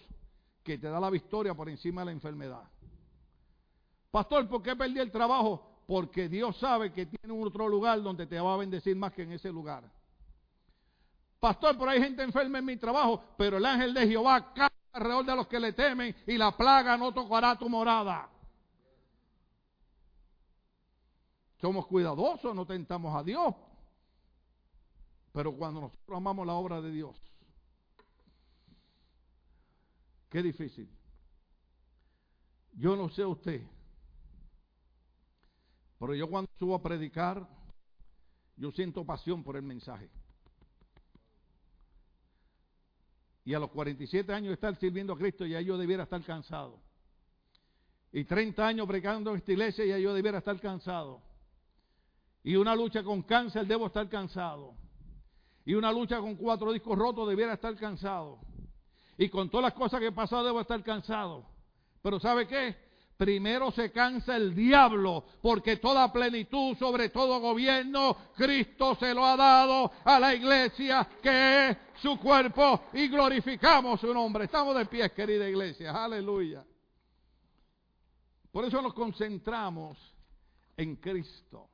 que 0.65 0.77
te 0.79 0.89
da 0.89 0.99
la 0.99 1.11
victoria 1.11 1.55
por 1.55 1.69
encima 1.69 2.03
de 2.03 2.07
la 2.07 2.13
enfermedad. 2.13 2.65
Pastor, 4.11 4.49
¿por 4.49 4.63
qué 4.63 4.75
perdí 4.75 4.99
el 4.99 5.13
trabajo? 5.13 5.85
Porque 5.87 6.29
Dios 6.29 6.57
sabe 6.59 6.93
que 6.93 7.07
tiene 7.07 7.41
otro 7.41 7.69
lugar 7.69 8.03
donde 8.03 8.27
te 8.27 8.41
va 8.41 8.55
a 8.55 8.57
bendecir 8.57 8.97
más 8.97 9.13
que 9.13 9.23
en 9.23 9.33
ese 9.33 9.53
lugar. 9.53 9.85
Pastor, 11.39 11.77
ahí 11.89 11.99
hay 11.99 12.03
gente 12.03 12.23
enferma 12.23 12.59
en 12.59 12.65
mi 12.65 12.77
trabajo, 12.77 13.23
pero 13.37 13.59
el 13.59 13.65
ángel 13.65 13.95
de 13.95 14.09
Jehová 14.09 14.53
cae 14.53 14.71
alrededor 14.93 15.25
de 15.25 15.37
los 15.37 15.47
que 15.47 15.61
le 15.61 15.73
temen 15.73 16.15
y 16.27 16.37
la 16.37 16.57
plaga 16.57 16.97
no 16.97 17.13
tocará 17.13 17.57
tu 17.57 17.69
morada. 17.69 18.29
Somos 21.61 21.87
cuidadosos, 21.87 22.55
no 22.55 22.65
tentamos 22.67 23.15
a 23.15 23.23
Dios. 23.23 23.55
Pero 25.33 25.55
cuando 25.57 25.81
nosotros 25.81 26.17
amamos 26.17 26.47
la 26.47 26.55
obra 26.55 26.81
de 26.81 26.91
Dios, 26.91 27.17
qué 30.31 30.43
difícil. 30.43 30.89
Yo 32.73 32.97
no 32.97 33.09
sé 33.09 33.25
usted, 33.25 33.67
pero 35.99 36.15
yo 36.15 36.29
cuando 36.29 36.51
subo 36.59 36.77
a 36.77 36.83
predicar, 36.83 37.47
yo 38.57 38.71
siento 38.71 39.05
pasión 39.05 39.43
por 39.43 39.57
el 39.57 39.63
mensaje. 39.63 40.09
Y 43.45 43.55
a 43.55 43.59
los 43.59 43.71
47 43.71 44.33
años 44.33 44.49
de 44.49 44.55
estar 44.55 44.77
sirviendo 44.77 45.15
a 45.15 45.19
Cristo, 45.19 45.47
ya 45.47 45.61
yo 45.61 45.77
debiera 45.79 46.05
estar 46.05 46.23
cansado. 46.23 46.81
Y 48.13 48.25
30 48.25 48.67
años 48.67 48.87
predicando 48.87 49.31
en 49.31 49.39
esta 49.39 49.53
iglesia, 49.53 49.85
ya 49.87 49.99
yo 49.99 50.15
debiera 50.15 50.39
estar 50.39 50.61
cansado. 50.61 51.28
Y 52.49 52.57
una 52.57 52.75
lucha 52.75 53.03
con 53.03 53.21
cáncer, 53.25 53.67
debo 53.67 53.89
estar 53.89 54.09
cansado. 54.09 54.73
Y 55.67 55.75
una 55.75 55.93
lucha 55.93 56.19
con 56.19 56.35
cuatro 56.35 56.73
discos 56.73 56.97
rotos, 56.97 57.29
debiera 57.29 57.53
estar 57.53 57.77
cansado. 57.77 58.39
Y 59.19 59.29
con 59.29 59.51
todas 59.51 59.65
las 59.65 59.75
cosas 59.75 60.01
que 60.01 60.07
he 60.07 60.13
pasado, 60.13 60.45
debo 60.45 60.63
estar 60.63 60.83
cansado. 60.83 61.45
Pero 62.01 62.19
¿sabe 62.19 62.49
qué? 62.49 62.75
primero 63.19 63.71
se 63.73 63.93
cansa 63.93 64.37
el 64.37 64.55
diablo, 64.55 65.25
porque 65.43 65.77
toda 65.77 66.11
plenitud 66.11 66.75
sobre 66.79 67.11
todo 67.11 67.39
gobierno, 67.39 68.17
Cristo 68.35 68.95
se 68.95 69.13
lo 69.13 69.27
ha 69.27 69.37
dado 69.37 69.93
a 70.05 70.19
la 70.19 70.35
iglesia, 70.35 71.07
que 71.21 71.69
es 71.69 71.77
su 72.01 72.19
cuerpo, 72.19 72.85
y 72.95 73.09
glorificamos 73.09 74.01
su 74.01 74.15
nombre. 74.15 74.45
Estamos 74.45 74.75
de 74.75 74.87
pie, 74.87 75.11
querida 75.11 75.47
iglesia, 75.47 75.93
aleluya. 76.03 76.65
Por 78.51 78.65
eso 78.65 78.81
nos 78.81 78.95
concentramos 78.95 79.99
en 80.79 80.97
Cristo. 80.97 81.69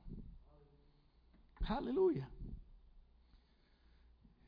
Aleluya. 1.67 2.29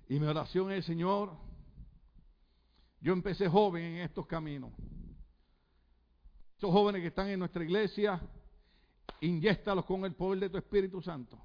Y 0.10 0.20
mi 0.20 0.28
oración 0.28 0.72
es, 0.72 0.86
Señor, 0.86 1.32
yo 3.02 3.14
empecé 3.14 3.50
joven 3.50 3.84
en 3.84 3.98
estos 3.98 4.26
caminos. 4.26 4.72
Esos 6.58 6.72
jóvenes 6.72 7.02
que 7.02 7.08
están 7.08 7.28
en 7.30 7.40
nuestra 7.40 7.64
iglesia, 7.64 8.22
inyéstalos 9.22 9.86
con 9.86 10.06
el 10.06 10.16
poder 10.16 10.40
de 10.40 10.50
tu 10.50 10.58
Espíritu 10.58 11.02
Santo. 11.02 11.38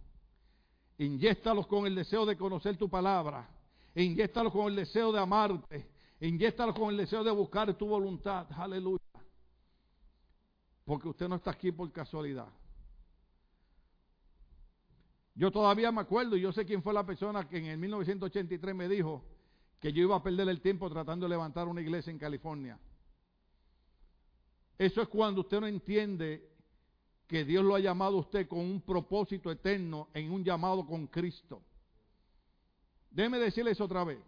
Inyéstalos 0.98 1.66
con 1.66 1.86
el 1.86 1.94
deseo 1.94 2.24
de 2.24 2.36
conocer 2.36 2.76
tu 2.76 2.88
palabra. 2.88 3.48
Inyéstalos 3.94 4.52
con 4.52 4.66
el 4.68 4.76
deseo 4.76 5.12
de 5.12 5.18
amarte. 5.18 5.90
Inyéstalos 6.20 6.78
con 6.78 6.90
el 6.90 6.96
deseo 6.96 7.24
de 7.24 7.30
buscar 7.32 7.74
tu 7.74 7.86
voluntad. 7.86 8.46
Aleluya. 8.52 9.02
Porque 10.84 11.08
usted 11.08 11.28
no 11.28 11.36
está 11.36 11.50
aquí 11.50 11.72
por 11.72 11.90
casualidad. 11.90 12.48
Yo 15.34 15.50
todavía 15.50 15.90
me 15.90 16.02
acuerdo, 16.02 16.36
y 16.36 16.42
yo 16.42 16.52
sé 16.52 16.64
quién 16.66 16.82
fue 16.82 16.92
la 16.92 17.06
persona 17.06 17.48
que 17.48 17.58
en 17.58 17.66
el 17.66 17.78
1983 17.78 18.74
me 18.74 18.88
dijo 18.88 19.24
que 19.80 19.92
yo 19.92 20.02
iba 20.02 20.16
a 20.16 20.22
perder 20.22 20.48
el 20.48 20.60
tiempo 20.60 20.90
tratando 20.90 21.26
de 21.26 21.30
levantar 21.30 21.66
una 21.66 21.80
iglesia 21.80 22.10
en 22.10 22.18
California. 22.18 22.78
Eso 24.78 25.00
es 25.00 25.08
cuando 25.08 25.40
usted 25.40 25.60
no 25.60 25.66
entiende 25.66 26.50
que 27.26 27.44
Dios 27.44 27.64
lo 27.64 27.74
ha 27.74 27.80
llamado 27.80 28.18
a 28.18 28.20
usted 28.20 28.46
con 28.46 28.60
un 28.60 28.80
propósito 28.82 29.50
eterno 29.50 30.08
en 30.12 30.30
un 30.30 30.44
llamado 30.44 30.84
con 30.86 31.06
Cristo. 31.06 31.62
Déjeme 33.10 33.38
decirles 33.38 33.80
otra 33.80 34.04
vez. 34.04 34.18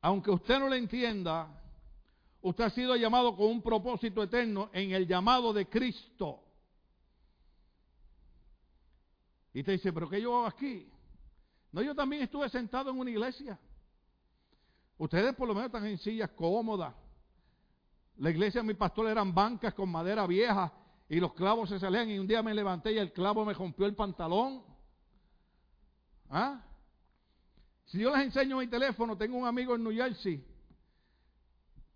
Aunque 0.00 0.30
usted 0.30 0.58
no 0.58 0.68
lo 0.68 0.74
entienda, 0.74 1.48
usted 2.42 2.64
ha 2.64 2.70
sido 2.70 2.94
llamado 2.96 3.36
con 3.36 3.46
un 3.46 3.62
propósito 3.62 4.22
eterno 4.22 4.70
en 4.72 4.92
el 4.92 5.06
llamado 5.06 5.52
de 5.52 5.66
Cristo. 5.66 6.40
Y 9.58 9.64
te 9.64 9.72
dice, 9.72 9.92
pero 9.92 10.08
¿qué 10.08 10.22
yo 10.22 10.36
hago 10.36 10.46
aquí? 10.46 10.88
No, 11.72 11.82
yo 11.82 11.92
también 11.92 12.22
estuve 12.22 12.48
sentado 12.48 12.92
en 12.92 12.98
una 13.00 13.10
iglesia. 13.10 13.58
Ustedes 14.96 15.34
por 15.34 15.48
lo 15.48 15.54
menos 15.54 15.66
están 15.66 15.84
en 15.84 15.98
sillas 15.98 16.30
cómodas. 16.30 16.94
La 18.18 18.30
iglesia 18.30 18.60
de 18.60 18.68
mi 18.68 18.74
pastor 18.74 19.08
eran 19.08 19.34
bancas 19.34 19.74
con 19.74 19.88
madera 19.88 20.28
vieja 20.28 20.72
y 21.08 21.18
los 21.18 21.32
clavos 21.34 21.70
se 21.70 21.80
salían 21.80 22.08
y 22.08 22.20
un 22.20 22.28
día 22.28 22.40
me 22.40 22.54
levanté 22.54 22.92
y 22.92 22.98
el 22.98 23.12
clavo 23.12 23.44
me 23.44 23.52
rompió 23.52 23.84
el 23.86 23.96
pantalón. 23.96 24.62
¿Ah? 26.30 26.62
Si 27.86 27.98
yo 27.98 28.14
les 28.14 28.26
enseño 28.26 28.58
mi 28.58 28.68
teléfono, 28.68 29.18
tengo 29.18 29.38
un 29.38 29.46
amigo 29.48 29.74
en 29.74 29.82
New 29.82 29.92
Jersey 29.92 30.40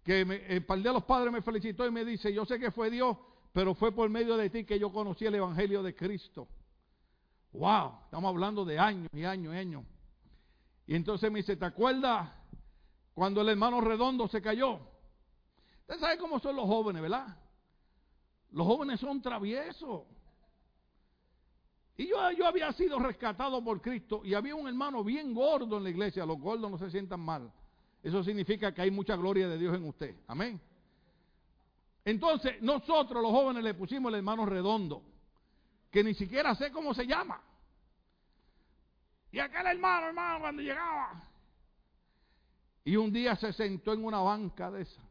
que 0.03 0.25
me, 0.25 0.47
el 0.49 0.83
de 0.83 0.93
los 0.93 1.05
padres 1.05 1.33
me 1.33 1.43
felicitó 1.43 1.87
y 1.87 1.93
me 1.93 2.05
dice, 2.05 2.35
yo 2.35 2.45
sé 2.45 2.59
que 2.59 2.73
fue 2.73 2.91
Dios, 2.91 3.17
pero 3.53 3.73
fue 3.73 3.93
por 3.93 4.11
medio 4.11 4.37
de 4.37 4.51
ti 4.51 4.65
que 4.65 4.81
yo 4.81 4.93
conocí 4.93 5.27
el 5.27 5.37
Evangelio 5.37 5.81
de 5.85 5.95
Cristo. 5.95 6.49
Wow, 7.53 7.99
estamos 8.05 8.31
hablando 8.31 8.65
de 8.65 8.79
años 8.79 9.09
y 9.13 9.25
años 9.25 9.55
y 9.55 9.59
años. 9.59 9.85
Y 10.87 10.95
entonces 10.95 11.31
me 11.31 11.41
dice, 11.41 11.57
¿te 11.57 11.65
acuerdas 11.65 12.31
cuando 13.15 13.43
el 13.43 13.51
hermano 13.51 13.81
redondo 13.81 14.27
se 14.29 14.41
cayó? 14.41 14.81
Usted 15.81 15.99
sabe 15.99 16.17
cómo 16.19 16.39
son 16.39 16.57
los 16.57 16.67
jóvenes, 16.67 17.03
¿verdad? 17.03 17.37
Los 18.53 18.67
jóvenes 18.67 19.01
son 19.01 19.21
traviesos. 19.21 20.03
Y 21.97 22.09
yo, 22.09 22.31
yo 22.33 22.47
había 22.47 22.73
sido 22.73 22.99
rescatado 22.99 23.63
por 23.63 23.83
Cristo 23.83 24.23
y 24.25 24.33
había 24.33 24.55
un 24.55 24.67
hermano 24.67 25.05
bien 25.05 25.35
gordo 25.35 25.77
en 25.77 25.85
la 25.85 25.91
iglesia. 25.91 26.25
Los 26.25 26.39
gordos 26.39 26.71
no 26.71 26.79
se 26.79 26.91
sientan 26.91 27.21
mal. 27.21 27.53
Eso 28.03 28.25
significa 28.25 28.73
que 28.73 28.81
hay 28.81 28.91
mucha 28.91 29.15
gloria 29.15 29.47
de 29.47 29.59
Dios 29.59 29.77
en 29.77 29.85
usted. 29.85 30.17
Amén. 30.27 30.61
Entonces, 32.05 32.61
nosotros 32.63 33.23
los 33.23 33.31
jóvenes 33.31 33.63
le 33.63 33.75
pusimos 33.75 34.11
el 34.11 34.17
hermano 34.17 34.47
redondo 34.47 35.12
que 35.93 36.03
ni 36.03 36.15
siquiera 36.15 36.55
sé 36.55 36.73
cómo 36.73 36.95
se 36.95 37.07
llama. 37.07 37.41
Y 39.31 39.39
aquel 39.39 39.67
hermano, 39.67 40.09
hermano, 40.09 40.41
cuando 40.41 40.63
llegaba. 40.63 41.23
Y 42.85 42.97
un 42.97 43.13
día 43.13 43.37
se 43.37 43.53
sentó 43.53 43.93
en 43.93 44.05
una 44.05 44.19
banca 44.19 44.71
de 44.71 44.83
esa. 44.83 45.03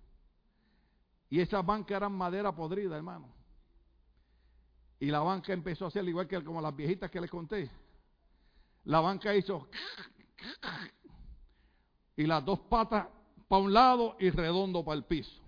Y 1.29 1.39
esas 1.39 1.65
bancas 1.65 1.97
eran 1.97 2.11
madera 2.11 2.53
podrida, 2.53 2.97
hermano. 2.97 3.31
Y 4.99 5.05
la 5.05 5.19
banca 5.19 5.53
empezó 5.53 5.85
a 5.85 5.87
hacer 5.87 6.03
igual 6.07 6.27
que 6.27 6.43
como 6.43 6.59
las 6.59 6.75
viejitas 6.75 7.09
que 7.09 7.21
les 7.21 7.29
conté. 7.29 7.69
La 8.85 8.99
banca 8.99 9.33
hizo 9.35 9.69
y 12.15 12.25
las 12.25 12.43
dos 12.43 12.59
patas 12.61 13.07
para 13.47 13.61
un 13.61 13.71
lado 13.71 14.15
y 14.19 14.31
redondo 14.31 14.83
para 14.83 14.97
el 14.97 15.05
piso. 15.05 15.39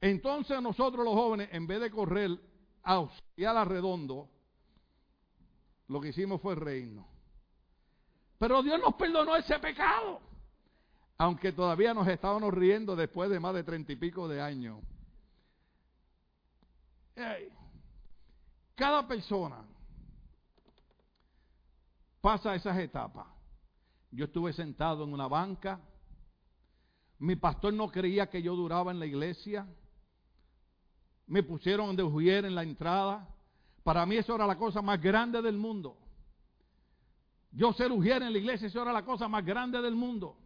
Entonces 0.00 0.60
nosotros 0.60 1.04
los 1.04 1.14
jóvenes, 1.14 1.48
en 1.52 1.66
vez 1.66 1.80
de 1.80 1.90
correr 1.90 2.38
auxiliar 2.82 3.56
a 3.56 3.64
Redondo, 3.64 4.28
lo 5.88 6.00
que 6.00 6.08
hicimos 6.08 6.40
fue 6.40 6.54
reírnos. 6.54 7.06
Pero 8.38 8.62
Dios 8.62 8.80
nos 8.80 8.94
perdonó 8.94 9.36
ese 9.36 9.58
pecado. 9.58 10.20
Aunque 11.16 11.52
todavía 11.52 11.92
nos 11.92 12.06
estábamos 12.06 12.54
riendo 12.54 12.94
después 12.94 13.28
de 13.30 13.40
más 13.40 13.54
de 13.54 13.64
treinta 13.64 13.92
y 13.92 13.96
pico 13.96 14.28
de 14.28 14.40
años. 14.40 14.78
Cada 18.76 19.08
persona 19.08 19.64
pasa 22.20 22.54
esas 22.54 22.78
etapas. 22.78 23.26
Yo 24.12 24.26
estuve 24.26 24.52
sentado 24.52 25.02
en 25.02 25.12
una 25.12 25.26
banca. 25.26 25.80
Mi 27.18 27.34
pastor 27.34 27.74
no 27.74 27.88
creía 27.88 28.30
que 28.30 28.40
yo 28.40 28.54
duraba 28.54 28.92
en 28.92 29.00
la 29.00 29.06
iglesia 29.06 29.66
me 31.28 31.42
pusieron 31.42 31.94
de 31.94 32.02
ujier 32.02 32.44
en 32.44 32.54
la 32.54 32.62
entrada. 32.62 33.28
Para 33.84 34.04
mí 34.06 34.16
eso 34.16 34.34
era 34.34 34.46
la 34.46 34.56
cosa 34.56 34.82
más 34.82 35.00
grande 35.00 35.40
del 35.40 35.56
mundo. 35.56 35.96
Yo 37.52 37.72
ser 37.72 37.92
ujier 37.92 38.22
en 38.22 38.32
la 38.32 38.38
iglesia, 38.38 38.66
eso 38.66 38.82
era 38.82 38.92
la 38.92 39.04
cosa 39.04 39.28
más 39.28 39.44
grande 39.44 39.80
del 39.80 39.94
mundo. 39.94 40.36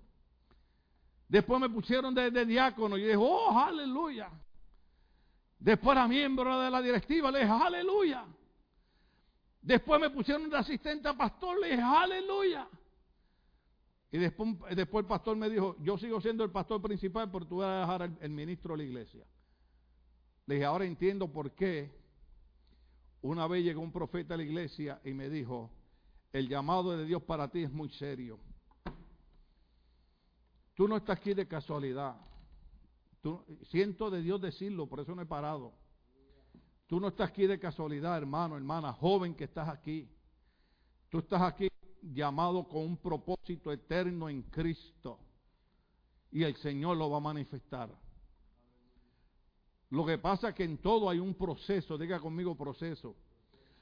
Después 1.28 1.60
me 1.60 1.70
pusieron 1.70 2.14
de, 2.14 2.44
diácono 2.44 2.96
y 2.96 3.02
dije, 3.02 3.16
oh, 3.16 3.58
aleluya. 3.58 4.28
Después 5.58 5.96
era 5.96 6.06
miembro 6.06 6.60
de 6.60 6.70
la 6.70 6.82
directiva, 6.82 7.30
le 7.30 7.40
dije, 7.40 7.50
aleluya. 7.50 8.24
Después 9.62 10.00
me 10.00 10.10
pusieron 10.10 10.50
de 10.50 10.58
asistente 10.58 11.08
a 11.08 11.14
pastor, 11.14 11.58
le 11.60 11.70
dije, 11.70 11.82
aleluya. 11.82 12.68
Y 14.10 14.18
después, 14.18 14.56
el 14.68 15.06
pastor 15.06 15.36
me 15.36 15.48
dijo, 15.48 15.76
yo 15.80 15.96
sigo 15.96 16.20
siendo 16.20 16.44
el 16.44 16.50
pastor 16.50 16.82
principal, 16.82 17.30
pero 17.30 17.46
tú 17.46 17.56
vas 17.58 17.68
a 17.68 17.80
dejar 17.80 18.10
el 18.20 18.30
ministro 18.30 18.74
de 18.74 18.78
la 18.78 18.84
iglesia. 18.84 19.24
Le 20.46 20.56
dije, 20.56 20.64
ahora 20.64 20.84
entiendo 20.84 21.28
por 21.28 21.52
qué 21.52 21.90
una 23.22 23.46
vez 23.46 23.64
llegó 23.64 23.80
un 23.80 23.92
profeta 23.92 24.34
a 24.34 24.36
la 24.36 24.42
iglesia 24.42 25.00
y 25.04 25.12
me 25.12 25.28
dijo, 25.28 25.70
el 26.32 26.48
llamado 26.48 26.96
de 26.96 27.04
Dios 27.04 27.22
para 27.22 27.48
ti 27.48 27.62
es 27.62 27.70
muy 27.70 27.88
serio. 27.90 28.38
Tú 30.74 30.88
no 30.88 30.96
estás 30.96 31.18
aquí 31.18 31.34
de 31.34 31.46
casualidad. 31.46 32.16
siento 33.70 34.10
de 34.10 34.22
Dios 34.22 34.40
decirlo, 34.40 34.86
por 34.88 35.00
eso 35.00 35.14
no 35.14 35.22
he 35.22 35.26
parado. 35.26 35.72
Tú 36.86 36.98
no 36.98 37.08
estás 37.08 37.30
aquí 37.30 37.46
de 37.46 37.58
casualidad, 37.58 38.16
hermano, 38.18 38.56
hermana, 38.56 38.92
joven 38.92 39.34
que 39.34 39.44
estás 39.44 39.68
aquí. 39.68 40.08
Tú 41.08 41.18
estás 41.18 41.42
aquí 41.42 41.68
llamado 42.02 42.66
con 42.66 42.82
un 42.82 42.96
propósito 42.96 43.70
eterno 43.70 44.28
en 44.28 44.42
Cristo. 44.42 45.18
Y 46.30 46.42
el 46.42 46.56
Señor 46.56 46.96
lo 46.96 47.10
va 47.10 47.18
a 47.18 47.20
manifestar. 47.20 47.90
Lo 49.92 50.06
que 50.06 50.16
pasa 50.16 50.48
es 50.48 50.54
que 50.54 50.64
en 50.64 50.78
todo 50.78 51.10
hay 51.10 51.18
un 51.18 51.34
proceso, 51.34 51.98
diga 51.98 52.18
conmigo 52.18 52.56
proceso. 52.56 53.14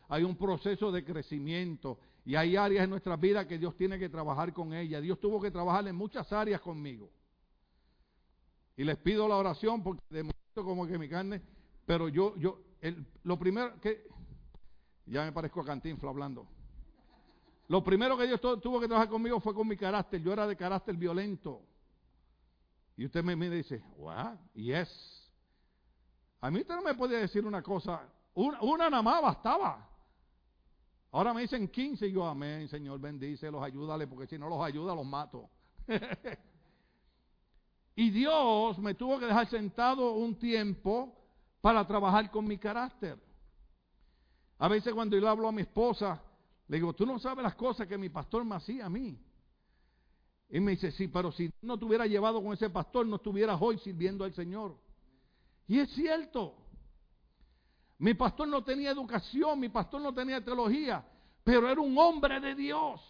Hay 0.08 0.24
un 0.24 0.34
proceso 0.34 0.90
de 0.90 1.04
crecimiento 1.04 2.00
y 2.24 2.34
hay 2.34 2.56
áreas 2.56 2.82
en 2.82 2.90
nuestra 2.90 3.14
vida 3.14 3.46
que 3.46 3.58
Dios 3.58 3.76
tiene 3.76 3.96
que 3.96 4.08
trabajar 4.08 4.52
con 4.52 4.74
ella. 4.74 5.00
Dios 5.00 5.20
tuvo 5.20 5.40
que 5.40 5.52
trabajar 5.52 5.86
en 5.86 5.94
muchas 5.94 6.32
áreas 6.32 6.60
conmigo. 6.60 7.08
Y 8.76 8.82
les 8.82 8.96
pido 8.96 9.28
la 9.28 9.36
oración 9.36 9.84
porque 9.84 10.02
de 10.10 10.24
momento 10.24 10.64
como 10.64 10.84
que 10.84 10.98
mi 10.98 11.08
carne, 11.08 11.40
pero 11.86 12.08
yo, 12.08 12.36
yo, 12.38 12.58
lo 13.22 13.38
primero 13.38 13.80
que, 13.80 14.08
ya 15.06 15.24
me 15.24 15.30
parezco 15.30 15.60
a 15.60 15.64
Cantinfla 15.64 16.10
hablando. 16.10 16.44
Lo 17.68 17.84
primero 17.84 18.18
que 18.18 18.26
Dios 18.26 18.40
tuvo 18.40 18.80
que 18.80 18.88
trabajar 18.88 19.10
conmigo 19.10 19.38
fue 19.38 19.54
con 19.54 19.68
mi 19.68 19.76
carácter. 19.76 20.20
Yo 20.20 20.32
era 20.32 20.48
de 20.48 20.56
carácter 20.56 20.96
violento. 20.96 21.62
Y 22.96 23.06
usted 23.06 23.22
me 23.22 23.34
y 23.46 23.48
dice, 23.48 23.80
what? 23.96 24.34
Yes. 24.54 25.19
A 26.40 26.50
mí 26.50 26.60
usted 26.60 26.74
no 26.74 26.82
me 26.82 26.94
puede 26.94 27.20
decir 27.20 27.44
una 27.44 27.62
cosa, 27.62 28.00
una, 28.34 28.60
una 28.62 28.90
nada 28.90 29.02
más 29.02 29.22
bastaba. 29.22 29.88
Ahora 31.12 31.34
me 31.34 31.42
dicen 31.42 31.68
15 31.68 32.06
y 32.06 32.12
yo, 32.12 32.26
amén, 32.26 32.68
Señor, 32.68 33.00
bendice, 33.00 33.50
los 33.50 33.62
ayúdale, 33.62 34.06
porque 34.06 34.26
si 34.26 34.38
no 34.38 34.48
los 34.48 34.62
ayuda, 34.62 34.94
los 34.94 35.04
mato. 35.04 35.50
y 37.96 38.10
Dios 38.10 38.78
me 38.78 38.94
tuvo 38.94 39.18
que 39.18 39.26
dejar 39.26 39.48
sentado 39.48 40.12
un 40.12 40.38
tiempo 40.38 41.16
para 41.60 41.86
trabajar 41.86 42.30
con 42.30 42.46
mi 42.46 42.58
carácter. 42.58 43.18
A 44.58 44.68
veces 44.68 44.94
cuando 44.94 45.18
yo 45.18 45.28
hablo 45.28 45.48
a 45.48 45.52
mi 45.52 45.62
esposa, 45.62 46.22
le 46.68 46.76
digo, 46.76 46.92
tú 46.92 47.04
no 47.04 47.18
sabes 47.18 47.42
las 47.42 47.54
cosas 47.56 47.88
que 47.88 47.98
mi 47.98 48.08
pastor 48.08 48.44
me 48.44 48.54
hacía 48.54 48.86
a 48.86 48.90
mí. 48.90 49.18
Y 50.48 50.60
me 50.60 50.72
dice, 50.72 50.92
sí, 50.92 51.08
pero 51.08 51.32
si 51.32 51.50
no 51.62 51.78
te 51.78 51.84
hubiera 51.84 52.06
llevado 52.06 52.42
con 52.42 52.52
ese 52.52 52.70
pastor, 52.70 53.06
no 53.06 53.16
estuvieras 53.16 53.58
hoy 53.60 53.78
sirviendo 53.78 54.24
al 54.24 54.32
Señor. 54.32 54.76
Y 55.70 55.78
es 55.78 55.88
cierto. 55.90 56.56
Mi 57.98 58.14
pastor 58.14 58.48
no 58.48 58.64
tenía 58.64 58.90
educación, 58.90 59.60
mi 59.60 59.68
pastor 59.68 60.00
no 60.02 60.12
tenía 60.12 60.44
teología, 60.44 61.04
pero 61.44 61.68
era 61.68 61.80
un 61.80 61.96
hombre 61.96 62.40
de 62.40 62.56
Dios. 62.56 63.00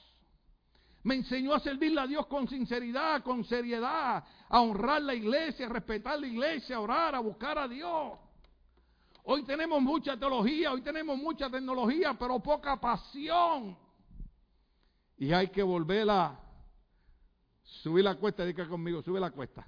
Me 1.02 1.14
enseñó 1.14 1.54
a 1.54 1.60
servirle 1.60 2.02
a 2.02 2.06
Dios 2.06 2.26
con 2.26 2.46
sinceridad, 2.46 3.22
con 3.22 3.44
seriedad, 3.44 4.22
a 4.46 4.60
honrar 4.60 5.00
la 5.00 5.14
iglesia, 5.14 5.64
a 5.64 5.68
respetar 5.70 6.20
la 6.20 6.26
iglesia, 6.26 6.76
a 6.76 6.80
orar, 6.80 7.14
a 7.14 7.20
buscar 7.20 7.56
a 7.56 7.66
Dios. 7.66 8.18
Hoy 9.24 9.42
tenemos 9.44 9.80
mucha 9.80 10.18
teología, 10.18 10.70
hoy 10.70 10.82
tenemos 10.82 11.16
mucha 11.16 11.48
tecnología, 11.48 12.12
pero 12.12 12.40
poca 12.40 12.78
pasión. 12.78 13.74
Y 15.16 15.32
hay 15.32 15.48
que 15.48 15.62
volverla, 15.62 16.38
subir 17.62 18.04
la 18.04 18.16
cuesta, 18.16 18.44
diga 18.44 18.68
conmigo, 18.68 19.00
sube 19.00 19.18
la 19.18 19.30
cuesta 19.30 19.64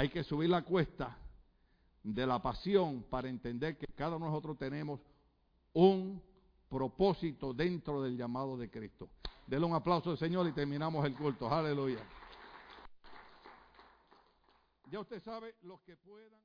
hay 0.00 0.08
que 0.08 0.24
subir 0.24 0.48
la 0.48 0.62
cuesta 0.62 1.14
de 2.02 2.26
la 2.26 2.40
pasión 2.40 3.02
para 3.02 3.28
entender 3.28 3.76
que 3.76 3.86
cada 3.88 4.16
uno 4.16 4.24
de 4.24 4.30
nosotros 4.30 4.56
tenemos 4.56 4.98
un 5.74 6.22
propósito 6.70 7.52
dentro 7.52 8.00
del 8.00 8.16
llamado 8.16 8.56
de 8.56 8.70
Cristo. 8.70 9.10
Dele 9.46 9.66
un 9.66 9.74
aplauso 9.74 10.10
al 10.10 10.16
Señor 10.16 10.48
y 10.48 10.52
terminamos 10.52 11.04
el 11.04 11.14
culto. 11.14 11.52
Aleluya. 11.52 11.98
Ya 14.90 15.00
usted 15.00 15.20
sabe, 15.20 15.56
los 15.64 15.78
que 15.82 15.98
puedan. 15.98 16.40